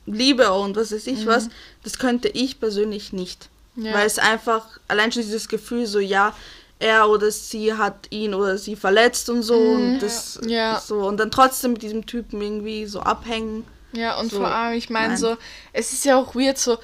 Liebe 0.06 0.52
und 0.52 0.76
was 0.76 0.92
weiß 0.92 1.06
ich 1.06 1.26
was, 1.26 1.48
das 1.82 1.98
könnte 1.98 2.28
ich 2.28 2.60
persönlich 2.60 3.12
nicht. 3.12 3.48
Ja. 3.76 3.94
Weil 3.94 4.06
es 4.06 4.18
einfach, 4.18 4.66
allein 4.88 5.12
schon 5.12 5.22
dieses 5.22 5.48
Gefühl 5.48 5.86
so, 5.86 5.98
ja, 5.98 6.34
er 6.78 7.08
oder 7.08 7.30
sie 7.30 7.72
hat 7.74 8.08
ihn 8.10 8.34
oder 8.34 8.58
sie 8.58 8.76
verletzt 8.76 9.28
und 9.30 9.42
so 9.42 9.54
und 9.56 10.00
das 10.00 10.40
Ja. 10.46 10.80
so 10.84 11.06
und 11.06 11.18
dann 11.18 11.30
trotzdem 11.30 11.72
mit 11.74 11.82
diesem 11.82 12.04
Typen 12.06 12.40
irgendwie 12.40 12.86
so 12.86 13.00
abhängen. 13.00 13.64
Ja, 13.92 14.18
und 14.18 14.30
So, 14.30 14.38
vor 14.38 14.48
allem, 14.48 14.76
ich 14.76 14.90
meine 14.90 15.16
so, 15.16 15.36
es 15.72 15.92
ist 15.92 16.04
ja 16.04 16.18
auch 16.18 16.34
weird 16.34 16.58
so, 16.58 16.78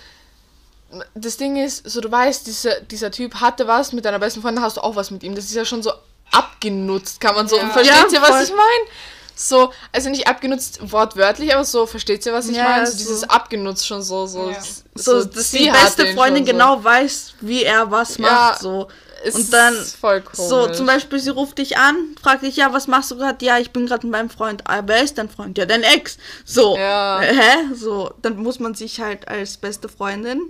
das 1.14 1.36
Ding 1.36 1.56
ist, 1.56 1.88
so 1.88 2.00
du 2.00 2.10
weißt, 2.10 2.46
dieser, 2.46 2.80
dieser 2.80 3.10
Typ 3.10 3.36
hatte 3.36 3.66
was 3.66 3.92
mit 3.92 4.04
deiner 4.04 4.18
besten 4.18 4.42
Freundin, 4.42 4.62
hast 4.64 4.76
du 4.76 4.80
auch 4.80 4.96
was 4.96 5.10
mit 5.10 5.22
ihm. 5.22 5.34
Das 5.34 5.44
ist 5.44 5.54
ja 5.54 5.64
schon 5.64 5.82
so 5.82 5.92
abgenutzt, 6.32 7.20
kann 7.20 7.34
man 7.34 7.48
so. 7.48 7.56
Ja. 7.56 7.68
Versteht 7.70 7.94
Ja, 7.96 8.06
ihr, 8.12 8.22
was 8.22 8.30
voll. 8.30 8.42
ich 8.42 8.50
meine? 8.50 8.90
So, 9.34 9.72
also 9.92 10.10
nicht 10.10 10.26
abgenutzt 10.28 10.92
wortwörtlich, 10.92 11.54
aber 11.54 11.64
so, 11.64 11.86
versteht 11.86 12.26
ihr, 12.26 12.32
was 12.32 12.48
ich 12.48 12.56
Ja, 12.56 12.64
meine? 12.64 12.86
So 12.86 12.92
so. 12.92 12.98
dieses 12.98 13.24
abgenutzt 13.30 13.86
schon 13.86 14.02
so, 14.02 14.26
so. 14.26 14.50
Ja. 14.50 14.56
So, 14.94 15.24
dass 15.24 15.50
sie 15.50 15.64
die 15.64 15.70
beste 15.70 16.06
Freundin 16.14 16.44
so. 16.44 16.52
genau 16.52 16.82
weiß, 16.84 17.34
wie 17.40 17.62
er 17.64 17.90
was 17.90 18.18
Ja, 18.18 18.22
macht. 18.30 18.60
So. 18.60 18.88
Und 19.34 19.52
dann 19.52 19.74
ist 19.74 19.96
voll 19.96 20.22
komisch. 20.22 20.48
So, 20.48 20.68
zum 20.68 20.86
Beispiel, 20.86 21.18
sie 21.18 21.30
ruft 21.30 21.58
dich 21.58 21.76
an, 21.76 21.94
fragt 22.22 22.42
dich, 22.42 22.56
ja, 22.56 22.72
was 22.72 22.86
machst 22.86 23.10
du 23.10 23.16
gerade? 23.16 23.44
Ja, 23.44 23.58
ich 23.58 23.70
bin 23.70 23.86
gerade 23.86 24.06
mit 24.06 24.12
meinem 24.12 24.30
Freund. 24.30 24.62
Ah, 24.66 24.82
wer 24.86 25.02
ist 25.02 25.18
dein 25.18 25.28
Freund? 25.28 25.56
Ja, 25.58 25.66
dein 25.66 25.82
Ex. 25.82 26.16
So. 26.44 26.76
Ja. 26.76 27.20
Hä? 27.20 27.74
So, 27.74 28.12
dann 28.22 28.36
muss 28.36 28.58
man 28.60 28.74
sich 28.74 29.00
halt 29.00 29.28
als 29.28 29.56
beste 29.58 29.88
Freundin 29.90 30.42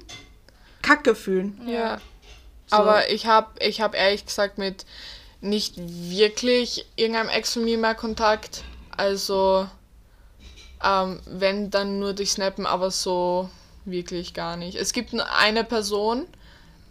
kacke 0.83 1.15
fühlen. 1.15 1.61
Ja. 1.67 2.01
So. 2.67 2.77
Aber 2.77 3.11
ich 3.11 3.27
habe 3.27 3.49
ich 3.61 3.81
hab 3.81 3.95
ehrlich 3.95 4.27
gesagt 4.27 4.59
mit 4.59 4.87
nicht 5.41 5.75
wirklich 5.77 6.87
irgendeinem 6.97 7.31
Ex 7.31 7.55
von 7.55 7.65
mir 7.65 7.79
mehr 7.79 7.95
Kontakt. 7.95 8.63
Also, 8.97 9.67
ähm, 10.85 11.21
wenn 11.27 11.71
dann 11.71 11.99
nur 11.99 12.13
durch 12.13 12.33
Snappen, 12.33 12.67
aber 12.67 12.91
so 12.91 13.51
wirklich 13.85 14.35
gar 14.35 14.57
nicht. 14.57 14.77
Es 14.77 14.93
gibt 14.93 15.13
nur 15.13 15.27
eine 15.35 15.65
Person, 15.65 16.27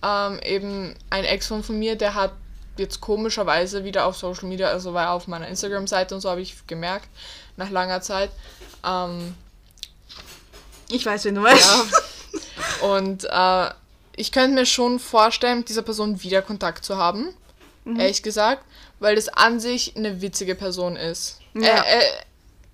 ähm, 0.04 0.40
eben 0.44 0.96
ein 1.10 1.24
Ex 1.26 1.48
von, 1.48 1.64
von 1.64 1.78
mir, 1.78 1.96
der 1.96 2.16
hat 2.16 2.34
jetzt 2.78 3.02
komischerweise 3.02 3.84
wieder 3.84 4.06
auf 4.06 4.18
Social 4.18 4.48
Media, 4.48 4.70
also 4.70 4.94
war 4.94 5.06
er 5.06 5.14
auf 5.14 5.28
meiner 5.28 5.48
Instagram-Seite 5.48 6.16
und 6.16 6.22
so 6.22 6.30
habe 6.30 6.42
ich 6.42 6.66
gemerkt, 6.66 7.08
nach 7.58 7.70
langer 7.70 8.02
Zeit. 8.02 8.32
Ähm, 8.86 9.36
Ich 10.90 11.06
weiß, 11.06 11.26
wen 11.26 11.36
du 11.36 11.44
weißt. 11.44 11.70
ja. 12.82 12.88
Und 12.88 13.26
äh, 13.26 13.70
ich 14.20 14.34
könnte 14.34 14.54
mir 14.54 14.66
schon 14.66 15.00
vorstellen, 15.00 15.60
mit 15.60 15.70
dieser 15.70 15.82
Person 15.82 16.22
wieder 16.22 16.42
Kontakt 16.42 16.84
zu 16.84 16.98
haben. 16.98 17.34
Mhm. 17.86 18.00
Ehrlich 18.02 18.22
gesagt. 18.22 18.66
Weil 19.00 19.16
das 19.16 19.30
an 19.30 19.62
sich 19.62 19.96
eine 19.96 20.22
witzige 20.22 20.56
Person 20.56 20.98
ist. 20.98 21.40
Ja. 21.54 21.62
Er, 21.62 21.86
er, 21.86 22.04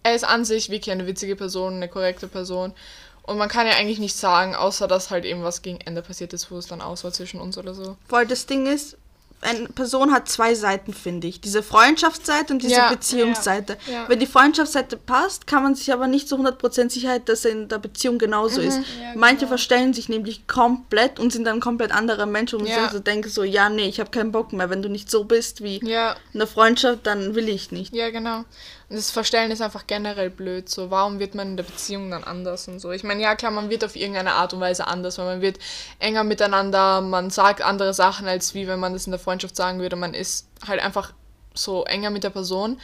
er 0.02 0.16
ist 0.16 0.24
an 0.24 0.44
sich 0.44 0.72
wirklich 0.72 0.92
eine 0.92 1.06
witzige 1.06 1.36
Person, 1.36 1.76
eine 1.76 1.88
korrekte 1.88 2.28
Person. 2.28 2.74
Und 3.22 3.38
man 3.38 3.48
kann 3.48 3.68
ja 3.68 3.74
eigentlich 3.74 4.00
nichts 4.00 4.20
sagen, 4.20 4.56
außer 4.56 4.88
dass 4.88 5.12
halt 5.12 5.24
eben 5.24 5.44
was 5.44 5.62
gegen 5.62 5.80
Ende 5.82 6.02
passiert 6.02 6.34
ist, 6.34 6.50
wo 6.50 6.58
es 6.58 6.66
dann 6.66 6.82
aus 6.82 7.04
war 7.04 7.12
zwischen 7.12 7.40
uns 7.40 7.60
oder 7.60 7.76
so. 7.76 7.96
Voll, 8.08 8.26
das 8.26 8.48
Ding 8.48 8.66
ist, 8.66 8.98
eine 9.46 9.68
Person 9.70 10.12
hat 10.12 10.28
zwei 10.28 10.56
Seiten, 10.56 10.94
finde 10.94 11.28
ich. 11.28 11.40
Diese 11.42 11.64
Freundschaftsseite 11.64 12.54
und 12.54 12.62
diese 12.64 12.74
Ja, 12.76 12.90
Beziehungsseite. 12.90 13.78
ja, 13.88 13.94
ja. 13.94 14.10
Wenn 14.10 14.20
die 14.20 14.26
Freundschaftsseite 14.26 14.98
passt, 14.98 15.48
kann 15.48 15.64
man 15.64 15.76
sich 15.76 15.94
aber 15.94 16.08
nicht 16.08 16.28
zu 16.28 16.36
100% 16.38 16.90
Sicherheit, 16.92 17.30
dass 17.30 17.46
er 17.46 17.52
in 17.52 17.68
der 17.68 17.78
Beziehung 17.80 18.18
genauso 18.18 18.62
ist. 18.62 18.78
Ja, 19.02 19.12
Manche 19.16 19.38
genau. 19.40 19.50
verstellen 19.50 19.94
sich 19.94 20.10
nämlich 20.10 20.48
komplett 20.48 21.20
und 21.20 21.32
sind 21.32 21.46
dann 21.46 21.60
komplett 21.60 21.92
andere 21.92 22.26
Menschen 22.26 22.60
und 22.62 22.68
Ja. 22.68 22.90
so 22.90 23.00
denken 23.00 23.30
so, 23.30 23.44
ja, 23.44 23.70
nee, 23.70 23.88
ich 23.88 24.00
habe 24.00 24.12
keinen 24.12 24.32
Bock 24.32 24.52
mehr. 24.54 24.70
Wenn 24.70 24.82
du 24.82 24.90
nicht 24.90 25.10
so 25.10 25.24
bist 25.24 25.62
wie 25.64 25.80
Ja, 25.88 26.16
in 26.34 26.40
der 26.40 26.48
Freundschaft, 26.48 27.00
dann 27.08 27.36
will 27.36 27.48
ich 27.50 27.72
nicht. 27.72 27.94
ja, 27.96 28.10
genau. 28.10 28.44
Und 28.88 28.98
das 28.98 29.10
Verstellen 29.10 29.50
ist 29.52 29.62
einfach 29.62 29.88
generell 29.88 30.30
blöd. 30.30 30.70
So, 30.70 30.92
warum 30.92 31.20
wird 31.20 31.34
man 31.34 31.50
in 31.50 31.58
der 31.58 31.64
Beziehung 31.64 32.12
dann 32.12 32.24
anders 32.24 32.68
und 32.68 32.80
so? 32.80 32.92
Ich 32.92 33.04
meine, 33.04 33.22
ja 33.22 33.36
klar, 33.36 33.52
man 33.52 33.70
wird 33.70 33.84
auf 33.84 33.96
irgendeine 33.96 34.34
Art 34.34 34.54
und 34.54 34.60
Weise 34.60 34.86
anders, 34.86 35.18
weil 35.18 35.26
man 35.26 35.42
wird 35.42 35.58
enger 36.00 36.24
miteinander, 36.24 37.02
man 37.02 37.32
sagt 37.32 37.62
andere 37.64 37.94
Sachen, 37.96 38.28
als 38.28 38.54
wie 38.54 38.68
wenn 38.68 38.80
man 38.80 38.94
das 38.94 39.08
in 39.08 39.12
der 39.12 39.20
Freundschaft 39.20 39.56
sagen 39.56 39.80
würde. 39.80 39.96
Man 39.96 40.14
ist 40.14 40.48
halt 40.68 40.82
einfach 40.82 41.14
so 41.56 41.84
enger 41.86 42.12
mit 42.12 42.24
der 42.24 42.30
Person, 42.30 42.80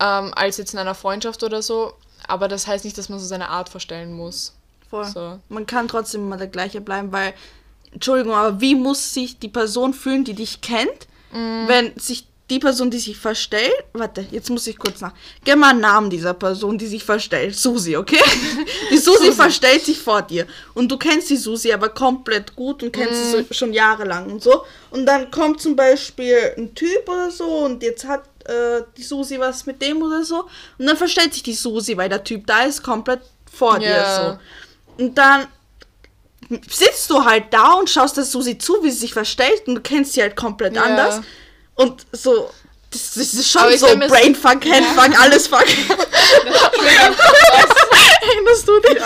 ähm, 0.00 0.32
als 0.34 0.56
jetzt 0.56 0.72
in 0.72 0.78
einer 0.78 0.94
Freundschaft 0.94 1.42
oder 1.42 1.60
so. 1.60 1.92
Aber 2.28 2.48
das 2.48 2.66
heißt 2.66 2.84
nicht, 2.84 2.96
dass 2.96 3.08
man 3.08 3.18
so 3.18 3.26
seine 3.26 3.50
Art 3.50 3.68
verstellen 3.68 4.12
muss. 4.14 4.54
Voll. 4.88 5.04
So. 5.04 5.38
Man 5.48 5.66
kann 5.66 5.88
trotzdem 5.88 6.22
immer 6.22 6.36
der 6.38 6.46
gleiche 6.48 6.80
bleiben, 6.80 7.12
weil, 7.12 7.34
Entschuldigung, 7.92 8.32
aber 8.34 8.60
wie 8.60 8.74
muss 8.74 9.12
sich 9.12 9.38
die 9.38 9.48
Person 9.48 9.92
fühlen, 9.92 10.24
die 10.24 10.34
dich 10.34 10.60
kennt, 10.60 11.08
Mhm. 11.32 11.64
wenn 11.68 11.98
sich 11.98 12.26
die 12.48 12.60
Person, 12.60 12.90
die 12.92 12.98
sich 12.98 13.16
verstellt, 13.16 13.72
warte, 13.92 14.24
jetzt 14.30 14.50
muss 14.50 14.66
ich 14.68 14.78
kurz 14.78 15.00
nach, 15.00 15.12
gib 15.44 15.56
mal 15.56 15.70
einen 15.70 15.80
Namen 15.80 16.10
dieser 16.10 16.32
Person, 16.32 16.78
die 16.78 16.86
sich 16.86 17.02
verstellt, 17.02 17.56
Susi, 17.56 17.96
okay? 17.96 18.20
Die 18.90 18.98
Susi, 18.98 19.32
verstellt 19.32 19.84
sich 19.84 19.98
vor 19.98 20.22
dir 20.22 20.46
und 20.74 20.88
du 20.90 20.96
kennst 20.96 21.28
die 21.30 21.36
Susi 21.36 21.72
aber 21.72 21.88
komplett 21.88 22.54
gut 22.54 22.82
und 22.84 22.92
kennst 22.92 23.18
sie 23.30 23.36
Mhm. 23.36 23.46
so, 23.48 23.54
schon 23.54 23.72
jahrelang 23.72 24.30
und 24.30 24.42
so 24.42 24.62
und 24.90 25.06
dann 25.06 25.28
kommt 25.32 25.60
zum 25.60 25.74
Beispiel 25.74 26.52
ein 26.56 26.72
Typ 26.74 27.08
oder 27.08 27.30
so 27.32 27.44
und 27.64 27.82
jetzt 27.82 28.04
hat 28.06 28.22
äh, 28.44 28.82
die 28.96 29.02
Susi 29.02 29.40
was 29.40 29.66
mit 29.66 29.82
dem 29.82 30.00
oder 30.02 30.24
so 30.24 30.44
und 30.78 30.86
dann 30.86 30.96
verstellt 30.96 31.34
sich 31.34 31.42
die 31.42 31.54
Susi, 31.54 31.96
weil 31.96 32.08
der 32.08 32.22
Typ 32.22 32.46
da 32.46 32.62
ist, 32.62 32.82
komplett 32.82 33.22
vor 33.52 33.80
dir 33.80 33.88
Ja. 33.88 34.16
so. 34.16 34.38
Und 35.02 35.18
dann 35.18 35.46
sitzt 36.70 37.10
du 37.10 37.24
halt 37.24 37.46
da 37.50 37.72
und 37.72 37.90
schaust 37.90 38.16
der 38.16 38.24
Susi 38.24 38.56
zu, 38.56 38.74
wie 38.82 38.90
sie 38.90 38.98
sich 38.98 39.12
verstellt 39.12 39.66
und 39.66 39.74
du 39.76 39.80
kennst 39.80 40.12
sie 40.12 40.22
halt 40.22 40.36
komplett 40.36 40.76
Ja. 40.76 40.84
anders. 40.84 41.20
Und 41.76 42.06
so, 42.12 42.50
das, 42.90 43.14
das 43.14 43.34
ist 43.34 43.50
schon 43.50 43.76
so 43.76 43.86
Brainfuck, 43.96 44.64
Handfuck, 44.64 45.20
alles 45.20 45.46
fuck. 45.46 45.64
Erinnerst 48.22 48.66
du 48.66 48.80
dich? 48.80 49.02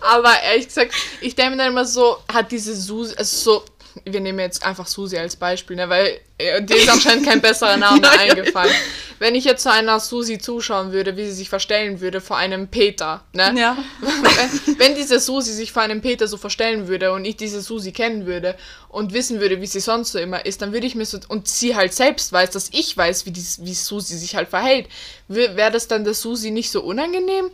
Aber 0.00 0.40
ehrlich 0.42 0.68
gesagt, 0.68 0.94
ich 1.20 1.34
denke 1.34 1.52
mir 1.52 1.56
dann 1.58 1.72
immer 1.72 1.84
so, 1.84 2.18
hat 2.32 2.50
diese 2.52 2.74
Susi, 2.76 3.14
also 3.16 3.36
so, 3.36 3.64
wir 4.04 4.20
nehmen 4.20 4.38
jetzt 4.38 4.64
einfach 4.64 4.86
Susi 4.86 5.16
als 5.18 5.36
Beispiel, 5.36 5.76
ne, 5.76 5.88
weil 5.88 6.18
äh, 6.38 6.62
dir 6.62 6.76
ist 6.76 6.88
anscheinend 6.88 7.26
kein 7.26 7.40
besserer 7.40 7.76
Name 7.76 8.00
Ja, 8.04 8.14
ja. 8.14 8.20
eingefallen. 8.34 8.74
Wenn 9.18 9.34
ich 9.34 9.44
jetzt 9.44 9.62
zu 9.62 9.70
einer 9.70 10.00
Susi 10.00 10.38
zuschauen 10.38 10.92
würde, 10.92 11.16
wie 11.16 11.24
sie 11.26 11.32
sich 11.32 11.48
verstellen 11.50 12.00
würde 12.00 12.20
vor 12.20 12.38
einem 12.38 12.68
Peter, 12.68 13.22
ne? 13.32 13.54
Ja. 13.56 13.76
wenn, 14.00 14.78
wenn 14.78 14.94
diese 14.94 15.20
Susi 15.20 15.52
sich 15.52 15.72
vor 15.72 15.82
einem 15.82 16.00
Peter 16.00 16.26
so 16.26 16.36
verstellen 16.36 16.88
würde 16.88 17.12
und 17.12 17.24
ich 17.24 17.36
diese 17.36 17.60
Susi 17.60 17.92
kennen 17.92 18.26
würde 18.26 18.56
und 18.88 19.12
wissen 19.12 19.40
würde, 19.40 19.60
wie 19.60 19.66
sie 19.66 19.80
sonst 19.80 20.12
so 20.12 20.18
immer 20.18 20.46
ist, 20.46 20.62
dann 20.62 20.72
würde 20.72 20.86
ich 20.86 20.94
mir 20.94 21.04
so, 21.04 21.18
und 21.28 21.48
sie 21.48 21.76
halt 21.76 21.92
selbst 21.92 22.32
weiß, 22.32 22.50
dass 22.50 22.70
ich 22.72 22.96
weiß, 22.96 23.26
wie, 23.26 23.32
die, 23.32 23.44
wie 23.58 23.74
Susi 23.74 24.16
sich 24.16 24.36
halt 24.36 24.48
verhält, 24.48 24.88
wäre 25.28 25.70
das 25.70 25.88
dann 25.88 26.04
der 26.04 26.14
Susi 26.14 26.50
nicht 26.50 26.70
so 26.70 26.82
unangenehm? 26.82 27.50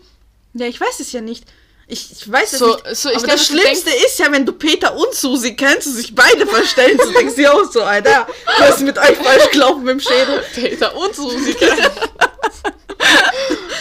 Ja, 0.55 0.67
ich 0.67 0.81
weiß 0.81 1.01
es 1.01 1.13
ja 1.13 1.21
nicht. 1.21 1.45
Ich, 1.88 2.11
ich 2.11 2.31
weiß 2.33 2.55
es 2.55 2.59
So- 2.59 2.75
nicht. 2.75 2.96
so, 2.96 3.09
ich 3.11 3.16
Aber 3.16 3.27
denke, 3.27 3.38
das 3.38 3.49
du 3.49 3.59
Schlimmste 3.59 3.90
ist 3.90 4.18
ja, 4.18 4.33
wenn 4.33 4.44
du 4.44 4.53
Peter 4.53 4.94
und 4.96 5.14
Susi 5.14 5.55
kennst 5.55 5.87
und 5.87 5.92
sich 5.94 6.14
beide 6.14 6.46
verstellen. 6.46 6.99
Du 6.99 7.11
denkst 7.12 7.37
dir 7.37 7.53
auch 7.55 7.70
so, 7.70 7.83
Alter, 7.83 8.27
was 8.59 8.81
mit 8.81 8.99
euch 8.99 9.16
falsch 9.16 9.51
gelaufen 9.53 9.85
mit 9.85 9.92
dem 9.92 10.01
Schädel? 10.01 10.42
Peter 10.55 10.94
und 10.96 11.14
Susi 11.14 11.55
kennen. 11.55 11.87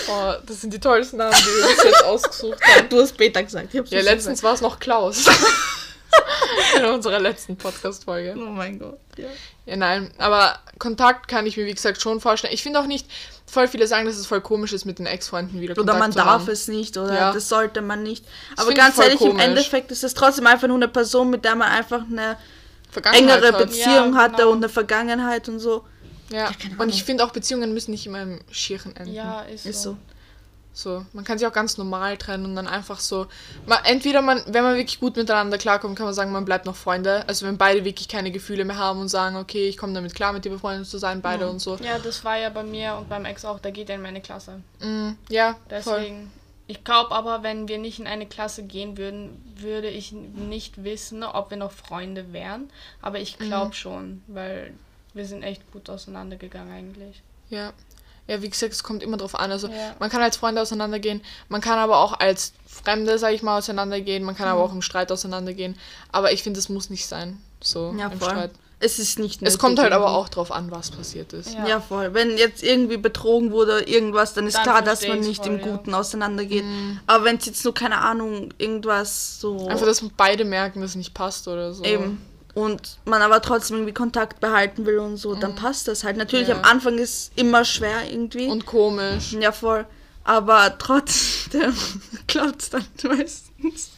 oh, 0.07 0.33
das 0.45 0.61
sind 0.61 0.71
die 0.73 0.79
tollsten 0.79 1.17
Namen, 1.17 1.33
die 1.35 1.45
wir 1.47 1.67
bis 1.75 1.83
jetzt 1.83 2.03
ausgesucht 2.03 2.61
haben. 2.63 2.89
Du 2.89 3.01
hast 3.01 3.17
Peter 3.17 3.41
gesagt. 3.43 3.73
Ja, 3.73 4.01
letztens 4.01 4.43
war 4.43 4.53
es 4.53 4.61
noch 4.61 4.79
Klaus. 4.79 5.25
In 6.77 6.85
unserer 6.85 7.19
letzten 7.19 7.57
Podcast-Folge. 7.57 8.35
Oh 8.37 8.49
mein 8.51 8.79
Gott. 8.79 8.99
Ja. 9.17 9.25
Ja, 9.65 9.75
nein, 9.77 10.13
aber 10.17 10.59
Kontakt 10.77 11.27
kann 11.27 11.45
ich 11.47 11.57
mir, 11.57 11.65
wie 11.65 11.73
gesagt, 11.73 12.01
schon 12.01 12.21
vorstellen. 12.21 12.53
Ich 12.53 12.61
finde 12.63 12.79
auch 12.79 12.85
nicht, 12.85 13.07
voll 13.47 13.67
viele 13.67 13.87
sagen, 13.87 14.05
dass 14.05 14.17
es 14.17 14.25
voll 14.25 14.41
komisch 14.41 14.73
ist, 14.73 14.85
mit 14.85 14.99
den 14.99 15.05
Ex-Freunden 15.05 15.61
wieder 15.61 15.73
Oder 15.73 15.81
Kontakt 15.93 15.99
man 15.99 16.11
zu 16.11 16.17
darf 16.17 16.27
haben. 16.41 16.49
es 16.49 16.67
nicht 16.67 16.97
oder 16.97 17.13
Ja. 17.13 17.31
das 17.33 17.47
sollte 17.49 17.81
man 17.81 18.03
nicht. 18.03 18.25
Das 18.55 18.65
Aber 18.65 18.73
ganz 18.73 18.97
ehrlich, 18.97 19.21
im 19.21 19.29
komisch. 19.29 19.43
Endeffekt 19.43 19.91
ist 19.91 20.03
es 20.03 20.13
trotzdem 20.13 20.47
einfach 20.47 20.67
nur 20.67 20.77
eine 20.77 20.87
Person, 20.87 21.29
mit 21.29 21.45
der 21.45 21.55
man 21.55 21.69
einfach 21.71 22.01
eine 22.09 22.37
engere 23.13 23.47
hat. 23.49 23.57
Beziehung 23.59 24.13
Ja, 24.13 24.19
hatte 24.19 24.37
genau. 24.37 24.49
und 24.51 24.57
eine 24.57 24.69
Vergangenheit 24.69 25.47
und 25.49 25.59
so. 25.59 25.83
Ja. 26.31 26.51
keine 26.59 26.75
Und 26.77 26.89
ich 26.89 27.03
finde 27.03 27.23
auch, 27.23 27.31
Beziehungen 27.31 27.73
müssen 27.73 27.91
nicht 27.91 28.05
immer 28.07 28.21
im 28.23 28.39
Schirchen 28.49 28.95
enden. 28.95 29.13
Ja, 29.13 29.41
ist, 29.41 29.65
Ist 29.65 29.83
so. 29.83 29.91
so. 29.91 29.97
So, 30.77 31.05
man 31.13 31.23
kann 31.23 31.37
sich 31.39 31.47
auch 31.47 31.53
ganz 31.53 31.77
normal 31.77 32.17
trennen 32.17 32.43
und 32.43 32.55
dann 32.57 32.67
einfach 32.67 32.99
so. 32.99 33.27
Man, 33.65 33.79
entweder 33.85 34.21
man, 34.21 34.43
wenn 34.45 34.61
man 34.61 34.75
wirklich 34.75 34.99
gut 34.99 35.15
miteinander 35.15 35.57
klarkommt, 35.57 35.95
kann 35.95 36.05
man 36.05 36.13
sagen, 36.13 36.33
man 36.33 36.43
bleibt 36.43 36.65
noch 36.65 36.75
Freunde. 36.75 37.23
Also 37.29 37.47
wenn 37.47 37.57
beide 37.57 37.85
wirklich 37.85 38.09
keine 38.09 38.29
Gefühle 38.29 38.65
mehr 38.65 38.77
haben 38.77 38.99
und 38.99 39.07
sagen, 39.07 39.37
okay, 39.37 39.69
ich 39.69 39.77
komme 39.77 39.93
damit 39.93 40.13
klar, 40.13 40.33
mit 40.33 40.43
dir 40.43 40.49
befreundet 40.49 40.85
zu 40.85 40.97
sein, 40.97 41.21
beide 41.21 41.49
und 41.49 41.59
so. 41.59 41.77
Ja, 41.77 41.97
das 41.97 42.25
war 42.25 42.37
ja 42.37 42.49
bei 42.49 42.63
mir 42.63 42.95
und 42.95 43.07
beim 43.07 43.23
Ex 43.23 43.45
auch, 43.45 43.61
da 43.61 43.71
geht 43.71 43.89
er 43.89 43.95
in 43.95 44.01
meine 44.01 44.19
Klasse. 44.19 44.59
Mm, 44.81 45.11
ja, 45.29 45.53
voll. 45.53 45.99
Deswegen. 45.99 46.31
Ich 46.67 46.83
glaube 46.83 47.11
aber, 47.11 47.41
wenn 47.41 47.69
wir 47.69 47.77
nicht 47.77 47.99
in 47.99 48.07
eine 48.07 48.25
Klasse 48.25 48.63
gehen 48.63 48.97
würden, 48.97 49.41
würde 49.55 49.87
ich 49.87 50.11
nicht 50.11 50.83
wissen, 50.83 51.23
ob 51.23 51.51
wir 51.51 51.57
noch 51.57 51.71
Freunde 51.71 52.33
wären. 52.33 52.69
Aber 53.01 53.19
ich 53.19 53.37
glaube 53.37 53.73
schon, 53.73 54.23
weil 54.27 54.73
wir 55.13 55.25
sind 55.25 55.43
echt 55.43 55.71
gut 55.71 55.89
auseinandergegangen 55.89 56.73
eigentlich. 56.73 57.21
Ja. 57.49 57.71
Ja, 58.27 58.41
wie 58.41 58.49
gesagt, 58.49 58.73
es 58.73 58.83
kommt 58.83 59.03
immer 59.03 59.17
drauf 59.17 59.35
an. 59.35 59.51
Also 59.51 59.67
Ja. 59.67 59.95
man 59.99 60.09
kann 60.09 60.21
als 60.21 60.37
Freunde 60.37 60.61
auseinandergehen, 60.61 61.21
man 61.49 61.61
kann 61.61 61.77
aber 61.77 61.97
auch 61.97 62.19
als 62.19 62.53
Fremde, 62.67 63.17
sag 63.19 63.33
ich 63.33 63.43
mal, 63.43 63.57
auseinandergehen, 63.59 64.23
man 64.23 64.35
kann 64.35 64.47
aber 64.47 64.59
Mhm. 64.63 64.69
auch 64.69 64.73
im 64.73 64.81
Streit 64.81 65.11
auseinandergehen. 65.11 65.77
Aber 66.11 66.31
ich 66.33 66.43
finde, 66.43 66.59
es 66.59 66.67
muss 66.69 66.89
nicht 66.89 67.05
sein. 67.07 67.41
So 67.61 67.93
Ja, 67.97 68.07
im 68.07 68.19
voll. 68.19 68.29
Streit. 68.29 68.51
Es 68.79 68.99
ist 68.99 69.19
nicht 69.19 69.35
Es 69.37 69.41
nötig 69.41 69.59
kommt 69.59 69.79
halt 69.79 69.93
aber 69.93 70.11
auch 70.11 70.27
drauf 70.27 70.51
an, 70.51 70.69
was 70.69 70.91
passiert 70.91 71.31
ist. 71.31 71.53
Ja. 71.53 71.65
Ja. 71.65 71.79
voll. 71.79 72.13
Wenn 72.13 72.37
jetzt 72.37 72.61
irgendwie 72.61 72.97
betrogen 72.97 73.51
wurde 73.51 73.77
oder 73.77 73.87
irgendwas, 73.87 74.33
dann 74.33 74.45
ist 74.47 74.55
Dann 74.57 74.63
klar, 74.63 74.81
dass 74.81 75.07
man 75.07 75.21
nicht 75.21 75.45
voll, 75.45 75.53
im 75.55 75.59
ja. 75.61 75.65
Guten 75.71 75.93
auseinandergeht. 75.93 76.65
Aber 77.07 77.23
wenn 77.23 77.37
es 77.37 77.45
jetzt 77.45 77.63
nur, 77.63 77.73
keine 77.73 77.99
Ahnung, 77.99 78.53
irgendwas 78.57 79.39
so. 79.39 79.67
Einfach, 79.67 79.85
dass 79.85 80.03
beide 80.17 80.43
merken, 80.43 80.81
dass 80.81 80.91
es 80.91 80.95
nicht 80.97 81.13
passt 81.13 81.47
oder 81.47 81.73
so. 81.73 81.83
Eben. 81.85 82.21
Und 82.55 82.97
man 83.05 83.21
aber 83.21 83.41
trotzdem 83.41 83.75
irgendwie 83.77 83.93
Kontakt 83.93 84.39
behalten 84.39 84.85
will 84.85 84.97
und 84.99 85.17
so, 85.17 85.35
dann 85.35 85.55
passt 85.55 85.87
das 85.87 86.03
halt. 86.03 86.15
Natürlich 86.17 86.47
Ja. 86.47 86.55
am 86.55 86.63
Anfang 86.63 86.97
ist 86.97 87.31
immer 87.35 87.63
schwer 87.65 88.09
irgendwie. 88.09 88.47
Und 88.47 88.65
komisch. 88.65 89.33
ja, 89.33 89.51
voll. 89.51 89.85
Aber 90.23 90.75
trotzdem 90.79 91.75
klappt 92.27 92.61
es 92.63 92.69
dann 92.71 92.85
meistens. 93.03 93.91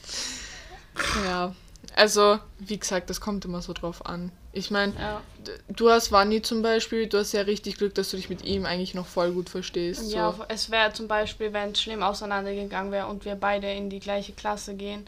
Ja. 1.25 1.53
Also, 1.95 2.39
wie 2.59 2.77
gesagt, 2.77 3.09
das 3.09 3.21
kommt 3.21 3.45
immer 3.45 3.61
so 3.61 3.73
drauf 3.73 4.05
an. 4.05 4.31
Ich 4.53 4.71
meine, 4.71 4.93
Ja. 4.99 5.21
du 5.69 5.89
hast 5.89 6.11
Wanni 6.11 6.41
zum 6.41 6.61
Beispiel, 6.61 7.07
du 7.07 7.17
hast 7.19 7.31
ja 7.33 7.41
richtig 7.41 7.77
Glück, 7.77 7.93
dass 7.95 8.09
du 8.09 8.17
dich 8.17 8.29
mit 8.29 8.43
ihm 8.43 8.65
eigentlich 8.65 8.93
noch 8.95 9.05
voll 9.07 9.31
gut 9.31 9.49
verstehst. 9.49 10.11
Ja, 10.11 10.33
so. 10.35 10.43
es 10.47 10.69
wäre 10.71 10.93
zum 10.93 11.07
Beispiel, 11.07 11.53
wenn 11.53 11.71
es 11.71 11.81
schlimm 11.81 12.03
auseinandergegangen 12.03 12.91
wäre 12.91 13.07
und 13.07 13.23
wir 13.25 13.35
beide 13.35 13.71
in 13.71 13.89
die 13.89 13.99
gleiche 13.99 14.33
Klasse 14.33 14.73
gehen, 14.75 15.01
Mhm. 15.01 15.05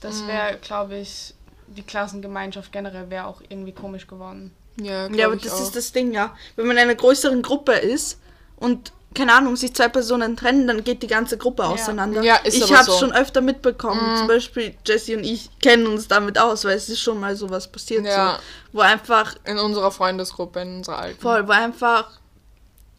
das 0.00 0.26
wäre, 0.26 0.56
glaube 0.58 0.98
ich, 0.98 1.34
die 1.76 1.82
Klassengemeinschaft 1.82 2.72
generell 2.72 3.10
wäre 3.10 3.26
auch 3.26 3.40
irgendwie 3.48 3.72
komisch 3.72 4.06
geworden. 4.06 4.52
Ja, 4.80 5.06
Ja, 5.08 5.26
aber 5.26 5.34
ich 5.36 5.42
das 5.42 5.52
auch. 5.54 5.62
ist 5.62 5.76
das 5.76 5.92
Ding, 5.92 6.12
ja. 6.12 6.34
Wenn 6.56 6.66
man 6.66 6.76
in 6.76 6.82
einer 6.82 6.94
größeren 6.94 7.42
Gruppe 7.42 7.72
ist 7.72 8.18
und 8.56 8.92
keine 9.14 9.34
Ahnung, 9.34 9.56
sich 9.56 9.74
zwei 9.74 9.88
Personen 9.88 10.38
trennen, 10.38 10.66
dann 10.66 10.84
geht 10.84 11.02
die 11.02 11.06
ganze 11.06 11.36
Gruppe 11.36 11.66
auseinander. 11.66 12.22
Ja, 12.22 12.36
ist 12.36 12.56
ich 12.56 12.72
habe 12.74 12.84
so. 12.86 12.92
Mhm. 12.94 12.98
schon 12.98 13.12
öfter 13.12 13.42
mitbekommen. 13.42 14.16
Zum 14.16 14.26
Beispiel 14.26 14.74
Jesse 14.86 15.18
und 15.18 15.24
ich 15.24 15.50
kennen 15.60 15.86
uns 15.86 16.08
damit 16.08 16.38
aus, 16.38 16.64
weil 16.64 16.76
es 16.78 16.88
ist 16.88 17.00
schon 17.00 17.20
mal 17.20 17.36
sowas 17.36 17.70
passiert, 17.70 18.06
Ja. 18.06 18.38
so, 18.72 18.78
wo 18.78 18.80
einfach 18.80 19.34
In 19.44 19.58
unserer 19.58 19.90
Freundesgruppe, 19.90 20.60
in 20.60 20.76
unserer 20.78 20.98
alten. 21.00 21.20
voll, 21.20 21.46
wo 21.46 21.52
einfach 21.52 22.08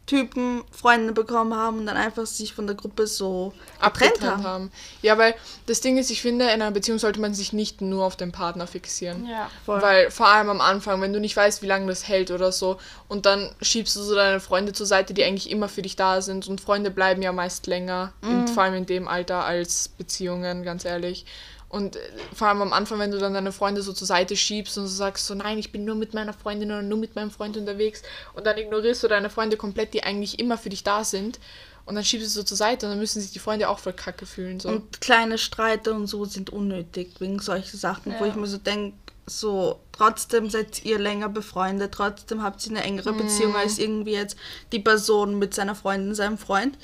Typen 0.05 0.63
Freunde 0.69 1.13
bekommen 1.13 1.55
haben 1.55 1.79
und 1.79 1.85
dann 1.85 1.95
einfach 1.95 2.25
sich 2.25 2.53
von 2.53 2.67
der 2.67 2.75
Gruppe 2.75 3.07
so 3.07 3.53
getrennt 3.79 3.83
abgetrennt 3.83 4.21
haben. 4.21 4.43
haben. 4.43 4.71
Ja, 5.01 5.17
weil 5.17 5.33
das 5.65 5.79
Ding 5.79 5.97
ist, 5.97 6.11
ich 6.11 6.21
finde, 6.21 6.45
in 6.45 6.61
einer 6.61 6.71
Beziehung 6.71 6.99
sollte 6.99 7.21
man 7.21 7.33
sich 7.33 7.53
nicht 7.53 7.79
nur 7.79 8.03
auf 8.03 8.17
den 8.17 8.33
Partner 8.33 8.67
fixieren. 8.67 9.25
Ja. 9.25 9.49
Voll. 9.65 9.81
Weil 9.81 10.11
vor 10.11 10.27
allem 10.27 10.49
am 10.49 10.59
Anfang, 10.59 10.99
wenn 10.99 11.13
du 11.13 11.21
nicht 11.21 11.37
weißt, 11.37 11.61
wie 11.61 11.67
lange 11.67 11.87
das 11.87 12.05
hält 12.07 12.31
oder 12.31 12.51
so, 12.51 12.79
und 13.07 13.25
dann 13.25 13.49
schiebst 13.61 13.95
du 13.95 14.01
so 14.01 14.13
deine 14.13 14.41
Freunde 14.41 14.73
zur 14.73 14.85
Seite, 14.85 15.13
die 15.13 15.23
eigentlich 15.23 15.49
immer 15.49 15.69
für 15.69 15.81
dich 15.81 15.95
da 15.95 16.21
sind. 16.21 16.49
Und 16.49 16.59
Freunde 16.59 16.91
bleiben 16.91 17.21
ja 17.21 17.31
meist 17.31 17.67
länger, 17.67 18.11
in, 18.23 18.47
vor 18.49 18.63
allem 18.63 18.73
in 18.73 18.85
dem 18.85 19.07
Alter, 19.07 19.45
als 19.45 19.87
Beziehungen, 19.87 20.63
ganz 20.63 20.83
ehrlich. 20.83 21.25
Und 21.73 21.95
äh, 21.95 21.99
vor 22.35 22.49
allem 22.49 22.61
am 22.61 22.71
Anfang, 22.71 22.99
wenn 22.99 23.09
du 23.09 23.17
dann 23.17 23.33
deine 23.33 23.51
Freunde 23.51 23.81
so 23.81 23.93
zur 23.93 24.05
Seite 24.05 24.35
schiebst 24.35 24.77
und 24.77 24.85
so 24.87 24.93
sagst 24.95 25.25
so, 25.25 25.33
nein, 25.33 25.57
ich 25.57 25.71
bin 25.71 25.85
nur 25.85 25.95
mit 25.95 26.13
meiner 26.13 26.31
Freundin 26.33 26.69
oder 26.69 26.83
nur 26.83 26.99
mit 26.99 27.15
meinem 27.15 27.31
Freund 27.31 27.57
unterwegs 27.57 28.03
und 28.35 28.45
dann 28.45 28.59
ignorierst 28.59 29.01
du 29.01 29.07
deine 29.07 29.31
Freunde 29.31 29.57
komplett, 29.57 29.95
die 29.95 30.03
eigentlich 30.03 30.37
immer 30.37 30.59
für 30.59 30.69
dich 30.69 30.83
da 30.83 31.03
sind 31.03 31.39
und 31.85 31.95
dann 31.95 32.03
schiebst 32.05 32.27
du 32.27 32.29
sie 32.29 32.35
so 32.35 32.43
zur 32.43 32.57
Seite 32.57 32.85
und 32.85 32.91
dann 32.91 32.99
müssen 32.99 33.21
sich 33.21 33.31
die 33.31 33.39
Freunde 33.39 33.69
auch 33.69 33.79
voll 33.79 33.93
kacke 33.93 34.27
fühlen. 34.27 34.59
So. 34.59 34.69
Und 34.69 35.01
kleine 35.01 35.39
Streite 35.39 35.93
und 35.93 36.05
so 36.05 36.25
sind 36.25 36.51
unnötig 36.51 37.09
wegen 37.17 37.39
solchen 37.39 37.77
Sachen, 37.77 38.13
wo 38.19 38.23
Ja. 38.23 38.29
ich 38.29 38.35
mir 38.35 38.45
so 38.45 38.59
denke, 38.59 38.95
so 39.25 39.79
trotzdem 39.93 40.51
seid 40.51 40.85
ihr 40.85 40.99
länger 40.99 41.29
befreundet, 41.29 41.91
trotzdem 41.91 42.43
habt 42.43 42.63
ihr 42.67 42.73
eine 42.73 42.83
engere 42.83 43.13
Beziehung 43.13 43.55
als 43.55 43.79
irgendwie 43.79 44.13
jetzt 44.13 44.37
die 44.71 44.79
Person 44.79 45.39
mit 45.39 45.55
seiner 45.55 45.73
Freundin, 45.73 46.13
seinem 46.13 46.37
Freund. 46.37 46.77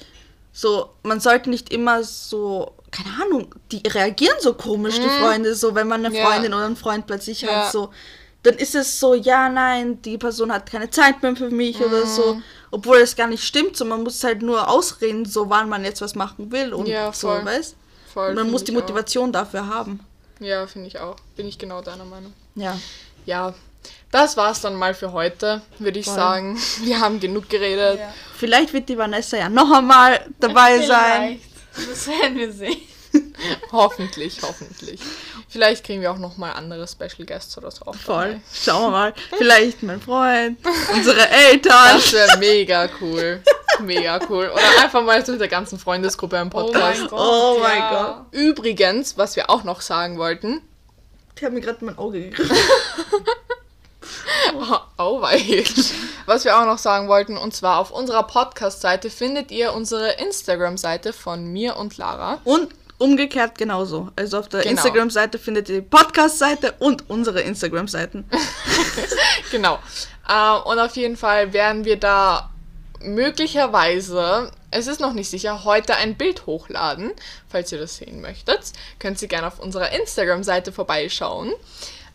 So, 0.52 0.89
man 1.04 1.19
sollte 1.19 1.52
nicht 1.52 1.71
immer 1.71 2.04
so, 2.04 2.73
keine 2.91 3.10
Ahnung, 3.23 3.54
die 3.71 3.82
reagieren 3.88 4.38
so 4.39 4.54
komisch, 4.54 4.95
die 4.99 5.10
Freunde, 5.10 5.56
so 5.56 5.75
wenn 5.75 5.88
man 5.88 6.06
eine 6.06 6.15
Ja. 6.15 6.25
Freundin 6.25 6.54
oder 6.54 6.65
einen 6.65 6.75
Freund 6.75 7.06
plötzlich 7.08 7.41
Ja. 7.41 7.65
hat, 7.65 7.71
so. 7.71 7.91
Dann 8.43 8.56
ist 8.56 8.73
es 8.73 8.99
so, 9.02 9.15
ja, 9.15 9.49
nein, 9.49 10.02
die 10.02 10.17
Person 10.17 10.52
hat 10.54 10.71
keine 10.71 10.89
Zeit 10.89 11.21
mehr 11.21 11.36
für 11.36 11.49
mich 11.49 11.82
oder 11.82 12.06
so. 12.06 12.41
Obwohl 12.71 12.97
es 12.99 13.15
gar 13.17 13.28
nicht 13.28 13.43
stimmt, 13.43 13.75
so 13.75 13.84
man 13.84 14.02
muss 14.04 14.23
halt 14.23 14.41
nur 14.41 14.69
ausreden, 14.69 15.25
so 15.25 15.49
wann 15.49 15.67
man 15.67 15.84
jetzt 15.84 16.02
was 16.02 16.15
machen 16.15 16.49
will 16.52 16.73
und 16.73 16.88
Ja, 16.88 17.12
so, 17.12 17.28
weißt 17.28 17.75
Voll, 18.13 18.30
man 18.34 18.43
find 18.45 18.52
muss 18.52 18.63
die 18.63 18.71
ich 18.71 18.78
auch. 18.78 18.82
Motivation 18.82 19.32
dafür 19.34 19.67
haben. 19.67 19.99
Ja, 20.39 20.65
finde 20.67 20.88
ich 20.88 20.99
auch. 20.99 21.17
Bin 21.36 21.47
ich 21.49 21.58
genau 21.58 21.82
deiner 21.82 22.06
Meinung. 22.06 22.34
Ja. 22.56 22.80
Ja, 23.25 23.54
das 24.12 24.38
war's 24.38 24.62
dann 24.62 24.75
mal 24.75 24.93
für 24.93 25.12
heute, 25.12 25.62
würde 25.78 25.99
ich 25.99 26.06
Voll. 26.06 26.15
sagen. 26.15 26.58
Wir 26.82 27.02
haben 27.02 27.19
genug 27.19 27.49
geredet. 27.49 27.99
Ja. 27.99 28.13
Vielleicht 28.38 28.71
wird 28.71 28.88
die 28.88 28.97
Vanessa 28.97 29.36
ja 29.38 29.49
noch 29.49 29.69
einmal 29.69 30.25
dabei 30.39 30.80
sein. 30.88 31.41
Das 31.88 32.08
werden 32.08 32.38
wir 32.38 32.52
sehen. 32.52 32.82
Hoffentlich, 33.72 34.39
hoffentlich. 34.44 35.00
Vielleicht 35.48 35.84
kriegen 35.84 36.02
wir 36.02 36.12
auch 36.12 36.20
noch 36.20 36.38
mal 36.38 36.52
andere 36.52 36.88
Special 36.88 37.26
Guests 37.26 37.58
oder 37.58 37.72
so. 37.72 37.92
Voll. 37.94 38.28
dabei. 38.28 38.42
Schauen 38.54 38.84
wir 38.84 38.89
mal. 38.92 39.13
Vielleicht 39.36 39.82
mein 39.82 40.00
Freund, 40.00 40.60
unsere 40.94 41.28
Eltern. 41.28 41.96
Das 41.96 42.13
wäre 42.13 42.38
mega 42.38 42.88
cool. 43.02 43.42
Mega 43.82 44.20
cool. 44.30 44.52
Oder 44.54 44.84
einfach 44.84 45.04
mal 45.04 45.26
so 45.26 45.32
mit 45.32 45.42
der 45.42 45.48
ganzen 45.48 45.80
Freundesgruppe 45.80 46.38
im 46.38 46.50
Podcast. 46.50 47.10
Gott. 47.10 47.20
Oh 47.20 47.58
mein 47.62 47.78
ja. 47.78 48.26
Übrigens, 48.32 49.18
was 49.18 49.36
wir 49.36 49.50
auch 49.50 49.63
noch 49.63 49.82
sagen 49.82 50.18
wollten. 50.20 50.62
Die 51.39 51.46
haben 51.46 51.54
mir 51.56 51.62
gerade 51.62 51.84
mein 51.86 51.98
Auge 51.98 52.30
gegriffen. 52.30 52.58
Oh, 54.98 55.22
wei. 55.22 55.63
Was 56.30 56.46
wir 56.46 56.60
auch 56.60 56.65
noch 56.65 56.78
sagen 56.78 57.08
wollten, 57.08 57.38
und 57.38 57.56
zwar 57.56 57.80
auf 57.80 57.89
unserer 57.89 58.22
Podcast-Seite 58.22 59.10
findet 59.10 59.50
ihr 59.50 59.74
unsere 59.74 60.12
Instagram-Seite 60.12 61.12
von 61.12 61.44
mir 61.52 61.76
und 61.76 61.98
Lara. 61.98 62.39
Und 62.44 62.70
umgekehrt 63.00 63.58
genauso. 63.58 64.10
Also 64.15 64.38
auf 64.38 64.48
der 64.48 64.60
Genau. 64.62 64.74
Instagram-Seite 64.74 65.39
findet 65.39 65.70
ihr 65.70 65.82
die 65.82 65.88
Podcast-Seite 65.88 66.76
und 66.78 67.10
unsere 67.10 67.42
Instagram-Seiten. 67.42 68.30
Genau. 69.52 69.80
Äh, 70.28 70.70
und 70.70 70.78
auf 70.78 70.96
jeden 70.98 71.18
Fall 71.18 71.52
werden 71.52 71.84
wir 71.84 71.98
da 71.98 72.52
möglicherweise, 73.02 74.52
es 74.70 74.86
ist 74.86 75.00
noch 75.02 75.13
nicht 75.13 75.32
sicher, 75.32 75.63
heute 75.63 75.96
ein 75.96 76.15
Bild 76.15 76.46
hochladen. 76.46 77.12
Falls 77.48 77.72
ihr 77.72 77.80
das 77.80 77.96
sehen 77.98 78.22
möchtet, 78.22 78.74
könnt 79.00 79.20
ihr 79.20 79.28
gerne 79.28 79.48
auf 79.48 79.60
unserer 79.60 79.92
Instagram-Seite 79.94 80.72
vorbeischauen. 80.72 81.54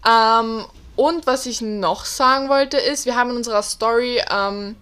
Ähm, 0.09 0.66
und 0.96 1.26
was 1.26 1.46
ich 1.46 1.61
noch 1.61 2.04
sagen 2.04 2.48
wollte 2.48 2.76
ist, 2.76 3.07
wir 3.07 3.16
haben 3.16 3.30
in 3.30 3.37
unserer 3.37 3.62
Story 3.62 4.20
ähm, 4.30 4.76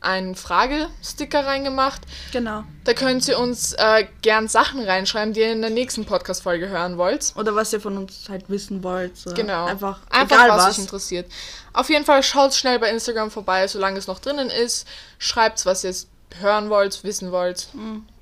einen 0.00 0.34
Fragesticker 0.34 1.44
reingemacht. 1.44 2.00
Genau. 2.32 2.64
Da 2.84 2.94
könnt 2.94 3.26
ihr 3.28 3.38
uns 3.38 3.74
äh, 3.74 4.06
gern 4.22 4.48
Sachen 4.48 4.80
reinschreiben, 4.82 5.34
die 5.34 5.40
ihr 5.40 5.52
in 5.52 5.60
der 5.60 5.70
nächsten 5.70 6.06
Podcast-Folge 6.06 6.68
hören 6.68 6.96
wollt. 6.96 7.34
Oder 7.36 7.54
was 7.54 7.72
ihr 7.72 7.80
von 7.80 7.96
uns 7.98 8.28
halt 8.28 8.48
wissen 8.48 8.82
wollt. 8.82 9.12
Genau. 9.34 9.66
Einfach, 9.66 10.00
Einfach 10.08 10.36
egal 10.36 10.50
was, 10.50 10.66
was. 10.66 10.74
euch 10.74 10.78
interessiert. 10.84 11.30
Auf 11.72 11.90
jeden 11.90 12.04
Fall 12.04 12.22
schaut 12.22 12.54
schnell 12.54 12.78
bei 12.78 12.90
Instagram 12.90 13.30
vorbei, 13.30 13.68
solange 13.68 13.98
es 13.98 14.06
noch 14.06 14.20
drinnen 14.20 14.48
ist. 14.48 14.86
Schreibt, 15.18 15.66
was 15.66 15.84
ihr 15.84 15.94
hören 16.40 16.70
wollt, 16.70 17.04
wissen 17.04 17.30
wollt. 17.30 17.68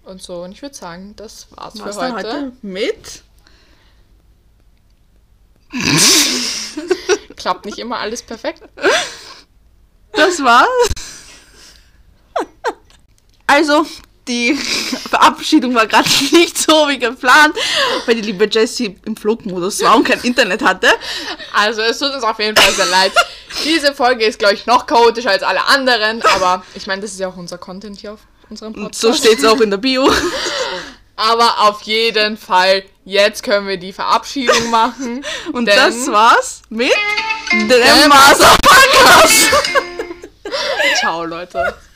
Und 0.04 0.22
so. 0.22 0.42
Und 0.42 0.52
ich 0.52 0.62
würde 0.62 0.74
sagen, 0.74 1.14
das 1.16 1.46
war's 1.50 1.74
Was 1.78 1.96
für 1.96 2.12
heute. 2.12 2.28
heute 2.32 2.52
mit? 2.62 3.22
Klappt 7.38 7.64
nicht 7.64 7.78
immer 7.78 7.98
alles 7.98 8.22
perfekt. 8.22 8.62
Das 10.12 10.42
war's. 10.42 10.66
Also, 13.46 13.86
die 14.26 14.54
Verabschiedung 14.54 15.74
war 15.74 15.86
gerade 15.86 16.08
nicht 16.32 16.58
so 16.58 16.88
wie 16.88 16.98
geplant, 16.98 17.54
weil 18.04 18.16
die 18.16 18.20
liebe 18.22 18.46
Jessie 18.50 18.98
im 19.06 19.16
Flugmodus 19.16 19.80
war 19.82 19.96
und 19.96 20.04
kein 20.04 20.20
Internet 20.20 20.62
hatte. 20.62 20.88
Also 21.54 21.80
es 21.80 21.98
tut 21.98 22.12
uns 22.12 22.22
auf 22.22 22.38
jeden 22.38 22.56
Fall 22.56 22.72
sehr 22.72 22.86
leid. 22.86 23.12
Diese 23.64 23.94
Folge 23.94 24.24
ist, 24.26 24.38
glaube 24.38 24.54
ich, 24.54 24.66
noch 24.66 24.86
chaotischer 24.86 25.30
als 25.30 25.42
alle 25.42 25.64
anderen. 25.64 26.20
Aber 26.22 26.62
ich 26.74 26.86
meine, 26.86 27.00
das 27.02 27.12
ist 27.12 27.20
ja 27.20 27.28
auch 27.28 27.36
unser 27.36 27.56
Content 27.56 27.98
hier 28.00 28.12
auf 28.12 28.20
unserem 28.50 28.74
Und 28.74 28.82
Podcast. 28.82 29.00
so 29.00 29.12
steht 29.14 29.38
es 29.38 29.44
auch 29.46 29.60
in 29.60 29.70
der 29.70 29.78
Bio. 29.78 30.10
Aber 31.16 31.62
auf 31.68 31.82
jeden 31.82 32.36
Fall, 32.36 32.84
jetzt 33.04 33.42
können 33.42 33.66
wir 33.66 33.76
die 33.78 33.92
Verabschiedung 33.92 34.70
machen. 34.70 35.24
Und 35.52 35.66
das 35.66 36.06
war's 36.06 36.62
mit 36.68 36.92
Master 37.50 38.56
Podcast. 38.62 39.48
Ciao, 41.00 41.24
Leute. 41.24 41.87